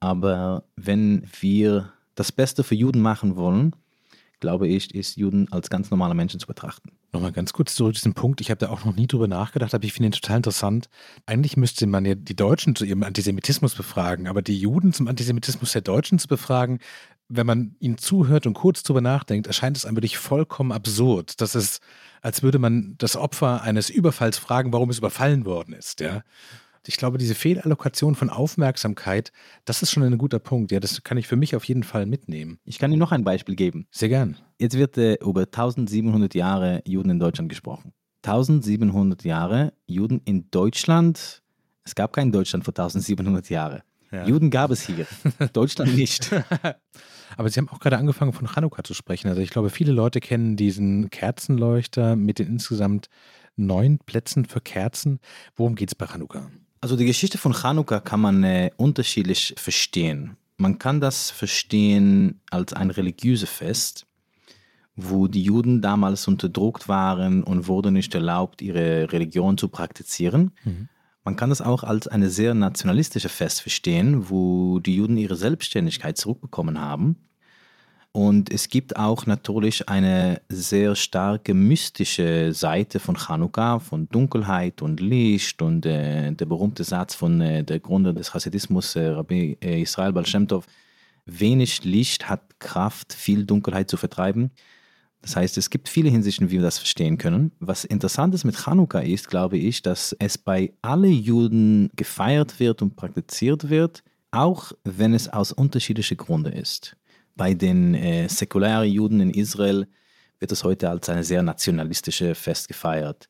Aber 0.00 0.64
wenn 0.76 1.26
wir 1.40 1.92
das 2.14 2.32
Beste 2.32 2.64
für 2.64 2.74
Juden 2.74 3.00
machen 3.00 3.36
wollen, 3.36 3.74
glaube 4.40 4.68
ich, 4.68 4.94
ist 4.94 5.16
Juden 5.16 5.50
als 5.52 5.70
ganz 5.70 5.90
normale 5.90 6.14
Menschen 6.14 6.40
zu 6.40 6.46
betrachten. 6.46 6.92
Nochmal 7.14 7.30
ganz 7.30 7.52
kurz 7.52 7.76
zurück 7.76 7.94
zu 7.94 8.00
diesem 8.00 8.14
Punkt. 8.14 8.40
Ich 8.40 8.50
habe 8.50 8.58
da 8.58 8.70
auch 8.70 8.84
noch 8.84 8.96
nie 8.96 9.06
drüber 9.06 9.28
nachgedacht, 9.28 9.72
aber 9.72 9.84
ich 9.84 9.92
finde 9.92 10.08
ihn 10.08 10.12
total 10.20 10.38
interessant. 10.38 10.88
Eigentlich 11.26 11.56
müsste 11.56 11.86
man 11.86 12.04
ja 12.04 12.16
die 12.16 12.34
Deutschen 12.34 12.74
zu 12.74 12.84
ihrem 12.84 13.04
Antisemitismus 13.04 13.76
befragen, 13.76 14.26
aber 14.26 14.42
die 14.42 14.58
Juden 14.58 14.92
zum 14.92 15.06
Antisemitismus 15.06 15.70
der 15.70 15.82
Deutschen 15.82 16.18
zu 16.18 16.26
befragen, 16.26 16.80
wenn 17.28 17.46
man 17.46 17.76
ihnen 17.78 17.98
zuhört 17.98 18.48
und 18.48 18.54
kurz 18.54 18.82
drüber 18.82 19.00
nachdenkt, 19.00 19.46
erscheint 19.46 19.76
es 19.76 19.86
einem 19.86 19.96
wirklich 19.96 20.18
vollkommen 20.18 20.72
absurd. 20.72 21.40
Das 21.40 21.54
ist, 21.54 21.80
als 22.20 22.42
würde 22.42 22.58
man 22.58 22.96
das 22.98 23.16
Opfer 23.16 23.62
eines 23.62 23.90
Überfalls 23.90 24.36
fragen, 24.36 24.72
warum 24.72 24.90
es 24.90 24.98
überfallen 24.98 25.44
worden 25.44 25.72
ist, 25.72 26.00
ja. 26.00 26.22
Ich 26.86 26.96
glaube, 26.96 27.18
diese 27.18 27.34
Fehlallokation 27.34 28.14
von 28.14 28.30
Aufmerksamkeit, 28.30 29.32
das 29.64 29.82
ist 29.82 29.90
schon 29.90 30.02
ein 30.02 30.18
guter 30.18 30.38
Punkt. 30.38 30.70
Ja, 30.70 30.80
das 30.80 31.02
kann 31.02 31.16
ich 31.16 31.26
für 31.26 31.36
mich 31.36 31.56
auf 31.56 31.64
jeden 31.64 31.82
Fall 31.82 32.06
mitnehmen. 32.06 32.58
Ich 32.64 32.78
kann 32.78 32.92
Ihnen 32.92 33.00
noch 33.00 33.12
ein 33.12 33.24
Beispiel 33.24 33.56
geben. 33.56 33.86
Sehr 33.90 34.08
gern. 34.08 34.36
Jetzt 34.58 34.76
wird 34.76 34.98
äh, 34.98 35.14
über 35.14 35.42
1700 35.42 36.34
Jahre 36.34 36.82
Juden 36.86 37.10
in 37.10 37.18
Deutschland 37.18 37.48
gesprochen. 37.48 37.92
1700 38.24 39.24
Jahre 39.24 39.72
Juden 39.86 40.20
in 40.24 40.50
Deutschland. 40.50 41.42
Es 41.84 41.94
gab 41.94 42.12
kein 42.12 42.32
Deutschland 42.32 42.64
vor 42.64 42.72
1700 42.72 43.50
Jahren. 43.50 43.82
Ja. 44.10 44.26
Juden 44.26 44.50
gab 44.50 44.70
es 44.70 44.82
hier, 44.86 45.06
Deutschland 45.52 45.96
nicht. 45.96 46.30
Aber 47.36 47.50
Sie 47.50 47.58
haben 47.58 47.68
auch 47.68 47.80
gerade 47.80 47.98
angefangen 47.98 48.32
von 48.32 48.46
Chanukka 48.46 48.84
zu 48.84 48.94
sprechen. 48.94 49.28
Also 49.28 49.40
ich 49.40 49.50
glaube, 49.50 49.70
viele 49.70 49.92
Leute 49.92 50.20
kennen 50.20 50.56
diesen 50.56 51.10
Kerzenleuchter 51.10 52.14
mit 52.14 52.38
den 52.38 52.46
insgesamt 52.46 53.08
neun 53.56 53.98
Plätzen 53.98 54.44
für 54.44 54.60
Kerzen. 54.60 55.20
Worum 55.56 55.74
geht 55.74 55.90
es 55.90 55.94
bei 55.94 56.06
Chanukka? 56.06 56.50
Also 56.84 56.96
die 56.96 57.06
Geschichte 57.06 57.38
von 57.38 57.54
Chanukka 57.54 57.98
kann 57.98 58.20
man 58.20 58.44
äh, 58.44 58.70
unterschiedlich 58.76 59.54
verstehen. 59.56 60.36
Man 60.58 60.78
kann 60.78 61.00
das 61.00 61.30
verstehen 61.30 62.42
als 62.50 62.74
ein 62.74 62.90
religiöses 62.90 63.48
Fest, 63.48 64.06
wo 64.94 65.26
die 65.26 65.42
Juden 65.42 65.80
damals 65.80 66.28
unterdrückt 66.28 66.86
waren 66.86 67.42
und 67.42 67.68
wurde 67.68 67.90
nicht 67.90 68.14
erlaubt, 68.14 68.60
ihre 68.60 69.10
Religion 69.10 69.56
zu 69.56 69.68
praktizieren. 69.68 70.50
Mhm. 70.64 70.90
Man 71.24 71.36
kann 71.36 71.48
das 71.48 71.62
auch 71.62 71.84
als 71.84 72.06
eine 72.06 72.28
sehr 72.28 72.52
nationalistische 72.52 73.30
Fest 73.30 73.62
verstehen, 73.62 74.28
wo 74.28 74.78
die 74.78 74.96
Juden 74.96 75.16
ihre 75.16 75.36
Selbstständigkeit 75.36 76.18
zurückbekommen 76.18 76.78
haben. 76.78 77.16
Und 78.16 78.52
es 78.52 78.68
gibt 78.68 78.94
auch 78.94 79.26
natürlich 79.26 79.88
eine 79.88 80.40
sehr 80.48 80.94
starke 80.94 81.52
mystische 81.52 82.52
Seite 82.52 83.00
von 83.00 83.16
Chanukka, 83.16 83.80
von 83.80 84.08
Dunkelheit 84.08 84.82
und 84.82 85.00
Licht 85.00 85.60
und 85.60 85.84
äh, 85.84 86.30
der 86.30 86.46
berühmte 86.46 86.84
Satz 86.84 87.16
von 87.16 87.40
äh, 87.40 87.64
der 87.64 87.80
Gründer 87.80 88.12
des 88.12 88.32
Hasidismus, 88.32 88.94
äh, 88.94 89.08
Rabbi 89.08 89.58
äh, 89.60 89.82
Israel 89.82 90.12
Baal 90.12 90.26
Shem 90.26 90.46
Tov, 90.46 90.68
wenig 91.26 91.82
Licht 91.82 92.28
hat 92.28 92.60
Kraft, 92.60 93.12
viel 93.12 93.44
Dunkelheit 93.44 93.90
zu 93.90 93.96
vertreiben. 93.96 94.52
Das 95.20 95.34
heißt, 95.34 95.58
es 95.58 95.68
gibt 95.68 95.88
viele 95.88 96.08
Hinsichten, 96.08 96.50
wie 96.50 96.58
wir 96.58 96.62
das 96.62 96.78
verstehen 96.78 97.18
können. 97.18 97.50
Was 97.58 97.84
interessant 97.84 98.32
ist 98.36 98.44
mit 98.44 98.54
Chanukka 98.54 99.00
ist, 99.00 99.28
glaube 99.28 99.58
ich, 99.58 99.82
dass 99.82 100.14
es 100.20 100.38
bei 100.38 100.72
allen 100.82 101.10
Juden 101.10 101.90
gefeiert 101.96 102.60
wird 102.60 102.80
und 102.80 102.94
praktiziert 102.94 103.70
wird, 103.70 104.04
auch 104.30 104.70
wenn 104.84 105.14
es 105.14 105.28
aus 105.28 105.50
unterschiedlichen 105.50 106.16
Gründen 106.16 106.52
ist. 106.52 106.96
Bei 107.36 107.54
den 107.54 107.94
äh, 107.94 108.28
säkulären 108.28 108.88
Juden 108.88 109.20
in 109.20 109.30
Israel 109.30 109.86
wird 110.38 110.52
es 110.52 110.62
heute 110.62 110.90
als 110.90 111.08
ein 111.08 111.22
sehr 111.22 111.42
nationalistisches 111.42 112.38
Fest 112.38 112.68
gefeiert. 112.68 113.28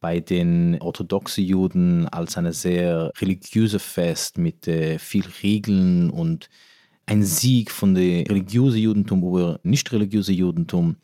Bei 0.00 0.20
den 0.20 0.80
orthodoxen 0.80 1.44
Juden 1.44 2.08
als 2.08 2.36
ein 2.36 2.50
sehr 2.52 3.12
religiöses 3.20 3.82
Fest 3.82 4.38
mit 4.38 4.66
äh, 4.66 4.98
viel 4.98 5.24
Regeln 5.42 6.10
und 6.10 6.48
ein 7.06 7.22
Sieg 7.22 7.70
von 7.70 7.94
dem 7.94 8.26
religiösen 8.26 8.78
Judentum 8.78 9.22
über 9.22 9.60
nicht 9.62 9.92
religiöse 9.92 10.32
Judentum. 10.32 10.96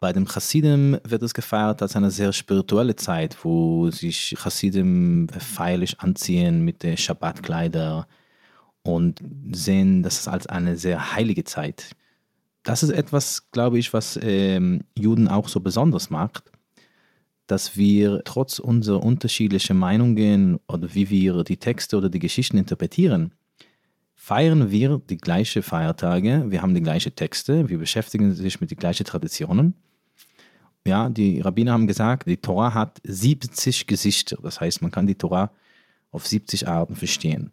Bei 0.00 0.12
dem 0.12 0.26
Chassidim 0.26 0.98
wird 1.04 1.22
es 1.22 1.32
gefeiert 1.32 1.80
als 1.80 1.96
eine 1.96 2.10
sehr 2.10 2.32
spirituelle 2.32 2.96
Zeit, 2.96 3.36
wo 3.42 3.90
sich 3.90 4.34
Chassidim 4.38 5.28
feierlich 5.28 5.98
anziehen 6.00 6.62
mit 6.62 6.82
den 6.82 6.96
Schabbatkleider 6.96 8.06
und 8.86 9.20
sehen 9.52 10.02
das 10.02 10.28
als 10.28 10.46
eine 10.46 10.76
sehr 10.76 11.14
heilige 11.14 11.44
Zeit. 11.44 11.90
Das 12.62 12.82
ist 12.82 12.90
etwas, 12.90 13.50
glaube 13.52 13.78
ich, 13.78 13.92
was 13.92 14.18
ähm, 14.22 14.82
Juden 14.98 15.28
auch 15.28 15.48
so 15.48 15.60
besonders 15.60 16.10
macht, 16.10 16.50
dass 17.46 17.76
wir 17.76 18.22
trotz 18.24 18.58
unserer 18.58 19.02
unterschiedlichen 19.02 19.78
Meinungen 19.78 20.58
oder 20.66 20.92
wie 20.94 21.10
wir 21.10 21.44
die 21.44 21.58
Texte 21.58 21.96
oder 21.96 22.08
die 22.08 22.18
Geschichten 22.18 22.58
interpretieren, 22.58 23.32
feiern 24.14 24.70
wir 24.72 25.00
die 25.08 25.18
gleichen 25.18 25.62
Feiertage, 25.62 26.46
wir 26.48 26.60
haben 26.60 26.74
die 26.74 26.82
gleichen 26.82 27.14
Texte, 27.14 27.68
wir 27.68 27.78
beschäftigen 27.78 28.34
sich 28.34 28.60
mit 28.60 28.72
den 28.72 28.78
gleichen 28.78 29.06
Traditionen. 29.06 29.74
Ja, 30.84 31.08
die 31.08 31.40
Rabbiner 31.40 31.72
haben 31.72 31.86
gesagt, 31.86 32.26
die 32.26 32.36
Torah 32.36 32.74
hat 32.74 33.00
70 33.04 33.86
Gesichter. 33.86 34.38
Das 34.42 34.60
heißt, 34.60 34.82
man 34.82 34.90
kann 34.90 35.06
die 35.06 35.14
Torah 35.14 35.52
auf 36.10 36.26
70 36.26 36.66
Arten 36.66 36.96
verstehen. 36.96 37.52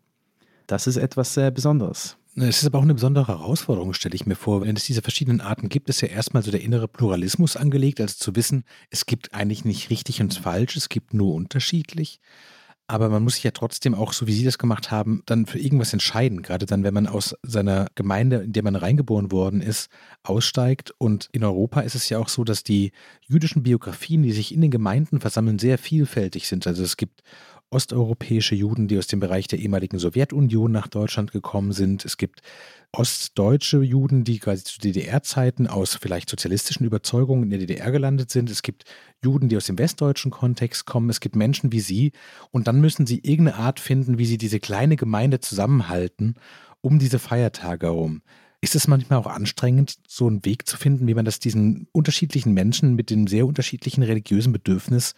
Das 0.73 0.87
ist 0.87 0.97
etwas 0.97 1.35
sehr 1.35 1.51
Besonderes. 1.51 2.17
Es 2.35 2.63
ist 2.63 2.65
aber 2.65 2.79
auch 2.79 2.83
eine 2.83 2.95
besondere 2.95 3.27
Herausforderung, 3.27 3.93
stelle 3.93 4.15
ich 4.15 4.25
mir 4.25 4.33
vor. 4.33 4.61
Wenn 4.61 4.75
es 4.75 4.85
diese 4.85 5.03
verschiedenen 5.03 5.39
Arten 5.39 5.69
gibt, 5.69 5.87
ist 5.87 6.01
ja 6.01 6.07
erstmal 6.07 6.41
so 6.41 6.49
der 6.49 6.61
innere 6.61 6.87
Pluralismus 6.87 7.55
angelegt, 7.55 8.01
also 8.01 8.15
zu 8.17 8.35
wissen, 8.35 8.63
es 8.89 9.05
gibt 9.05 9.35
eigentlich 9.35 9.65
nicht 9.65 9.91
richtig 9.91 10.19
und 10.19 10.33
falsch, 10.33 10.75
es 10.75 10.89
gibt 10.89 11.13
nur 11.13 11.35
unterschiedlich. 11.35 12.19
Aber 12.87 13.09
man 13.09 13.23
muss 13.23 13.35
sich 13.35 13.43
ja 13.43 13.51
trotzdem 13.51 13.93
auch, 13.93 14.13
so 14.13 14.25
wie 14.25 14.33
Sie 14.33 14.43
das 14.43 14.57
gemacht 14.57 14.89
haben, 14.89 15.21
dann 15.27 15.45
für 15.45 15.59
irgendwas 15.59 15.93
entscheiden. 15.93 16.41
Gerade 16.41 16.65
dann, 16.65 16.83
wenn 16.83 16.93
man 16.93 17.05
aus 17.05 17.35
seiner 17.43 17.85
Gemeinde, 17.93 18.37
in 18.37 18.53
der 18.53 18.63
man 18.63 18.75
reingeboren 18.75 19.31
worden 19.31 19.61
ist, 19.61 19.89
aussteigt. 20.23 20.91
Und 20.97 21.29
in 21.31 21.43
Europa 21.43 21.81
ist 21.81 21.95
es 21.95 22.09
ja 22.09 22.17
auch 22.17 22.29
so, 22.29 22.43
dass 22.43 22.63
die 22.63 22.91
jüdischen 23.21 23.61
Biografien, 23.61 24.23
die 24.23 24.31
sich 24.31 24.53
in 24.53 24.61
den 24.61 24.71
Gemeinden 24.71 25.21
versammeln, 25.21 25.59
sehr 25.59 25.77
vielfältig 25.77 26.47
sind. 26.47 26.65
Also 26.65 26.83
es 26.83 26.97
gibt 26.97 27.21
osteuropäische 27.73 28.55
Juden, 28.55 28.87
die 28.87 28.97
aus 28.97 29.07
dem 29.07 29.19
Bereich 29.19 29.47
der 29.47 29.59
ehemaligen 29.59 29.99
Sowjetunion 29.99 30.71
nach 30.71 30.87
Deutschland 30.87 31.31
gekommen 31.31 31.71
sind. 31.71 32.05
Es 32.05 32.17
gibt 32.17 32.41
ostdeutsche 32.91 33.81
Juden, 33.81 34.23
die 34.23 34.39
quasi 34.39 34.63
zu 34.63 34.79
DDR-Zeiten 34.79 35.67
aus 35.67 35.95
vielleicht 35.95 36.29
sozialistischen 36.29 36.85
Überzeugungen 36.85 37.43
in 37.43 37.49
der 37.49 37.59
DDR 37.59 37.91
gelandet 37.91 38.29
sind. 38.29 38.49
Es 38.49 38.61
gibt 38.61 38.85
Juden, 39.23 39.49
die 39.49 39.57
aus 39.57 39.65
dem 39.65 39.79
westdeutschen 39.79 40.31
Kontext 40.31 40.85
kommen. 40.85 41.09
Es 41.09 41.19
gibt 41.19 41.35
Menschen 41.35 41.71
wie 41.71 41.79
Sie. 41.79 42.11
Und 42.51 42.67
dann 42.67 42.79
müssen 42.79 43.07
Sie 43.07 43.19
irgendeine 43.19 43.57
Art 43.57 43.79
finden, 43.79 44.17
wie 44.17 44.25
Sie 44.25 44.37
diese 44.37 44.59
kleine 44.59 44.95
Gemeinde 44.95 45.39
zusammenhalten 45.39 46.35
um 46.83 46.99
diese 46.99 47.17
Feiertage 47.17 47.87
herum. 47.87 48.21
Ist 48.61 48.75
es 48.75 48.87
manchmal 48.87 49.19
auch 49.19 49.27
anstrengend, 49.27 49.95
so 50.07 50.27
einen 50.27 50.45
Weg 50.45 50.67
zu 50.67 50.77
finden, 50.77 51.07
wie 51.07 51.13
man 51.13 51.25
das 51.25 51.39
diesen 51.39 51.87
unterschiedlichen 51.91 52.53
Menschen 52.53 52.93
mit 52.93 53.09
dem 53.09 53.27
sehr 53.27 53.47
unterschiedlichen 53.47 54.03
religiösen 54.03 54.53
Bedürfnis 54.53 55.15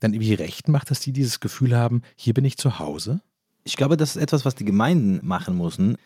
dann 0.00 0.14
irgendwie 0.14 0.34
recht 0.34 0.68
macht, 0.68 0.90
dass 0.90 1.00
die 1.00 1.12
dieses 1.12 1.40
Gefühl 1.40 1.76
haben, 1.76 2.02
hier 2.16 2.34
bin 2.34 2.44
ich 2.44 2.56
zu 2.56 2.78
Hause? 2.78 3.20
Ich 3.64 3.76
glaube, 3.76 3.96
das 3.96 4.16
ist 4.16 4.22
etwas, 4.22 4.44
was 4.44 4.54
die 4.54 4.64
Gemeinden 4.64 5.20
machen 5.22 5.58
müssen. 5.58 5.96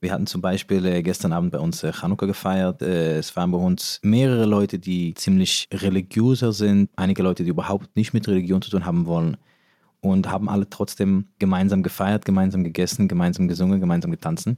Wir 0.00 0.12
hatten 0.12 0.26
zum 0.26 0.40
Beispiel 0.40 0.84
äh, 0.84 1.02
gestern 1.02 1.32
Abend 1.32 1.52
bei 1.52 1.60
uns 1.60 1.82
äh, 1.84 1.92
Chanukka 1.92 2.26
gefeiert. 2.26 2.82
Äh, 2.82 3.18
es 3.18 3.36
waren 3.36 3.52
bei 3.52 3.58
uns 3.58 4.00
mehrere 4.02 4.46
Leute, 4.46 4.80
die 4.80 5.14
ziemlich 5.14 5.68
religiöser 5.72 6.52
sind, 6.52 6.90
einige 6.96 7.22
Leute, 7.22 7.44
die 7.44 7.50
überhaupt 7.50 7.94
nicht 7.96 8.12
mit 8.12 8.26
Religion 8.26 8.60
zu 8.62 8.70
tun 8.70 8.84
haben 8.84 9.06
wollen 9.06 9.36
und 10.00 10.28
haben 10.28 10.48
alle 10.48 10.68
trotzdem 10.68 11.28
gemeinsam 11.38 11.84
gefeiert, 11.84 12.24
gemeinsam 12.24 12.64
gegessen, 12.64 13.06
gemeinsam 13.06 13.46
gesungen, 13.46 13.80
gemeinsam 13.80 14.10
getanzt. 14.10 14.48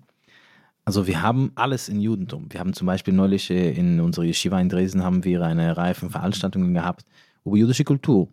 Also 0.87 1.07
wir 1.07 1.21
haben 1.21 1.53
alles 1.57 1.91
in 1.91 2.01
Judentum. 2.01 2.47
Wir 2.51 2.61
haben 2.61 2.73
zum 2.73 2.87
Beispiel 2.87 3.13
neulich 3.13 3.51
in 3.51 4.01
unserer 4.01 4.25
Yeshiva 4.25 4.59
in 4.61 4.71
Dresden 4.71 5.03
haben 5.03 5.25
wir 5.25 5.43
eine 5.43 5.77
Reihe 5.77 5.95
von 5.95 6.09
Veranstaltungen 6.09 6.73
gehabt 6.73 7.05
über 7.45 7.57
jüdische 7.57 7.85
Kultur 7.85 8.29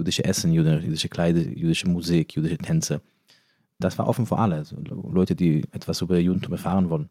jüdische 0.00 0.24
Essen, 0.24 0.52
jüdische 0.52 1.08
Kleider, 1.08 1.40
jüdische 1.40 1.88
Musik, 1.88 2.34
jüdische 2.34 2.58
Tänze. 2.58 3.00
Das 3.78 3.98
war 3.98 4.08
offen 4.08 4.26
für 4.26 4.38
alle, 4.38 4.56
also 4.56 4.76
Leute, 5.10 5.34
die 5.34 5.62
etwas 5.72 6.00
über 6.02 6.18
Judentum 6.18 6.52
erfahren 6.52 6.90
wollen. 6.90 7.08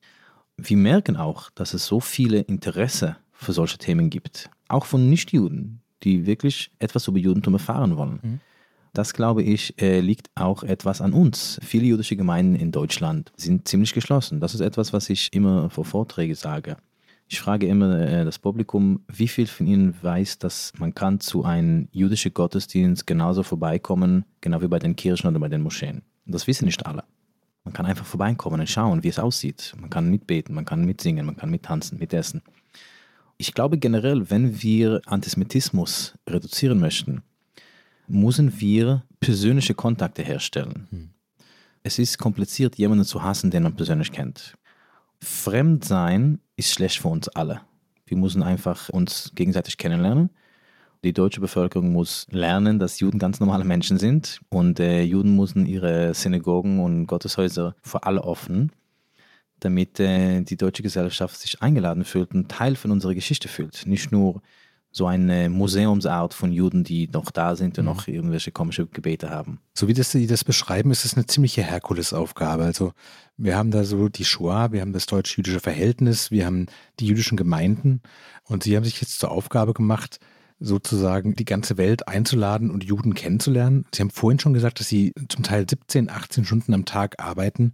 Wir 0.57 0.77
merken 0.77 1.15
auch, 1.15 1.49
dass 1.51 1.73
es 1.73 1.85
so 1.85 1.99
viele 1.99 2.41
Interesse 2.41 3.15
für 3.31 3.53
solche 3.53 3.77
Themen 3.77 4.09
gibt, 4.09 4.49
auch 4.67 4.85
von 4.85 5.09
Nichtjuden, 5.09 5.81
die 6.03 6.25
wirklich 6.25 6.71
etwas 6.79 7.07
über 7.07 7.17
Judentum 7.17 7.53
erfahren 7.53 7.97
wollen. 7.97 8.19
Mhm. 8.21 8.39
Das, 8.93 9.13
glaube 9.13 9.43
ich, 9.43 9.79
äh, 9.81 9.99
liegt 9.99 10.29
auch 10.35 10.63
etwas 10.63 10.99
an 10.99 11.13
uns. 11.13 11.59
Viele 11.63 11.85
jüdische 11.85 12.15
Gemeinden 12.15 12.55
in 12.55 12.71
Deutschland 12.71 13.31
sind 13.37 13.67
ziemlich 13.67 13.93
geschlossen. 13.93 14.39
Das 14.39 14.53
ist 14.53 14.61
etwas, 14.61 14.93
was 14.93 15.09
ich 15.09 15.31
immer 15.33 15.69
vor 15.69 15.85
Vorträgen 15.85 16.35
sage. 16.35 16.77
Ich 17.31 17.41
frage 17.41 17.67
immer 17.67 17.99
äh, 17.99 18.25
das 18.25 18.39
Publikum, 18.39 19.01
wie 19.07 19.27
viel 19.27 19.45
von 19.45 19.67
Ihnen 19.67 19.95
weiß, 20.01 20.39
dass 20.39 20.73
man 20.79 20.95
kann 20.95 21.19
zu 21.19 21.45
einem 21.45 21.87
jüdischen 21.91 22.33
Gottesdienst 22.33 23.05
genauso 23.05 23.43
vorbeikommen, 23.43 24.25
genau 24.41 24.63
wie 24.63 24.67
bei 24.67 24.79
den 24.79 24.95
Kirchen 24.95 25.27
oder 25.27 25.39
bei 25.39 25.47
den 25.47 25.61
Moscheen. 25.61 26.01
Und 26.25 26.33
das 26.33 26.47
wissen 26.47 26.65
nicht 26.65 26.83
alle. 26.87 27.03
Man 27.63 27.71
kann 27.71 27.85
einfach 27.85 28.05
vorbeikommen 28.05 28.59
und 28.59 28.67
schauen, 28.67 29.03
wie 29.03 29.09
es 29.09 29.19
aussieht. 29.19 29.75
Man 29.79 29.91
kann 29.91 30.09
mitbeten, 30.09 30.55
man 30.55 30.65
kann 30.65 30.83
mitsingen, 30.85 31.23
man 31.23 31.37
kann 31.37 31.51
mittanzen, 31.51 31.99
mitessen. 31.99 32.41
Ich 33.37 33.53
glaube 33.53 33.77
generell, 33.77 34.31
wenn 34.31 34.63
wir 34.63 34.99
Antisemitismus 35.05 36.15
reduzieren 36.27 36.79
möchten, 36.79 37.21
müssen 38.07 38.59
wir 38.59 39.03
persönliche 39.19 39.75
Kontakte 39.75 40.23
herstellen. 40.23 40.87
Hm. 40.89 41.09
Es 41.83 41.99
ist 41.99 42.17
kompliziert, 42.17 42.79
jemanden 42.79 43.05
zu 43.05 43.21
hassen, 43.21 43.51
den 43.51 43.63
man 43.63 43.75
persönlich 43.75 44.11
kennt. 44.11 44.55
Fremdsein 45.21 46.39
ist 46.55 46.71
schlecht 46.73 46.99
für 46.99 47.09
uns 47.09 47.27
alle. 47.29 47.61
Wir 48.05 48.17
müssen 48.17 48.43
einfach 48.43 48.89
uns 48.89 49.31
gegenseitig 49.35 49.77
kennenlernen. 49.77 50.29
Die 51.03 51.13
deutsche 51.13 51.39
Bevölkerung 51.39 51.93
muss 51.93 52.27
lernen, 52.29 52.77
dass 52.79 52.99
Juden 52.99 53.19
ganz 53.19 53.39
normale 53.39 53.63
Menschen 53.63 53.97
sind 53.97 54.41
und 54.49 54.79
äh, 54.81 55.01
Juden 55.01 55.35
müssen 55.35 55.65
ihre 55.65 56.13
Synagogen 56.13 56.79
und 56.79 57.07
Gotteshäuser 57.07 57.75
für 57.81 58.03
alle 58.03 58.25
öffnen, 58.25 58.71
damit 59.61 59.99
äh, 60.01 60.41
die 60.41 60.57
deutsche 60.57 60.83
Gesellschaft 60.83 61.39
sich 61.39 61.61
eingeladen 61.61 62.03
fühlt 62.03 62.33
und 62.33 62.49
Teil 62.49 62.75
von 62.75 62.91
unserer 62.91 63.13
Geschichte 63.13 63.47
fühlt. 63.47 63.85
Nicht 63.85 64.11
nur 64.11 64.41
so 64.91 65.05
eine 65.05 65.49
Museumsart 65.49 66.33
von 66.33 66.51
Juden, 66.51 66.83
die 66.83 67.07
noch 67.13 67.29
da 67.31 67.55
sind 67.55 67.77
und 67.77 67.85
mhm. 67.85 67.91
noch 67.91 68.07
irgendwelche 68.07 68.51
komische 68.51 68.87
Gebete 68.87 69.29
haben. 69.29 69.59
So 69.73 69.87
wie 69.87 69.93
das 69.93 70.11
Sie 70.11 70.27
das 70.27 70.43
beschreiben, 70.43 70.91
ist 70.91 71.05
es 71.05 71.15
eine 71.15 71.27
ziemliche 71.27 71.61
Herkulesaufgabe. 71.61 72.63
Also 72.63 72.93
wir 73.37 73.55
haben 73.55 73.71
da 73.71 73.83
so 73.83 74.09
die 74.09 74.25
Shoah, 74.25 74.71
wir 74.71 74.81
haben 74.81 74.93
das 74.93 75.05
deutsch-jüdische 75.05 75.59
Verhältnis, 75.59 76.31
wir 76.31 76.45
haben 76.45 76.65
die 76.99 77.07
jüdischen 77.07 77.37
Gemeinden 77.37 78.01
und 78.43 78.63
Sie 78.63 78.75
haben 78.75 78.83
sich 78.83 78.99
jetzt 78.99 79.19
zur 79.19 79.31
Aufgabe 79.31 79.73
gemacht, 79.73 80.19
sozusagen 80.59 81.35
die 81.35 81.45
ganze 81.45 81.77
Welt 81.77 82.07
einzuladen 82.07 82.69
und 82.69 82.83
Juden 82.83 83.13
kennenzulernen. 83.13 83.85
Sie 83.93 84.01
haben 84.01 84.09
vorhin 84.09 84.39
schon 84.39 84.53
gesagt, 84.53 84.79
dass 84.79 84.89
Sie 84.89 85.13
zum 85.29 85.43
Teil 85.43 85.65
17, 85.69 86.09
18 86.09 86.45
Stunden 86.45 86.73
am 86.73 86.85
Tag 86.85 87.23
arbeiten. 87.23 87.73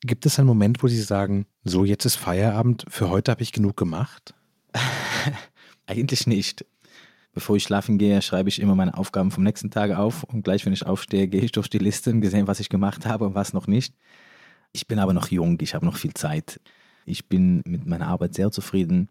Gibt 0.00 0.26
es 0.26 0.38
einen 0.38 0.48
Moment, 0.48 0.82
wo 0.82 0.88
Sie 0.88 1.00
sagen, 1.00 1.46
so 1.64 1.84
jetzt 1.84 2.04
ist 2.04 2.16
Feierabend, 2.16 2.84
für 2.88 3.10
heute 3.10 3.30
habe 3.30 3.42
ich 3.42 3.52
genug 3.52 3.76
gemacht? 3.76 4.34
Eigentlich 5.86 6.26
nicht. 6.26 6.64
Bevor 7.32 7.56
ich 7.56 7.64
schlafen 7.64 7.98
gehe, 7.98 8.22
schreibe 8.22 8.48
ich 8.48 8.60
immer 8.60 8.74
meine 8.74 8.96
Aufgaben 8.96 9.30
vom 9.30 9.44
nächsten 9.44 9.70
Tag 9.70 9.92
auf 9.92 10.24
und 10.24 10.42
gleich, 10.42 10.64
wenn 10.66 10.72
ich 10.72 10.86
aufstehe, 10.86 11.28
gehe 11.28 11.42
ich 11.42 11.52
durch 11.52 11.68
die 11.68 11.78
Liste 11.78 12.10
und 12.10 12.22
gesehen, 12.22 12.46
was 12.46 12.60
ich 12.60 12.68
gemacht 12.68 13.06
habe 13.06 13.26
und 13.26 13.34
was 13.34 13.52
noch 13.52 13.66
nicht. 13.66 13.94
Ich 14.72 14.86
bin 14.86 14.98
aber 14.98 15.12
noch 15.12 15.28
jung, 15.28 15.58
ich 15.60 15.74
habe 15.74 15.84
noch 15.84 15.96
viel 15.96 16.14
Zeit. 16.14 16.60
Ich 17.04 17.28
bin 17.28 17.62
mit 17.66 17.86
meiner 17.86 18.08
Arbeit 18.08 18.34
sehr 18.34 18.50
zufrieden. 18.50 19.10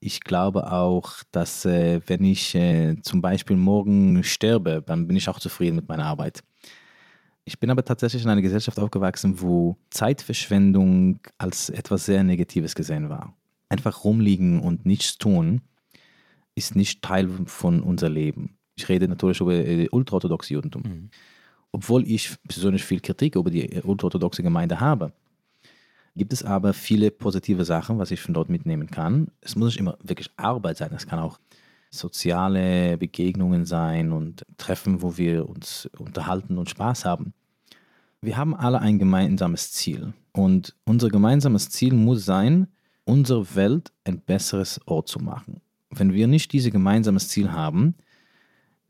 Ich 0.00 0.20
glaube 0.20 0.70
auch, 0.70 1.14
dass 1.32 1.64
äh, 1.64 2.00
wenn 2.06 2.24
ich 2.24 2.54
äh, 2.54 2.96
zum 3.00 3.22
Beispiel 3.22 3.56
morgen 3.56 4.22
sterbe, 4.22 4.82
dann 4.84 5.08
bin 5.08 5.16
ich 5.16 5.28
auch 5.28 5.40
zufrieden 5.40 5.76
mit 5.76 5.88
meiner 5.88 6.04
Arbeit. 6.04 6.44
Ich 7.46 7.58
bin 7.58 7.70
aber 7.70 7.84
tatsächlich 7.84 8.22
in 8.22 8.28
einer 8.28 8.42
Gesellschaft 8.42 8.78
aufgewachsen, 8.78 9.40
wo 9.40 9.76
Zeitverschwendung 9.88 11.20
als 11.38 11.70
etwas 11.70 12.04
sehr 12.04 12.22
Negatives 12.22 12.74
gesehen 12.74 13.08
war. 13.08 13.34
Einfach 13.70 14.04
rumliegen 14.04 14.60
und 14.60 14.84
nichts 14.84 15.16
tun 15.16 15.62
ist 16.56 16.74
nicht 16.74 17.02
Teil 17.02 17.28
von 17.44 17.82
unser 17.82 18.08
Leben. 18.08 18.56
Ich 18.74 18.88
rede 18.88 19.06
natürlich 19.06 19.40
über 19.40 19.54
äh, 19.54 19.88
ultraorthodoxe 19.90 20.54
Judentum. 20.54 20.82
Mhm. 20.82 21.10
Obwohl 21.70 22.08
ich 22.08 22.34
persönlich 22.48 22.84
viel 22.84 23.00
Kritik 23.00 23.36
über 23.36 23.50
die 23.50 23.70
äh, 23.70 23.82
ultraorthodoxe 23.82 24.42
Gemeinde 24.42 24.80
habe, 24.80 25.12
gibt 26.16 26.32
es 26.32 26.42
aber 26.42 26.72
viele 26.72 27.10
positive 27.10 27.64
Sachen, 27.64 27.98
was 27.98 28.10
ich 28.10 28.20
von 28.20 28.34
dort 28.34 28.48
mitnehmen 28.48 28.90
kann. 28.90 29.28
Es 29.42 29.54
muss 29.54 29.68
nicht 29.68 29.78
immer 29.78 29.98
wirklich 30.02 30.30
Arbeit 30.36 30.78
sein, 30.78 30.90
es 30.94 31.06
kann 31.06 31.18
auch 31.18 31.38
soziale 31.90 32.96
Begegnungen 32.96 33.66
sein 33.66 34.12
und 34.12 34.44
Treffen, 34.56 35.02
wo 35.02 35.16
wir 35.18 35.48
uns 35.48 35.88
unterhalten 35.98 36.58
und 36.58 36.70
Spaß 36.70 37.04
haben. 37.04 37.34
Wir 38.22 38.38
haben 38.38 38.54
alle 38.54 38.80
ein 38.80 38.98
gemeinsames 38.98 39.72
Ziel 39.72 40.14
und 40.32 40.74
unser 40.84 41.10
gemeinsames 41.10 41.68
Ziel 41.68 41.92
muss 41.92 42.24
sein, 42.24 42.68
unsere 43.04 43.54
Welt 43.54 43.92
ein 44.04 44.20
besseres 44.20 44.80
Ort 44.86 45.08
zu 45.08 45.18
machen 45.18 45.60
wenn 45.98 46.12
wir 46.12 46.26
nicht 46.26 46.52
dieses 46.52 46.70
gemeinsames 46.70 47.28
Ziel 47.28 47.52
haben, 47.52 47.94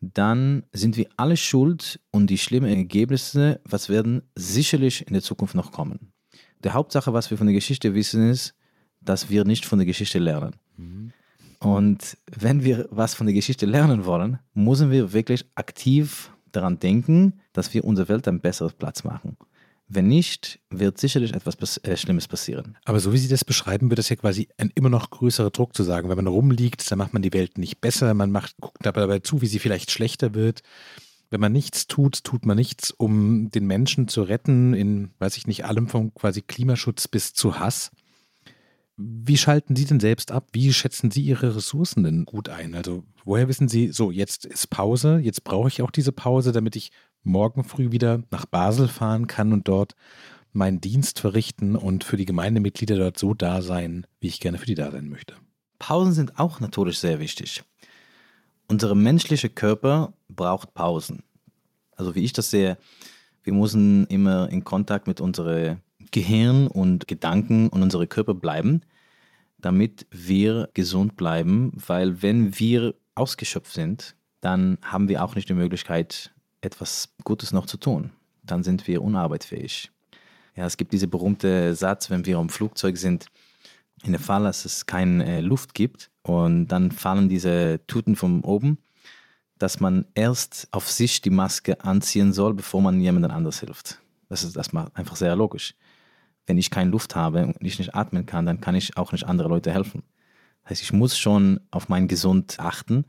dann 0.01 0.64
sind 0.73 0.97
wir 0.97 1.07
alle 1.16 1.37
schuld 1.37 2.01
und 2.11 2.29
die 2.29 2.38
schlimmen 2.38 2.71
Ergebnisse, 2.71 3.61
was 3.64 3.88
werden 3.88 4.23
sicherlich 4.35 5.07
in 5.07 5.14
der 5.14 5.23
Zukunft 5.23 5.55
noch 5.55 5.73
kommen. 5.73 6.12
Die 6.64 6.71
Hauptsache, 6.71 7.12
was 7.12 7.31
wir 7.31 7.38
von 7.38 7.47
der 7.47 7.55
Geschichte 7.55 7.95
wissen, 7.95 8.31
ist, 8.31 8.55
dass 9.01 9.31
wir 9.31 9.45
nicht 9.45 9.64
von 9.64 9.79
der 9.79 9.87
Geschichte 9.87 10.19
lernen. 10.19 10.57
Mhm. 10.77 11.12
Und 11.61 12.19
wenn 12.31 12.64
wir 12.64 12.87
was 12.90 13.14
von 13.14 13.27
der 13.27 13.35
Geschichte 13.35 13.66
lernen 13.66 14.05
wollen, 14.05 14.38
müssen 14.53 14.90
wir 14.90 15.12
wirklich 15.12 15.45
aktiv 15.55 16.31
daran 16.53 16.79
denken, 16.79 17.35
dass 17.53 17.73
wir 17.73 17.85
unsere 17.85 18.09
Welt 18.09 18.29
ein 18.29 18.40
besseres 18.40 18.75
Platz 18.75 19.05
machen. 19.05 19.37
Wenn 19.88 20.09
nicht, 20.09 20.59
wird 20.68 20.99
sicherlich 20.99 21.33
etwas 21.33 21.77
äh, 21.79 21.96
Schlimmes 21.96 22.27
passieren. 22.27 22.77
Aber 22.85 22.99
so 22.99 23.12
wie 23.12 23.18
Sie 23.18 23.29
das 23.29 23.44
beschreiben, 23.44 23.88
wird 23.88 23.99
das 23.99 24.09
ja 24.09 24.16
quasi 24.16 24.49
ein 24.59 24.72
immer 24.75 24.88
noch 24.88 25.11
größerer 25.11 25.51
Druck 25.51 25.77
zu 25.77 25.85
sagen. 25.85 26.09
Wenn 26.09 26.16
man 26.16 26.27
rumliegt, 26.27 26.90
dann 26.90 26.99
macht 26.99 27.12
man 27.12 27.22
die 27.22 27.33
Welt 27.33 27.57
nicht 27.57 27.81
besser, 27.81 28.12
man 28.14 28.33
macht, 28.33 28.57
guckt 28.61 28.79
dabei 28.83 29.20
zu, 29.20 29.42
wie 29.42 29.46
sie 29.46 29.61
vielleicht 29.61 29.92
schlechter 29.92 30.35
wird. 30.35 30.62
Wenn 31.31 31.40
man 31.40 31.53
nichts 31.53 31.87
tut, 31.87 32.25
tut 32.25 32.46
man 32.46 32.57
nichts, 32.57 32.90
um 32.90 33.51
den 33.51 33.66
Menschen 33.66 34.09
zu 34.09 34.22
retten, 34.22 34.75
in, 34.75 35.11
weiß 35.18 35.37
ich 35.37 35.46
nicht, 35.46 35.64
allem 35.64 35.88
vom 35.88 36.12
quasi 36.14 36.42
Klimaschutz 36.42 37.07
bis 37.09 37.33
zu 37.33 37.59
Hass. 37.59 37.90
Wie 38.96 39.37
schalten 39.37 39.77
Sie 39.77 39.85
denn 39.85 40.01
selbst 40.01 40.33
ab? 40.33 40.49
Wie 40.53 40.72
schätzen 40.72 41.11
Sie 41.11 41.22
Ihre 41.22 41.55
Ressourcen 41.55 42.03
denn 42.03 42.25
gut 42.25 42.49
ein? 42.49 42.75
Also, 42.75 43.05
woher 43.25 43.46
wissen 43.46 43.68
Sie, 43.68 43.92
so, 43.92 44.11
jetzt 44.11 44.46
ist 44.46 44.70
Pause, 44.70 45.18
jetzt 45.18 45.44
brauche 45.44 45.68
ich 45.68 45.83
auch 45.83 45.90
diese 45.90 46.12
Pause, 46.12 46.53
damit 46.53 46.77
ich 46.77 46.92
morgen 47.27 47.65
früh 47.65 47.91
wieder 47.91 48.23
nach 48.31 48.47
Basel 48.47 48.89
fahren 48.89 49.27
kann 49.27 49.53
und 49.53 49.69
dort 49.69 49.95
meinen 50.53 50.81
Dienst 50.81 51.21
verrichten 51.21 51.77
und 51.77 52.05
für 52.05 52.17
die 52.17 52.25
Gemeindemitglieder 52.25 52.97
dort 52.97 53.19
so 53.19 53.35
da 53.35 53.61
sein, 53.61 54.07
wie 54.21 54.29
ich 54.29 54.41
gerne 54.41 54.59
für 54.59 54.67
die 54.67 54.75
da 54.75 54.91
sein 54.91 55.09
möchte. 55.09 55.35
Pausen 55.79 56.12
sind 56.12 56.39
auch 56.39 56.61
natürlich 56.61 56.99
sehr 56.99 57.21
wichtig. 57.21 57.62
Unser 58.69 58.95
menschlicher 58.95 59.49
Körper 59.49 60.15
braucht 60.29 60.73
Pausen. 60.73 61.23
Also 61.97 62.15
wie 62.15 62.25
ich 62.25 62.33
das 62.33 62.51
sehe, 62.51 62.79
wir 63.43 63.53
müssen 63.53 64.07
immer 64.07 64.49
in 64.51 64.65
Kontakt 64.65 65.07
mit 65.07 65.21
unserem 65.21 65.79
Gehirn 66.11 66.67
und 66.67 67.07
Gedanken 67.07 67.69
und 67.69 67.83
unserem 67.83 68.09
Körper 68.09 68.35
bleiben, 68.35 68.83
damit 69.59 70.07
wir 70.11 70.69
gesund 70.75 71.17
bleiben, 71.17 71.73
weil 71.75 72.23
wenn 72.23 72.59
wir 72.59 72.95
ausgeschöpft 73.15 73.73
sind, 73.73 74.17
dann 74.41 74.79
haben 74.83 75.09
wir 75.09 75.25
auch 75.25 75.35
nicht 75.35 75.49
die 75.49 75.55
Möglichkeit, 75.55 76.33
etwas 76.61 77.09
Gutes 77.25 77.53
noch 77.53 77.66
zu 77.66 77.77
tun. 77.77 78.11
Dann 78.42 78.62
sind 78.62 78.87
wir 78.87 79.03
unarbeitsfähig. 79.03 79.90
Ja, 80.55 80.66
es 80.66 80.77
gibt 80.77 80.92
diesen 80.92 81.11
berühmten 81.11 81.75
Satz, 81.75 82.11
wenn 82.11 82.25
wir 82.25 82.38
im 82.38 82.49
Flugzeug 82.49 82.97
sind, 82.97 83.27
in 84.03 84.12
dem 84.12 84.21
Fall, 84.21 84.45
dass 84.45 84.64
es 84.64 84.87
keine 84.87 85.27
äh, 85.27 85.40
Luft 85.40 85.75
gibt 85.75 86.11
und 86.23 86.69
dann 86.69 86.90
fallen 86.90 87.29
diese 87.29 87.81
Tuten 87.87 88.16
von 88.16 88.42
oben, 88.42 88.79
dass 89.59 89.81
man 89.81 90.07
erst 90.14 90.69
auf 90.71 90.90
sich 90.90 91.21
die 91.23 91.31
Maske 91.31 91.83
anziehen 91.83 92.33
soll, 92.33 92.55
bevor 92.55 92.83
man 92.83 93.01
jemandem 93.01 93.31
anders 93.31 93.61
hilft. 93.61 94.01
Das 94.29 94.42
ist 94.42 94.57
erstmal 94.57 94.88
einfach 94.95 95.16
sehr 95.16 95.35
logisch. 95.37 95.75
Wenn 96.47 96.59
ich 96.59 96.71
keine 96.71 96.90
Luft 96.90 97.16
habe 97.16 97.47
und 97.47 97.57
ich 97.61 97.79
nicht 97.79 97.95
atmen 97.95 98.27
kann, 98.27 98.47
dann 98.47 98.61
kann 98.61 98.75
ich 98.75 98.97
auch 98.97 99.12
nicht 99.12 99.25
anderen 99.25 99.51
Leuten 99.51 99.73
helfen. 99.73 100.03
Das 100.62 100.71
heißt, 100.71 100.83
ich 100.83 100.92
muss 100.92 101.16
schon 101.16 101.61
auf 101.71 101.88
mein 101.88 102.09
Gesund 102.09 102.57
achten 102.59 103.05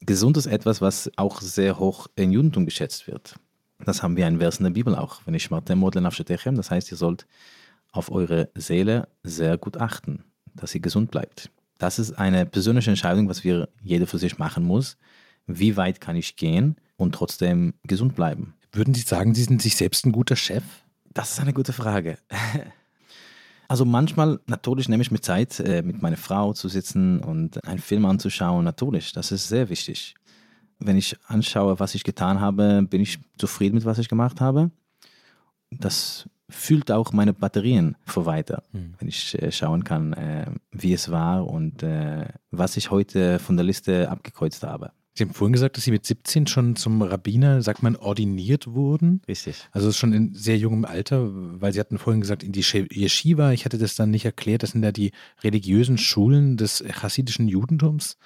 Gesund 0.00 0.36
ist 0.36 0.46
etwas, 0.46 0.80
was 0.80 1.10
auch 1.16 1.40
sehr 1.40 1.78
hoch 1.78 2.06
im 2.16 2.32
Judentum 2.32 2.64
geschätzt 2.64 3.06
wird. 3.06 3.36
Das 3.84 4.02
haben 4.02 4.16
wir 4.16 4.26
ein 4.26 4.38
Vers 4.38 4.58
in 4.58 4.64
der 4.64 4.70
Bibel 4.70 4.94
auch. 4.94 5.22
Wenn 5.24 5.34
ich 5.34 5.48
das 5.48 6.70
heißt, 6.70 6.90
ihr 6.90 6.96
sollt 6.96 7.26
auf 7.92 8.10
eure 8.10 8.50
Seele 8.54 9.08
sehr 9.22 9.58
gut 9.58 9.76
achten, 9.76 10.24
dass 10.54 10.70
sie 10.70 10.80
gesund 10.80 11.10
bleibt. 11.10 11.50
Das 11.78 11.98
ist 11.98 12.12
eine 12.12 12.46
persönliche 12.46 12.90
Entscheidung, 12.90 13.28
was 13.28 13.42
wir 13.42 13.68
jeder 13.82 14.06
für 14.06 14.18
sich 14.18 14.38
machen 14.38 14.64
muss. 14.64 14.96
Wie 15.46 15.76
weit 15.76 16.00
kann 16.00 16.16
ich 16.16 16.36
gehen 16.36 16.76
und 16.96 17.14
trotzdem 17.14 17.74
gesund 17.84 18.14
bleiben? 18.14 18.54
Würden 18.72 18.94
Sie 18.94 19.00
sagen, 19.00 19.34
Sie 19.34 19.44
sind 19.44 19.62
sich 19.62 19.76
selbst 19.76 20.06
ein 20.06 20.12
guter 20.12 20.36
Chef? 20.36 20.62
Das 21.12 21.32
ist 21.32 21.40
eine 21.40 21.52
gute 21.52 21.72
Frage. 21.72 22.18
Also 23.70 23.84
manchmal, 23.84 24.40
natürlich 24.48 24.88
nehme 24.88 25.00
ich 25.00 25.12
mir 25.12 25.20
Zeit, 25.20 25.60
äh, 25.60 25.82
mit 25.82 26.02
meiner 26.02 26.16
Frau 26.16 26.52
zu 26.52 26.68
sitzen 26.68 27.20
und 27.20 27.64
einen 27.64 27.78
Film 27.78 28.04
anzuschauen. 28.04 28.64
Natürlich, 28.64 29.12
das 29.12 29.30
ist 29.30 29.46
sehr 29.46 29.68
wichtig. 29.68 30.16
Wenn 30.80 30.96
ich 30.96 31.16
anschaue, 31.28 31.78
was 31.78 31.94
ich 31.94 32.02
getan 32.02 32.40
habe, 32.40 32.82
bin 32.82 33.00
ich 33.00 33.20
zufrieden 33.38 33.76
mit, 33.76 33.84
was 33.84 33.98
ich 33.98 34.08
gemacht 34.08 34.40
habe. 34.40 34.72
Das 35.70 36.28
fühlt 36.48 36.90
auch 36.90 37.12
meine 37.12 37.32
Batterien 37.32 37.96
für 38.06 38.26
weiter, 38.26 38.64
mhm. 38.72 38.94
wenn 38.98 39.06
ich 39.06 39.40
äh, 39.40 39.52
schauen 39.52 39.84
kann, 39.84 40.14
äh, 40.14 40.46
wie 40.72 40.92
es 40.92 41.12
war 41.12 41.46
und 41.46 41.84
was 42.50 42.76
ich 42.76 42.90
heute 42.90 43.38
von 43.38 43.56
der 43.56 43.64
Liste 43.64 44.10
abgekreuzt 44.10 44.64
habe. 44.64 44.90
Sie 45.14 45.24
haben 45.24 45.34
vorhin 45.34 45.52
gesagt, 45.52 45.76
dass 45.76 45.84
Sie 45.84 45.90
mit 45.90 46.06
17 46.06 46.46
schon 46.46 46.76
zum 46.76 47.02
Rabbiner, 47.02 47.62
sagt 47.62 47.82
man, 47.82 47.96
ordiniert 47.96 48.68
wurden. 48.68 49.20
Richtig. 49.26 49.68
Also 49.72 49.90
schon 49.92 50.12
in 50.12 50.34
sehr 50.34 50.56
jungem 50.56 50.84
Alter, 50.84 51.28
weil 51.60 51.72
Sie 51.72 51.80
hatten 51.80 51.98
vorhin 51.98 52.20
gesagt, 52.20 52.42
in 52.42 52.52
die 52.52 52.60
Yeshiva, 52.62 53.52
ich 53.52 53.64
hatte 53.64 53.78
das 53.78 53.96
dann 53.96 54.10
nicht 54.10 54.24
erklärt, 54.24 54.62
das 54.62 54.70
sind 54.70 54.84
ja 54.84 54.92
die 54.92 55.10
religiösen 55.42 55.98
Schulen 55.98 56.56
des 56.56 56.84
chassidischen 56.88 57.48
Judentums. 57.48 58.16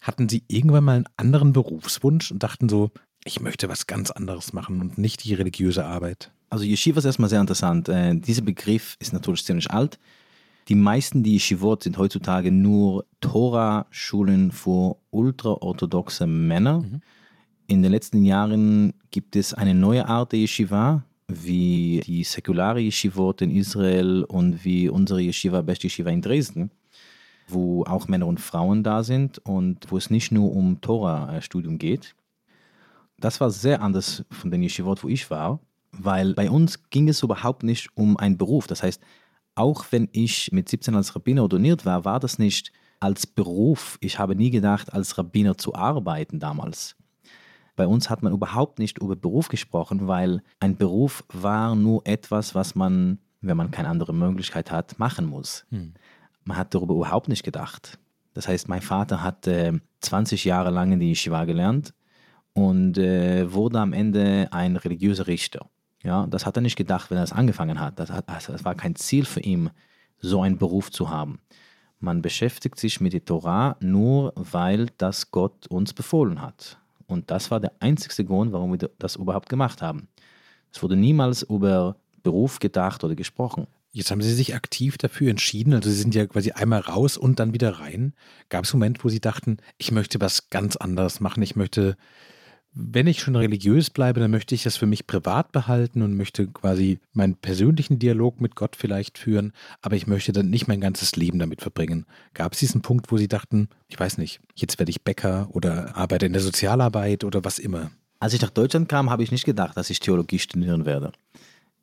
Hatten 0.00 0.28
Sie 0.28 0.44
irgendwann 0.48 0.84
mal 0.84 0.96
einen 0.96 1.08
anderen 1.16 1.52
Berufswunsch 1.52 2.30
und 2.30 2.42
dachten 2.42 2.68
so, 2.68 2.90
ich 3.24 3.40
möchte 3.40 3.68
was 3.68 3.86
ganz 3.86 4.10
anderes 4.10 4.52
machen 4.52 4.80
und 4.80 4.98
nicht 4.98 5.24
die 5.24 5.34
religiöse 5.34 5.84
Arbeit? 5.84 6.32
Also 6.50 6.64
Yeshiva 6.64 6.98
ist 6.98 7.04
erstmal 7.04 7.30
sehr 7.30 7.40
interessant. 7.40 7.88
Äh, 7.88 8.14
dieser 8.14 8.42
Begriff 8.42 8.96
ist 9.00 9.12
natürlich 9.12 9.44
ziemlich 9.44 9.70
alt. 9.70 9.98
Die 10.68 10.74
meisten 10.74 11.22
die 11.22 11.34
Yeshivot 11.34 11.82
sind 11.82 11.98
heutzutage 11.98 12.52
nur 12.52 13.04
Tora-Schulen 13.20 14.52
für 14.52 14.96
ultraorthodoxe 15.10 16.26
Männer. 16.26 16.80
Mhm. 16.80 17.00
In 17.66 17.82
den 17.82 17.90
letzten 17.90 18.24
Jahren 18.24 18.94
gibt 19.10 19.34
es 19.34 19.54
eine 19.54 19.74
neue 19.74 20.06
Art 20.06 20.32
der 20.32 20.40
Yeshiva, 20.40 21.04
wie 21.26 22.02
die 22.04 22.22
säkulare 22.22 22.80
Yeshivot 22.80 23.42
in 23.42 23.50
Israel 23.50 24.24
und 24.24 24.64
wie 24.64 24.88
unsere 24.88 25.20
Yeshiva, 25.20 25.62
Best 25.62 25.82
Yeshiva 25.82 26.10
in 26.10 26.22
Dresden, 26.22 26.70
wo 27.48 27.84
auch 27.84 28.08
Männer 28.08 28.26
und 28.26 28.40
Frauen 28.40 28.82
da 28.82 29.02
sind 29.02 29.38
und 29.38 29.90
wo 29.90 29.96
es 29.96 30.10
nicht 30.10 30.30
nur 30.32 30.52
um 30.52 30.80
Tora-Studium 30.80 31.78
geht. 31.78 32.14
Das 33.18 33.40
war 33.40 33.50
sehr 33.50 33.82
anders 33.82 34.24
von 34.30 34.50
den 34.50 34.62
Yeshivot, 34.62 35.02
wo 35.02 35.08
ich 35.08 35.30
war, 35.30 35.60
weil 35.92 36.34
bei 36.34 36.50
uns 36.50 36.88
ging 36.90 37.08
es 37.08 37.22
überhaupt 37.22 37.62
nicht 37.62 37.88
um 37.94 38.16
einen 38.16 38.36
Beruf. 38.36 38.66
Das 38.66 38.82
heißt, 38.82 39.00
auch 39.54 39.86
wenn 39.90 40.08
ich 40.12 40.50
mit 40.52 40.68
17 40.68 40.94
als 40.94 41.14
Rabbiner 41.14 41.42
ordiniert 41.42 41.84
war, 41.84 42.04
war 42.04 42.20
das 42.20 42.38
nicht 42.38 42.72
als 43.00 43.26
Beruf. 43.26 43.98
Ich 44.00 44.18
habe 44.18 44.34
nie 44.36 44.50
gedacht, 44.50 44.92
als 44.92 45.18
Rabbiner 45.18 45.58
zu 45.58 45.74
arbeiten 45.74 46.38
damals. 46.38 46.96
Bei 47.74 47.86
uns 47.86 48.10
hat 48.10 48.22
man 48.22 48.32
überhaupt 48.32 48.78
nicht 48.78 48.98
über 48.98 49.16
Beruf 49.16 49.48
gesprochen, 49.48 50.06
weil 50.06 50.42
ein 50.60 50.76
Beruf 50.76 51.24
war 51.32 51.74
nur 51.74 52.06
etwas, 52.06 52.54
was 52.54 52.74
man, 52.74 53.18
wenn 53.40 53.56
man 53.56 53.70
keine 53.70 53.88
andere 53.88 54.12
Möglichkeit 54.12 54.70
hat, 54.70 54.98
machen 54.98 55.26
muss. 55.26 55.64
Hm. 55.70 55.94
Man 56.44 56.56
hat 56.56 56.74
darüber 56.74 56.94
überhaupt 56.94 57.28
nicht 57.28 57.42
gedacht. 57.42 57.98
Das 58.34 58.48
heißt, 58.48 58.68
mein 58.68 58.82
Vater 58.82 59.22
hat 59.22 59.46
äh, 59.46 59.72
20 60.00 60.44
Jahre 60.44 60.70
lang 60.70 60.92
in 60.92 61.00
die 61.00 61.10
Yeshiva 61.10 61.44
gelernt 61.44 61.94
und 62.52 62.98
äh, 62.98 63.52
wurde 63.52 63.80
am 63.80 63.92
Ende 63.92 64.48
ein 64.50 64.76
religiöser 64.76 65.26
Richter. 65.26 65.68
Ja, 66.02 66.26
das 66.26 66.46
hat 66.46 66.56
er 66.56 66.62
nicht 66.62 66.76
gedacht, 66.76 67.10
wenn 67.10 67.18
er 67.18 67.24
es 67.24 67.32
angefangen 67.32 67.80
hat. 67.80 67.98
Das, 67.98 68.10
hat. 68.10 68.26
das 68.28 68.64
war 68.64 68.74
kein 68.74 68.96
Ziel 68.96 69.24
für 69.24 69.40
ihn, 69.40 69.70
so 70.18 70.42
einen 70.42 70.58
Beruf 70.58 70.90
zu 70.90 71.10
haben. 71.10 71.40
Man 72.00 72.22
beschäftigt 72.22 72.78
sich 72.78 73.00
mit 73.00 73.12
der 73.12 73.24
Torah 73.24 73.76
nur, 73.80 74.32
weil 74.34 74.86
das 74.98 75.30
Gott 75.30 75.68
uns 75.68 75.92
befohlen 75.92 76.42
hat. 76.42 76.78
Und 77.06 77.30
das 77.30 77.50
war 77.50 77.60
der 77.60 77.72
einzige 77.78 78.24
Grund, 78.24 78.52
warum 78.52 78.72
wir 78.72 78.90
das 78.98 79.16
überhaupt 79.16 79.48
gemacht 79.48 79.82
haben. 79.82 80.08
Es 80.72 80.82
wurde 80.82 80.96
niemals 80.96 81.42
über 81.42 81.96
Beruf 82.22 82.58
gedacht 82.58 83.04
oder 83.04 83.14
gesprochen. 83.14 83.66
Jetzt 83.92 84.10
haben 84.10 84.22
Sie 84.22 84.32
sich 84.32 84.54
aktiv 84.54 84.96
dafür 84.96 85.28
entschieden, 85.30 85.74
also 85.74 85.90
Sie 85.90 85.96
sind 85.96 86.14
ja 86.14 86.26
quasi 86.26 86.52
einmal 86.52 86.80
raus 86.80 87.18
und 87.18 87.38
dann 87.38 87.52
wieder 87.52 87.78
rein. 87.78 88.14
Gab 88.48 88.64
es 88.64 88.72
Moment, 88.72 89.04
wo 89.04 89.10
Sie 89.10 89.20
dachten, 89.20 89.58
ich 89.76 89.92
möchte 89.92 90.18
was 90.18 90.48
ganz 90.48 90.76
anderes 90.76 91.20
machen, 91.20 91.42
ich 91.42 91.56
möchte 91.56 91.96
wenn 92.74 93.06
ich 93.06 93.20
schon 93.20 93.36
religiös 93.36 93.90
bleibe, 93.90 94.20
dann 94.20 94.30
möchte 94.30 94.54
ich 94.54 94.62
das 94.62 94.76
für 94.76 94.86
mich 94.86 95.06
privat 95.06 95.52
behalten 95.52 96.00
und 96.02 96.16
möchte 96.16 96.46
quasi 96.46 97.00
meinen 97.12 97.34
persönlichen 97.34 97.98
Dialog 97.98 98.40
mit 98.40 98.56
Gott 98.56 98.76
vielleicht 98.76 99.18
führen, 99.18 99.52
aber 99.82 99.96
ich 99.96 100.06
möchte 100.06 100.32
dann 100.32 100.48
nicht 100.48 100.68
mein 100.68 100.80
ganzes 100.80 101.14
Leben 101.16 101.38
damit 101.38 101.60
verbringen. 101.60 102.06
Gab 102.32 102.54
es 102.54 102.60
diesen 102.60 102.80
Punkt, 102.80 103.12
wo 103.12 103.18
Sie 103.18 103.28
dachten, 103.28 103.68
ich 103.88 104.00
weiß 104.00 104.16
nicht, 104.18 104.40
jetzt 104.54 104.78
werde 104.78 104.90
ich 104.90 105.02
Bäcker 105.02 105.48
oder 105.52 105.96
arbeite 105.96 106.26
in 106.26 106.32
der 106.32 106.42
Sozialarbeit 106.42 107.24
oder 107.24 107.44
was 107.44 107.58
immer? 107.58 107.90
Als 108.20 108.32
ich 108.34 108.40
nach 108.40 108.50
Deutschland 108.50 108.88
kam, 108.88 109.10
habe 109.10 109.22
ich 109.22 109.32
nicht 109.32 109.44
gedacht, 109.44 109.76
dass 109.76 109.90
ich 109.90 110.00
Theologie 110.00 110.38
studieren 110.38 110.86
werde. 110.86 111.12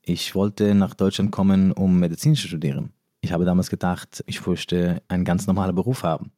Ich 0.02 0.34
wollte 0.34 0.73
nach 0.73 0.95
Deutschland 0.95 1.32
kommen, 1.32 1.71
um 1.71 1.99
Medizin 1.99 2.34
zu 2.34 2.47
studieren. 2.47 2.93
Ich 3.21 3.32
habe 3.32 3.45
damals 3.45 3.69
gedacht, 3.69 4.23
ich 4.25 4.45
möchte 4.45 5.04
einen 5.08 5.25
ganz 5.25 5.45
normalen 5.45 5.75
Beruf 5.75 6.04
haben. 6.04 6.32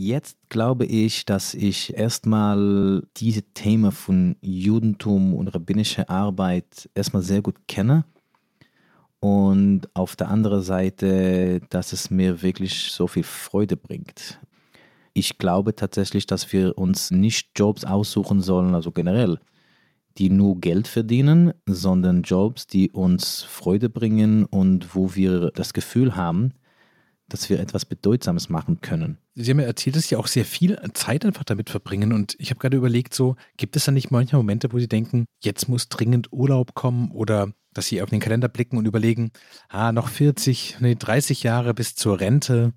Jetzt 0.00 0.36
glaube 0.48 0.86
ich, 0.86 1.24
dass 1.24 1.54
ich 1.54 1.92
erstmal 1.96 3.02
diese 3.16 3.42
Themen 3.42 3.90
von 3.90 4.36
Judentum 4.40 5.34
und 5.34 5.48
rabbinischer 5.48 6.08
Arbeit 6.08 6.88
erstmal 6.94 7.22
sehr 7.22 7.42
gut 7.42 7.66
kenne. 7.66 8.04
Und 9.18 9.88
auf 9.94 10.14
der 10.14 10.28
anderen 10.28 10.62
Seite, 10.62 11.60
dass 11.70 11.92
es 11.92 12.12
mir 12.12 12.42
wirklich 12.42 12.92
so 12.92 13.08
viel 13.08 13.24
Freude 13.24 13.76
bringt. 13.76 14.38
Ich 15.14 15.36
glaube 15.36 15.74
tatsächlich, 15.74 16.26
dass 16.26 16.52
wir 16.52 16.78
uns 16.78 17.10
nicht 17.10 17.50
Jobs 17.56 17.84
aussuchen 17.84 18.40
sollen, 18.40 18.76
also 18.76 18.92
generell, 18.92 19.40
die 20.16 20.30
nur 20.30 20.60
Geld 20.60 20.86
verdienen, 20.86 21.54
sondern 21.66 22.22
Jobs, 22.22 22.68
die 22.68 22.92
uns 22.92 23.42
Freude 23.42 23.90
bringen 23.90 24.44
und 24.44 24.94
wo 24.94 25.16
wir 25.16 25.50
das 25.50 25.72
Gefühl 25.72 26.14
haben, 26.14 26.52
dass 27.28 27.50
wir 27.50 27.60
etwas 27.60 27.84
Bedeutsames 27.84 28.48
machen 28.48 28.80
können. 28.80 29.18
Sie 29.34 29.50
haben 29.50 29.60
ja 29.60 29.66
erzählt, 29.66 29.96
dass 29.96 30.08
Sie 30.08 30.16
auch 30.16 30.26
sehr 30.26 30.44
viel 30.44 30.78
Zeit 30.94 31.24
einfach 31.24 31.44
damit 31.44 31.70
verbringen. 31.70 32.12
Und 32.12 32.34
ich 32.38 32.50
habe 32.50 32.58
gerade 32.58 32.76
überlegt, 32.76 33.14
so, 33.14 33.36
gibt 33.56 33.76
es 33.76 33.84
da 33.84 33.92
nicht 33.92 34.10
manchmal 34.10 34.40
Momente, 34.40 34.72
wo 34.72 34.78
Sie 34.78 34.88
denken, 34.88 35.26
jetzt 35.42 35.68
muss 35.68 35.88
dringend 35.88 36.32
Urlaub 36.32 36.74
kommen 36.74 37.10
oder 37.10 37.52
dass 37.74 37.86
Sie 37.86 38.02
auf 38.02 38.10
den 38.10 38.20
Kalender 38.20 38.48
blicken 38.48 38.78
und 38.78 38.86
überlegen, 38.86 39.30
ah, 39.68 39.92
noch 39.92 40.08
40, 40.08 40.78
nee, 40.80 40.96
30 40.96 41.42
Jahre 41.42 41.74
bis 41.74 41.94
zur 41.94 42.18
Rente. 42.18 42.72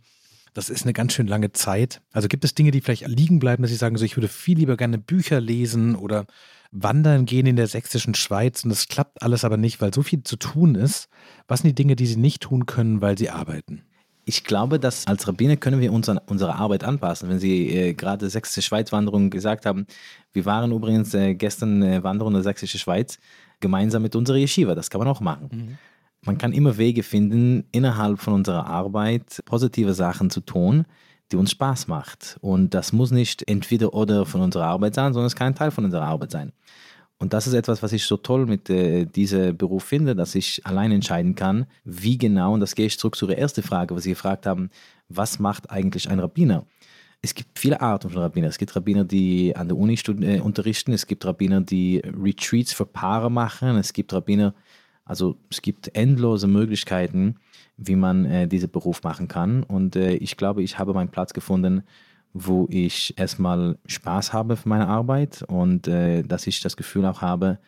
Das 0.53 0.69
ist 0.69 0.83
eine 0.83 0.93
ganz 0.93 1.13
schön 1.13 1.27
lange 1.27 1.53
Zeit. 1.53 2.01
Also 2.11 2.27
gibt 2.27 2.43
es 2.43 2.53
Dinge, 2.53 2.71
die 2.71 2.81
vielleicht 2.81 3.07
liegen 3.07 3.39
bleiben, 3.39 3.63
dass 3.63 3.71
Sie 3.71 3.77
sagen, 3.77 3.97
so, 3.97 4.03
ich 4.03 4.17
würde 4.17 4.27
viel 4.27 4.57
lieber 4.57 4.75
gerne 4.75 4.97
Bücher 4.97 5.39
lesen 5.39 5.95
oder 5.95 6.25
wandern 6.71 7.25
gehen 7.25 7.45
in 7.47 7.55
der 7.55 7.67
sächsischen 7.67 8.15
Schweiz 8.15 8.63
und 8.63 8.69
das 8.69 8.87
klappt 8.87 9.21
alles 9.21 9.43
aber 9.43 9.57
nicht, 9.57 9.81
weil 9.81 9.93
so 9.93 10.03
viel 10.03 10.23
zu 10.23 10.37
tun 10.37 10.75
ist. 10.75 11.09
Was 11.47 11.61
sind 11.61 11.69
die 11.69 11.75
Dinge, 11.75 11.95
die 11.95 12.05
Sie 12.05 12.15
nicht 12.15 12.43
tun 12.43 12.65
können, 12.65 13.01
weil 13.01 13.17
Sie 13.17 13.29
arbeiten? 13.29 13.83
Ich 14.25 14.43
glaube, 14.43 14.79
dass 14.79 15.07
als 15.07 15.27
Rabbiner 15.27 15.57
können 15.57 15.81
wir 15.81 15.91
uns 15.91 16.07
an 16.07 16.19
unsere 16.27 16.55
Arbeit 16.55 16.83
anpassen. 16.83 17.29
Wenn 17.29 17.39
Sie 17.39 17.69
äh, 17.69 17.93
gerade 17.93 18.29
sächsische 18.29 18.61
Schweizwanderung 18.61 19.29
gesagt 19.29 19.65
haben, 19.65 19.87
wir 20.33 20.45
waren 20.45 20.71
übrigens 20.71 21.13
äh, 21.13 21.33
gestern 21.33 21.81
äh, 21.81 22.03
wandern 22.03 22.29
in 22.29 22.33
der 22.35 22.43
sächsische 22.43 22.77
Schweiz 22.77 23.17
gemeinsam 23.59 24.01
mit 24.03 24.15
unserer 24.15 24.37
Yeshiva. 24.37 24.75
Das 24.75 24.89
kann 24.89 24.99
man 24.99 25.07
auch 25.07 25.21
machen. 25.21 25.49
Mhm. 25.51 25.77
Man 26.23 26.37
kann 26.37 26.53
immer 26.53 26.77
Wege 26.77 27.01
finden, 27.01 27.63
innerhalb 27.71 28.19
von 28.19 28.33
unserer 28.33 28.67
Arbeit 28.67 29.41
positive 29.45 29.93
Sachen 29.93 30.29
zu 30.29 30.41
tun, 30.41 30.85
die 31.31 31.35
uns 31.35 31.51
Spaß 31.51 31.87
macht. 31.87 32.37
Und 32.41 32.73
das 32.75 32.93
muss 32.93 33.11
nicht 33.11 33.47
entweder 33.47 33.93
oder 33.93 34.25
von 34.25 34.41
unserer 34.41 34.65
Arbeit 34.65 34.93
sein, 34.93 35.13
sondern 35.13 35.27
es 35.27 35.35
kann 35.35 35.47
ein 35.47 35.55
Teil 35.55 35.71
von 35.71 35.85
unserer 35.85 36.05
Arbeit 36.05 36.31
sein. 36.31 36.51
Und 37.21 37.33
das 37.33 37.45
ist 37.45 37.53
etwas, 37.53 37.83
was 37.83 37.93
ich 37.93 38.05
so 38.05 38.17
toll 38.17 38.47
mit 38.47 38.67
äh, 38.71 39.05
diesem 39.05 39.55
Beruf 39.55 39.83
finde, 39.83 40.15
dass 40.15 40.33
ich 40.33 40.65
allein 40.65 40.91
entscheiden 40.91 41.35
kann, 41.35 41.67
wie 41.83 42.17
genau, 42.17 42.55
und 42.55 42.61
das 42.61 42.73
gehe 42.73 42.87
ich 42.87 42.97
zurück 42.97 43.15
zu 43.15 43.27
Ihrer 43.27 43.37
ersten 43.37 43.61
Frage, 43.61 43.95
was 43.95 44.05
Sie 44.05 44.09
gefragt 44.09 44.47
haben, 44.47 44.71
was 45.07 45.37
macht 45.37 45.69
eigentlich 45.69 46.09
ein 46.09 46.19
Rabbiner? 46.19 46.65
Es 47.21 47.35
gibt 47.35 47.59
viele 47.59 47.79
Arten 47.79 48.09
von 48.09 48.23
Rabbiner. 48.23 48.47
Es 48.47 48.57
gibt 48.57 48.75
Rabbiner, 48.75 49.03
die 49.03 49.55
an 49.55 49.67
der 49.67 49.77
Uni 49.77 49.99
äh, 50.21 50.39
unterrichten, 50.39 50.93
es 50.93 51.05
gibt 51.05 51.23
Rabbiner, 51.23 51.61
die 51.61 52.01
Retreats 52.03 52.73
für 52.73 52.87
Paare 52.87 53.29
machen, 53.29 53.77
es 53.77 53.93
gibt 53.93 54.11
Rabbiner, 54.13 54.55
also 55.05 55.37
es 55.51 55.61
gibt 55.61 55.95
endlose 55.95 56.47
Möglichkeiten, 56.47 57.35
wie 57.77 57.97
man 57.97 58.25
äh, 58.25 58.47
diesen 58.47 58.71
Beruf 58.71 59.03
machen 59.03 59.27
kann. 59.27 59.61
Und 59.61 59.95
äh, 59.95 60.13
ich 60.13 60.37
glaube, 60.37 60.63
ich 60.63 60.79
habe 60.79 60.95
meinen 60.95 61.11
Platz 61.11 61.33
gefunden, 61.33 61.83
wo 62.33 62.67
ich 62.69 63.17
erstmal 63.17 63.77
Spaß 63.85 64.33
habe 64.33 64.55
für 64.55 64.69
meine 64.69 64.87
Arbeit 64.87 65.43
und 65.43 65.87
äh, 65.87 66.23
dass 66.23 66.47
ich 66.47 66.61
das 66.61 66.77
Gefühl 66.77 67.05
auch 67.05 67.21
habe, 67.21 67.59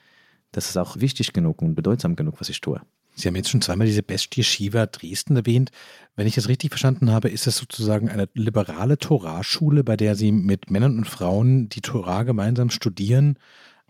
dass 0.52 0.70
es 0.70 0.78
auch 0.78 1.00
wichtig 1.00 1.34
genug 1.34 1.62
und 1.62 1.76
bedeutsam 1.76 2.16
genug, 2.16 2.40
was 2.40 2.50
ich 2.50 2.62
tue. 2.62 2.82
Sie 3.16 3.28
haben 3.28 3.36
jetzt 3.36 3.50
schon 3.50 3.62
zweimal 3.62 3.86
diese 3.86 4.02
Bestie 4.02 4.44
Shiva 4.44 4.88
Dresden 4.88 5.36
erwähnt. 5.36 5.72
Wenn 6.16 6.26
ich 6.26 6.36
das 6.36 6.48
richtig 6.48 6.72
verstanden 6.72 7.12
habe, 7.12 7.30
ist 7.30 7.46
das 7.46 7.58
sozusagen 7.58 8.10
eine 8.10 8.28
liberale 8.34 8.98
Torahschule, 8.98 9.84
bei 9.84 9.98
der 9.98 10.16
Sie 10.16 10.32
mit 10.32 10.72
Männern 10.72 10.98
und 10.98 11.08
Frauen 11.08 11.70
die 11.70 11.82
Torah 11.82 12.24
gemeinsam 12.24 12.72
studieren 12.72 13.38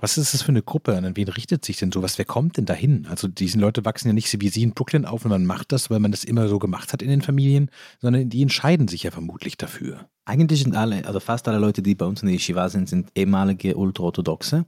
was 0.03 0.17
ist 0.17 0.33
das 0.33 0.41
für 0.41 0.49
eine 0.49 0.61
Gruppe? 0.61 0.97
An 0.97 1.15
wen 1.15 1.29
richtet 1.29 1.63
sich 1.63 1.77
denn 1.77 1.93
sowas? 1.93 2.17
Wer 2.17 2.25
kommt 2.25 2.57
denn 2.57 2.65
dahin? 2.65 3.07
Also 3.09 3.29
diese 3.29 3.57
Leute 3.57 3.85
wachsen 3.85 4.09
ja 4.09 4.13
nicht 4.13 4.41
wie 4.41 4.49
Sie 4.49 4.61
in 4.61 4.73
Brooklyn 4.73 5.05
auf 5.05 5.23
und 5.23 5.31
man 5.31 5.45
macht 5.45 5.71
das, 5.71 5.89
weil 5.89 6.01
man 6.01 6.11
das 6.11 6.25
immer 6.25 6.49
so 6.49 6.59
gemacht 6.59 6.91
hat 6.91 7.01
in 7.01 7.07
den 7.07 7.21
Familien, 7.21 7.71
sondern 8.01 8.27
die 8.27 8.41
entscheiden 8.41 8.89
sich 8.89 9.03
ja 9.03 9.11
vermutlich 9.11 9.55
dafür. 9.55 10.09
Eigentlich 10.25 10.61
sind 10.61 10.75
alle, 10.75 11.05
also 11.07 11.21
fast 11.21 11.47
alle 11.47 11.57
Leute, 11.57 11.81
die 11.81 11.95
bei 11.95 12.05
uns 12.05 12.21
in 12.21 12.27
der 12.27 12.35
Yeshiva 12.35 12.67
sind, 12.67 12.89
sind 12.89 13.11
ehemalige 13.15 13.77
Ultraorthodoxe, 13.77 14.65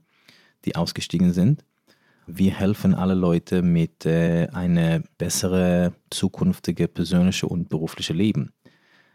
die 0.63 0.77
ausgestiegen 0.77 1.33
sind. 1.33 1.65
Wir 2.27 2.53
helfen 2.53 2.95
alle 2.95 3.13
Leute 3.13 3.61
mit 3.61 4.05
äh, 4.05 4.47
eine 4.53 5.03
bessere 5.17 5.91
zukünftige 6.11 6.87
persönliche 6.87 7.47
und 7.47 7.67
berufliche 7.67 8.13
Leben. 8.13 8.53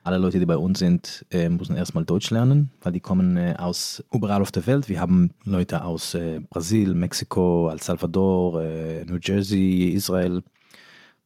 Alle 0.02 0.16
Leute, 0.16 0.38
die 0.38 0.46
bei 0.46 0.56
uns 0.56 0.78
sind, 0.78 1.26
äh, 1.30 1.50
müssen 1.50 1.76
erstmal 1.76 2.06
Deutsch 2.06 2.30
lernen, 2.30 2.70
weil 2.80 2.92
die 2.92 3.00
kommen 3.00 3.36
äh, 3.36 3.54
aus 3.58 4.02
überall 4.10 4.40
auf 4.40 4.50
der 4.50 4.66
Welt. 4.66 4.88
Wir 4.88 4.98
haben 4.98 5.32
Leute 5.44 5.84
aus 5.84 6.14
äh, 6.14 6.40
Brasil, 6.48 6.94
Mexiko, 6.94 7.68
El 7.70 7.82
Salvador, 7.82 8.62
äh, 8.62 9.04
New 9.04 9.18
Jersey, 9.20 9.90
Israel. 9.90 10.42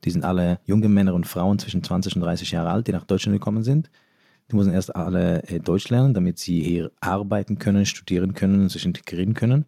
Die 0.04 0.10
sind 0.10 0.24
alle 0.24 0.58
junge 0.64 0.88
Männer 0.88 1.14
und 1.14 1.24
Frauen 1.24 1.60
zwischen 1.60 1.84
20 1.84 2.16
und 2.16 2.22
30 2.22 2.50
Jahre 2.50 2.70
alt, 2.70 2.88
die 2.88 2.92
nach 2.92 3.04
Deutschland 3.04 3.38
gekommen 3.38 3.62
sind. 3.62 3.90
Die 4.50 4.56
müssen 4.56 4.72
erst 4.74 4.94
alle 4.94 5.42
Deutsch 5.62 5.88
lernen, 5.88 6.12
damit 6.12 6.38
sie 6.38 6.60
hier 6.60 6.90
arbeiten 7.00 7.58
können, 7.58 7.86
studieren 7.86 8.34
können, 8.34 8.68
sich 8.68 8.84
integrieren 8.84 9.34
können. 9.34 9.66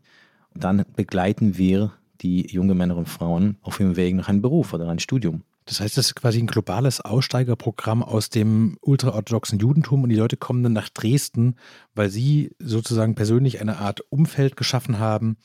Und 0.52 0.64
dann 0.64 0.84
begleiten 0.96 1.56
wir 1.56 1.92
die 2.20 2.46
jungen 2.48 2.76
Männer 2.76 2.96
und 2.96 3.08
Frauen 3.08 3.56
auf 3.62 3.80
ihrem 3.80 3.96
Weg 3.96 4.14
nach 4.16 4.28
einem 4.28 4.42
Beruf 4.42 4.74
oder 4.74 4.88
ein 4.88 4.98
Studium. 4.98 5.42
Das 5.66 5.80
heißt, 5.80 5.96
das 5.98 6.06
ist 6.06 6.14
quasi 6.14 6.38
ein 6.38 6.46
globales 6.46 7.00
Aussteigerprogramm 7.00 8.04
aus 8.04 8.30
dem 8.30 8.78
ultraorthodoxen 8.80 9.58
Judentum 9.58 10.04
und 10.04 10.10
die 10.10 10.16
Leute 10.16 10.36
kommen 10.36 10.62
dann 10.62 10.72
nach 10.72 10.88
Dresden, 10.88 11.56
weil 11.94 12.08
sie 12.08 12.54
sozusagen 12.60 13.16
persönlich 13.16 13.60
eine 13.60 13.78
Art 13.78 14.00
Umfeld 14.08 14.56
geschaffen 14.56 15.00
haben, 15.00 15.36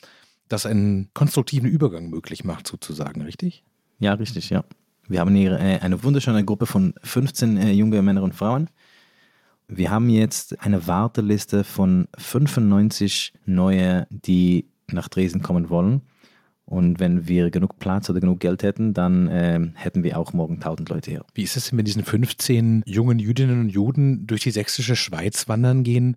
das 0.48 0.68
einen 0.68 1.10
konstruktiven 1.16 1.68
Übergang 1.68 2.10
möglich 2.10 2.44
macht, 2.44 2.68
sozusagen, 2.68 3.22
richtig? 3.24 3.64
Ja, 3.98 4.14
richtig, 4.14 4.52
ja. 4.52 4.64
Wir 5.08 5.20
haben 5.20 5.34
hier 5.34 5.60
eine 5.60 6.04
wunderschöne 6.04 6.46
Gruppe 6.46 6.68
von 6.68 6.94
15 7.04 7.58
äh, 7.58 7.72
junge 7.72 8.02
Männer 8.04 8.22
und 8.22 8.36
Frauen. 8.36 8.70
Wir 9.68 9.90
haben 9.90 10.10
jetzt 10.10 10.60
eine 10.62 10.86
Warteliste 10.86 11.64
von 11.64 12.08
95 12.18 13.34
neue, 13.46 14.06
die 14.10 14.68
nach 14.92 15.08
Dresden 15.08 15.42
kommen 15.42 15.70
wollen. 15.70 16.02
Und 16.72 17.02
wenn 17.02 17.28
wir 17.28 17.52
genug 17.52 17.80
Platz 17.80 18.10
oder 18.10 18.22
genug 18.22 18.40
Geld 18.40 18.64
hätten, 18.64 18.94
dann 18.94 19.28
äh, 19.28 19.60
hätten 19.76 20.06
wir 20.06 20.18
auch 20.18 20.32
morgen 20.32 20.54
1000 20.56 20.88
Leute 20.88 21.12
hier. 21.12 21.26
Wie 21.34 21.44
ist 21.44 21.58
es 21.58 21.70
denn, 21.70 21.78
wenn 21.78 21.84
diesen 21.84 22.06
15 22.06 22.84
jungen 22.86 23.20
Jüdinnen 23.20 23.60
und 23.60 23.70
Juden 23.70 24.26
durch 24.26 24.44
die 24.44 24.52
sächsische 24.52 24.96
Schweiz 24.96 25.50
wandern 25.50 25.84
gehen? 25.84 26.16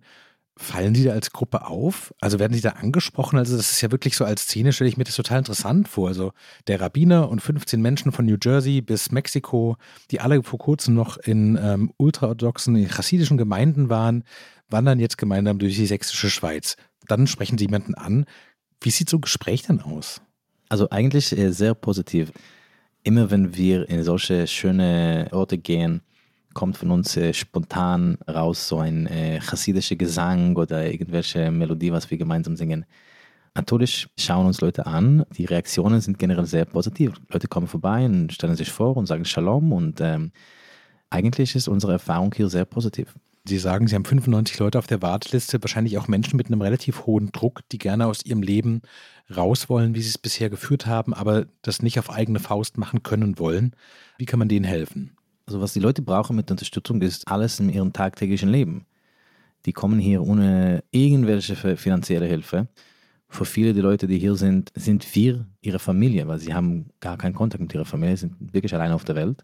Fallen 0.55 0.95
Sie 0.95 1.03
da 1.03 1.11
als 1.11 1.31
Gruppe 1.31 1.67
auf? 1.67 2.13
Also 2.21 2.39
werden 2.39 2.53
Sie 2.53 2.61
da 2.61 2.69
angesprochen? 2.69 3.37
Also 3.37 3.57
das 3.57 3.73
ist 3.73 3.81
ja 3.81 3.91
wirklich 3.91 4.15
so 4.15 4.23
als 4.23 4.43
Szene, 4.43 4.71
stelle 4.71 4.87
ich 4.89 4.95
mir 4.95 5.03
das 5.03 5.17
total 5.17 5.39
interessant 5.39 5.89
vor. 5.89 6.07
Also 6.07 6.31
der 6.67 6.79
Rabbiner 6.79 7.27
und 7.27 7.41
15 7.41 7.81
Menschen 7.81 8.13
von 8.13 8.25
New 8.25 8.37
Jersey 8.41 8.79
bis 8.79 9.11
Mexiko, 9.11 9.75
die 10.09 10.21
alle 10.21 10.41
vor 10.41 10.57
kurzem 10.57 10.93
noch 10.93 11.17
in 11.17 11.59
ähm, 11.61 11.91
ultraorthodoxen, 11.97 12.77
in 12.77 12.87
chassidischen 12.87 13.37
Gemeinden 13.37 13.89
waren, 13.89 14.23
wandern 14.69 15.01
jetzt 15.01 15.17
gemeinsam 15.17 15.59
durch 15.59 15.75
die 15.75 15.85
sächsische 15.85 16.29
Schweiz. 16.29 16.77
Dann 17.09 17.27
sprechen 17.27 17.57
Sie 17.57 17.65
jemanden 17.65 17.93
an. 17.93 18.23
Wie 18.79 18.91
sieht 18.91 19.09
so 19.09 19.17
ein 19.17 19.21
Gespräch 19.21 19.63
dann 19.63 19.81
aus? 19.81 20.21
Also 20.69 20.89
eigentlich 20.89 21.37
äh, 21.37 21.51
sehr 21.51 21.73
positiv. 21.73 22.31
Immer 23.03 23.29
wenn 23.29 23.55
wir 23.55 23.87
in 23.89 24.03
solche 24.03 24.47
schöne 24.47 25.27
Orte 25.31 25.57
gehen, 25.57 26.01
kommt 26.53 26.77
von 26.77 26.89
uns 26.89 27.15
äh, 27.17 27.33
spontan 27.33 28.17
raus 28.27 28.67
so 28.67 28.79
ein 28.79 29.07
äh, 29.07 29.39
chassidischer 29.39 29.95
Gesang 29.95 30.55
oder 30.55 30.89
irgendwelche 30.89 31.51
Melodie, 31.51 31.91
was 31.91 32.09
wir 32.09 32.17
gemeinsam 32.17 32.55
singen. 32.55 32.85
Natürlich 33.53 34.07
schauen 34.17 34.47
uns 34.47 34.59
Leute 34.61 34.85
an. 34.85 35.25
Die 35.37 35.45
Reaktionen 35.45 36.01
sind 36.01 36.17
generell 36.17 36.45
sehr 36.45 36.65
positiv. 36.65 37.13
Leute 37.29 37.47
kommen 37.47 37.67
vorbei 37.67 38.05
und 38.05 38.33
stellen 38.33 38.55
sich 38.55 38.71
vor 38.71 38.97
und 38.97 39.05
sagen 39.05 39.23
Shalom 39.23 39.71
und 39.71 40.01
ähm, 40.01 40.31
eigentlich 41.09 41.55
ist 41.55 41.67
unsere 41.67 41.93
Erfahrung 41.93 42.33
hier 42.35 42.49
sehr 42.49 42.65
positiv. 42.65 43.13
Sie 43.47 43.59
sagen, 43.59 43.87
Sie 43.87 43.93
haben 43.93 44.05
95 44.05 44.57
Leute 44.57 44.79
auf 44.79 44.87
der 44.87 45.03
Warteliste, 45.03 45.61
wahrscheinlich 45.61 45.97
auch 45.97 46.07
Menschen 46.07 46.37
mit 46.37 46.47
einem 46.47 46.61
relativ 46.61 47.05
hohen 47.05 47.31
Druck, 47.31 47.61
die 47.71 47.77
gerne 47.77 48.07
aus 48.07 48.25
ihrem 48.25 48.41
Leben 48.41 48.81
raus 49.35 49.69
wollen, 49.69 49.93
wie 49.93 50.01
sie 50.01 50.09
es 50.09 50.17
bisher 50.17 50.49
geführt 50.49 50.87
haben, 50.87 51.13
aber 51.13 51.45
das 51.61 51.81
nicht 51.81 51.99
auf 51.99 52.09
eigene 52.09 52.39
Faust 52.39 52.77
machen 52.77 53.03
können 53.03 53.37
wollen. 53.37 53.75
Wie 54.17 54.25
kann 54.25 54.39
man 54.39 54.49
denen 54.49 54.65
helfen? 54.65 55.15
Also 55.45 55.61
was 55.61 55.73
die 55.73 55.79
Leute 55.79 56.01
brauchen 56.01 56.35
mit 56.35 56.49
Unterstützung 56.49 57.01
ist 57.01 57.27
alles 57.27 57.59
in 57.59 57.69
ihrem 57.69 57.93
tagtäglichen 57.93 58.49
Leben. 58.49 58.87
Die 59.65 59.73
kommen 59.73 59.99
hier 59.99 60.23
ohne 60.23 60.83
irgendwelche 60.91 61.77
finanzielle 61.77 62.25
Hilfe. 62.25 62.67
Für 63.29 63.45
viele 63.45 63.73
der 63.73 63.83
Leute, 63.83 64.07
die 64.07 64.19
hier 64.19 64.35
sind, 64.35 64.71
sind 64.75 65.15
wir 65.15 65.45
ihre 65.61 65.79
Familie, 65.79 66.27
weil 66.27 66.39
sie 66.39 66.53
haben 66.53 66.89
gar 66.99 67.17
keinen 67.17 67.33
Kontakt 67.33 67.61
mit 67.61 67.73
ihrer 67.73 67.85
Familie, 67.85 68.17
sind 68.17 68.53
wirklich 68.53 68.73
alleine 68.73 68.95
auf 68.95 69.03
der 69.03 69.15
Welt. 69.15 69.43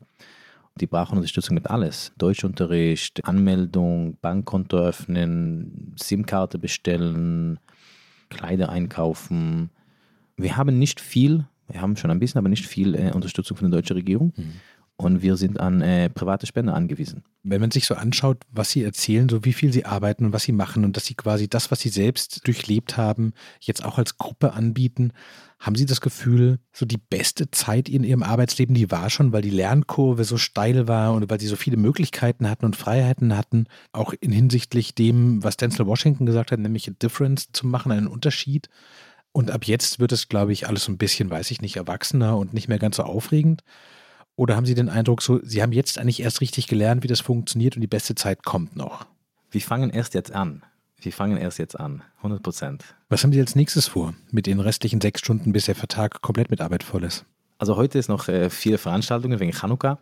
Die 0.79 0.87
brauchen 0.87 1.17
Unterstützung 1.17 1.55
mit 1.55 1.69
alles. 1.69 2.13
Deutschunterricht, 2.17 3.25
Anmeldung, 3.25 4.17
Bankkonto 4.21 4.77
öffnen, 4.77 5.93
SIM-Karte 5.99 6.57
bestellen, 6.57 7.59
Kleider 8.29 8.69
einkaufen. 8.69 9.69
Wir 10.37 10.55
haben 10.55 10.79
nicht 10.79 11.01
viel, 11.01 11.45
wir 11.67 11.81
haben 11.81 11.97
schon 11.97 12.09
ein 12.09 12.19
bisschen, 12.19 12.39
aber 12.39 12.49
nicht 12.49 12.65
viel 12.65 12.95
äh, 12.95 13.11
Unterstützung 13.11 13.57
von 13.57 13.69
der 13.69 13.79
deutschen 13.79 13.97
Regierung. 13.97 14.33
Mhm. 14.35 14.53
Und 15.01 15.23
wir 15.23 15.35
sind 15.35 15.59
an 15.59 15.81
äh, 15.81 16.11
private 16.11 16.45
Spender 16.45 16.75
angewiesen. 16.75 17.23
Wenn 17.41 17.59
man 17.59 17.71
sich 17.71 17.85
so 17.85 17.95
anschaut, 17.95 18.43
was 18.51 18.69
Sie 18.69 18.83
erzählen, 18.83 19.27
so 19.27 19.43
wie 19.43 19.53
viel 19.53 19.73
Sie 19.73 19.83
arbeiten 19.83 20.25
und 20.25 20.33
was 20.33 20.43
Sie 20.43 20.51
machen 20.51 20.85
und 20.85 20.95
dass 20.95 21.05
Sie 21.05 21.15
quasi 21.15 21.47
das, 21.47 21.71
was 21.71 21.79
Sie 21.79 21.89
selbst 21.89 22.45
durchlebt 22.45 22.97
haben, 22.97 23.33
jetzt 23.59 23.83
auch 23.83 23.97
als 23.97 24.19
Gruppe 24.19 24.53
anbieten, 24.53 25.11
haben 25.59 25.75
Sie 25.75 25.87
das 25.87 26.01
Gefühl, 26.01 26.59
so 26.71 26.85
die 26.85 26.99
beste 26.99 27.49
Zeit 27.49 27.89
in 27.89 28.03
Ihrem 28.03 28.21
Arbeitsleben, 28.21 28.75
die 28.75 28.91
war 28.91 29.09
schon, 29.09 29.33
weil 29.33 29.41
die 29.41 29.49
Lernkurve 29.49 30.23
so 30.23 30.37
steil 30.37 30.87
war 30.87 31.13
und 31.13 31.27
weil 31.31 31.39
Sie 31.39 31.47
so 31.47 31.55
viele 31.55 31.77
Möglichkeiten 31.77 32.47
hatten 32.47 32.65
und 32.65 32.75
Freiheiten 32.75 33.35
hatten, 33.35 33.65
auch 33.91 34.13
in 34.19 34.31
hinsichtlich 34.31 34.93
dem, 34.93 35.43
was 35.43 35.57
Denzel 35.57 35.87
Washington 35.87 36.27
gesagt 36.27 36.51
hat, 36.51 36.59
nämlich 36.59 36.87
a 36.87 36.93
difference 37.01 37.51
zu 37.51 37.65
machen, 37.65 37.91
einen 37.91 38.07
Unterschied. 38.07 38.69
Und 39.31 39.49
ab 39.49 39.65
jetzt 39.65 39.99
wird 39.99 40.11
es, 40.11 40.29
glaube 40.29 40.53
ich, 40.53 40.67
alles 40.67 40.83
so 40.83 40.91
ein 40.91 40.99
bisschen, 40.99 41.31
weiß 41.31 41.49
ich 41.49 41.61
nicht, 41.61 41.77
erwachsener 41.77 42.37
und 42.37 42.53
nicht 42.53 42.67
mehr 42.67 42.79
ganz 42.79 42.97
so 42.97 43.03
aufregend. 43.03 43.63
Oder 44.41 44.55
haben 44.55 44.65
Sie 44.65 44.73
den 44.73 44.89
Eindruck, 44.89 45.21
so, 45.21 45.39
Sie 45.43 45.61
haben 45.61 45.71
jetzt 45.71 45.99
eigentlich 45.99 46.23
erst 46.23 46.41
richtig 46.41 46.65
gelernt, 46.65 47.03
wie 47.03 47.07
das 47.07 47.19
funktioniert 47.19 47.75
und 47.75 47.81
die 47.81 47.87
beste 47.87 48.15
Zeit 48.15 48.43
kommt 48.43 48.75
noch? 48.75 49.05
Wir 49.51 49.61
fangen 49.61 49.91
erst 49.91 50.15
jetzt 50.15 50.33
an. 50.33 50.63
Wir 50.99 51.13
fangen 51.13 51.37
erst 51.37 51.59
jetzt 51.59 51.79
an, 51.79 52.01
100 52.17 52.41
Prozent. 52.41 52.95
Was 53.07 53.23
haben 53.23 53.31
Sie 53.33 53.39
als 53.39 53.55
nächstes 53.55 53.87
vor 53.87 54.15
mit 54.31 54.47
den 54.47 54.59
restlichen 54.59 54.99
sechs 54.99 55.19
Stunden, 55.19 55.51
bis 55.51 55.65
der 55.65 55.75
Vertrag 55.75 56.23
komplett 56.23 56.49
mit 56.49 56.59
Arbeit 56.59 56.81
voll 56.81 57.03
ist? 57.03 57.23
Also 57.59 57.75
heute 57.75 57.99
ist 57.99 58.09
noch 58.09 58.29
äh, 58.29 58.49
viele 58.49 58.79
Veranstaltungen 58.79 59.39
wegen 59.39 59.53
Chanukka. 59.53 59.99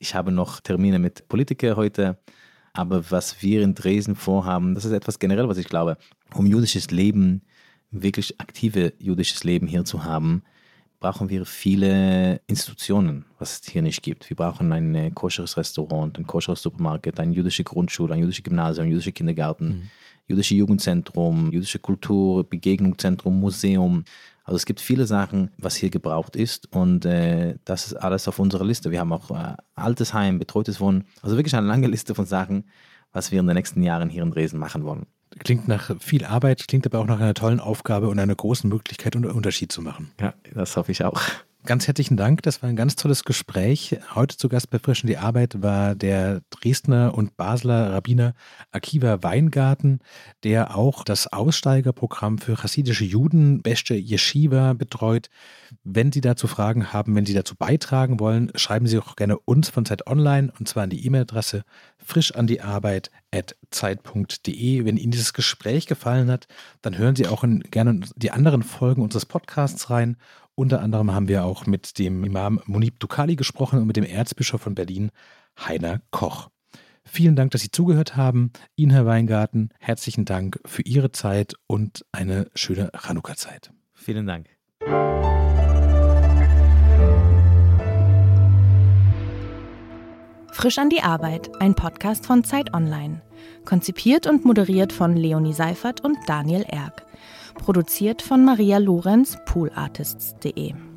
Ich 0.00 0.16
habe 0.16 0.32
noch 0.32 0.58
Termine 0.58 0.98
mit 0.98 1.28
Politikern 1.28 1.76
heute. 1.76 2.18
Aber 2.72 3.08
was 3.12 3.40
wir 3.40 3.62
in 3.62 3.76
Dresden 3.76 4.16
vorhaben, 4.16 4.74
das 4.74 4.84
ist 4.84 4.90
etwas 4.90 5.20
generell, 5.20 5.48
was 5.48 5.58
ich 5.58 5.68
glaube, 5.68 5.96
um 6.34 6.44
jüdisches 6.44 6.90
Leben, 6.90 7.42
wirklich 7.92 8.40
aktive 8.40 8.94
jüdisches 8.98 9.44
Leben 9.44 9.68
hier 9.68 9.84
zu 9.84 10.02
haben, 10.02 10.42
brauchen 11.00 11.30
wir 11.30 11.46
viele 11.46 12.42
Institutionen, 12.46 13.24
was 13.38 13.60
es 13.60 13.68
hier 13.68 13.80
nicht 13.80 14.02
gibt. 14.02 14.28
Wir 14.28 14.36
brauchen 14.36 14.70
ein 14.72 14.94
äh, 14.94 15.10
koscheres 15.10 15.56
Restaurant, 15.56 16.18
ein 16.18 16.26
koscheres 16.26 16.60
Supermarkt, 16.60 17.18
eine 17.18 17.34
jüdische 17.34 17.64
Grundschule, 17.64 18.14
ein 18.14 18.20
jüdisches 18.20 18.44
Gymnasium, 18.44 18.86
ein 18.86 18.90
jüdischer 18.90 19.12
Kindergarten, 19.12 19.66
mhm. 19.66 19.90
jüdische 20.28 20.54
Jugendzentrum, 20.54 21.50
jüdische 21.50 21.78
Kultur, 21.78 22.44
Begegnungszentrum, 22.44 23.40
Museum. 23.40 24.04
Also 24.44 24.56
es 24.56 24.66
gibt 24.66 24.80
viele 24.80 25.06
Sachen, 25.06 25.50
was 25.56 25.74
hier 25.74 25.90
gebraucht 25.90 26.36
ist 26.36 26.70
und 26.72 27.06
äh, 27.06 27.56
das 27.64 27.86
ist 27.86 27.94
alles 27.94 28.28
auf 28.28 28.38
unserer 28.38 28.64
Liste. 28.64 28.90
Wir 28.90 29.00
haben 29.00 29.12
auch 29.12 29.30
äh, 29.30 29.54
altes 29.74 30.12
Heim, 30.12 30.38
betreutes 30.38 30.80
Wohnen, 30.80 31.04
also 31.22 31.36
wirklich 31.36 31.56
eine 31.56 31.66
lange 31.66 31.86
Liste 31.86 32.14
von 32.14 32.26
Sachen, 32.26 32.64
was 33.12 33.32
wir 33.32 33.40
in 33.40 33.46
den 33.46 33.56
nächsten 33.56 33.82
Jahren 33.82 34.10
hier 34.10 34.22
in 34.22 34.32
Dresden 34.32 34.58
machen 34.58 34.84
wollen. 34.84 35.06
Klingt 35.38 35.68
nach 35.68 35.96
viel 36.00 36.24
Arbeit, 36.24 36.66
klingt 36.66 36.86
aber 36.86 36.98
auch 36.98 37.06
nach 37.06 37.20
einer 37.20 37.34
tollen 37.34 37.60
Aufgabe 37.60 38.08
und 38.08 38.18
einer 38.18 38.34
großen 38.34 38.68
Möglichkeit, 38.68 39.14
einen 39.14 39.30
Unterschied 39.30 39.70
zu 39.70 39.80
machen. 39.80 40.10
Ja, 40.20 40.34
das 40.54 40.76
hoffe 40.76 40.92
ich 40.92 41.04
auch. 41.04 41.20
Ganz 41.66 41.86
herzlichen 41.86 42.16
Dank. 42.16 42.40
Das 42.42 42.62
war 42.62 42.70
ein 42.70 42.76
ganz 42.76 42.96
tolles 42.96 43.22
Gespräch. 43.22 43.98
Heute 44.14 44.38
zu 44.38 44.48
Gast 44.48 44.70
bei 44.70 44.78
Frischen 44.78 45.08
die 45.08 45.18
Arbeit 45.18 45.62
war 45.62 45.94
der 45.94 46.40
Dresdner 46.48 47.12
und 47.14 47.36
Basler 47.36 47.92
Rabbiner 47.92 48.32
Akiva 48.72 49.22
Weingarten, 49.22 49.98
der 50.42 50.74
auch 50.74 51.04
das 51.04 51.30
Aussteigerprogramm 51.30 52.38
für 52.38 52.56
chassidische 52.56 53.04
Juden, 53.04 53.60
Beste 53.60 53.94
Yeshiva, 53.94 54.72
betreut. 54.72 55.28
Wenn 55.84 56.12
Sie 56.12 56.22
dazu 56.22 56.46
Fragen 56.46 56.94
haben, 56.94 57.14
wenn 57.14 57.26
Sie 57.26 57.34
dazu 57.34 57.56
beitragen 57.56 58.20
wollen, 58.20 58.50
schreiben 58.54 58.86
Sie 58.86 58.98
auch 58.98 59.14
gerne 59.14 59.38
uns 59.38 59.68
von 59.68 59.84
Zeit 59.84 60.06
Online 60.06 60.50
und 60.58 60.66
zwar 60.66 60.84
an 60.84 60.90
die 60.90 61.04
E-Mail-Adresse 61.04 61.64
frischandiarbeit.zeit.de. 61.98 64.84
Wenn 64.86 64.96
Ihnen 64.96 65.12
dieses 65.12 65.34
Gespräch 65.34 65.86
gefallen 65.86 66.30
hat, 66.30 66.48
dann 66.80 66.96
hören 66.96 67.16
Sie 67.16 67.26
auch 67.26 67.44
in, 67.44 67.60
gerne 67.70 68.00
die 68.16 68.30
anderen 68.30 68.62
Folgen 68.62 69.02
unseres 69.02 69.26
Podcasts 69.26 69.90
rein 69.90 70.16
unter 70.60 70.82
anderem 70.82 71.10
haben 71.12 71.26
wir 71.26 71.44
auch 71.44 71.64
mit 71.64 71.98
dem 71.98 72.22
Imam 72.22 72.60
Munib 72.66 73.00
Dukali 73.00 73.34
gesprochen 73.34 73.78
und 73.80 73.86
mit 73.86 73.96
dem 73.96 74.04
Erzbischof 74.04 74.60
von 74.60 74.74
Berlin, 74.74 75.10
Heiner 75.58 76.02
Koch. 76.10 76.50
Vielen 77.02 77.34
Dank, 77.34 77.50
dass 77.52 77.62
Sie 77.62 77.70
zugehört 77.70 78.14
haben. 78.14 78.52
Ihnen, 78.76 78.92
Herr 78.92 79.06
Weingarten, 79.06 79.70
herzlichen 79.78 80.26
Dank 80.26 80.60
für 80.66 80.82
Ihre 80.82 81.12
Zeit 81.12 81.54
und 81.66 82.04
eine 82.12 82.50
schöne 82.54 82.90
Chanukka-Zeit. 82.94 83.72
Vielen 83.94 84.26
Dank. 84.26 84.48
Frisch 90.52 90.78
an 90.78 90.90
die 90.90 91.02
Arbeit, 91.02 91.50
ein 91.58 91.74
Podcast 91.74 92.26
von 92.26 92.44
Zeit 92.44 92.74
Online. 92.74 93.22
Konzipiert 93.64 94.26
und 94.26 94.44
moderiert 94.44 94.92
von 94.92 95.16
Leonie 95.16 95.54
Seifert 95.54 96.02
und 96.02 96.18
Daniel 96.26 96.66
Erck. 96.68 97.06
Produziert 97.54 98.22
von 98.22 98.44
Maria 98.44 98.78
Lorenz, 98.78 99.38
poolartists.de. 99.46 100.89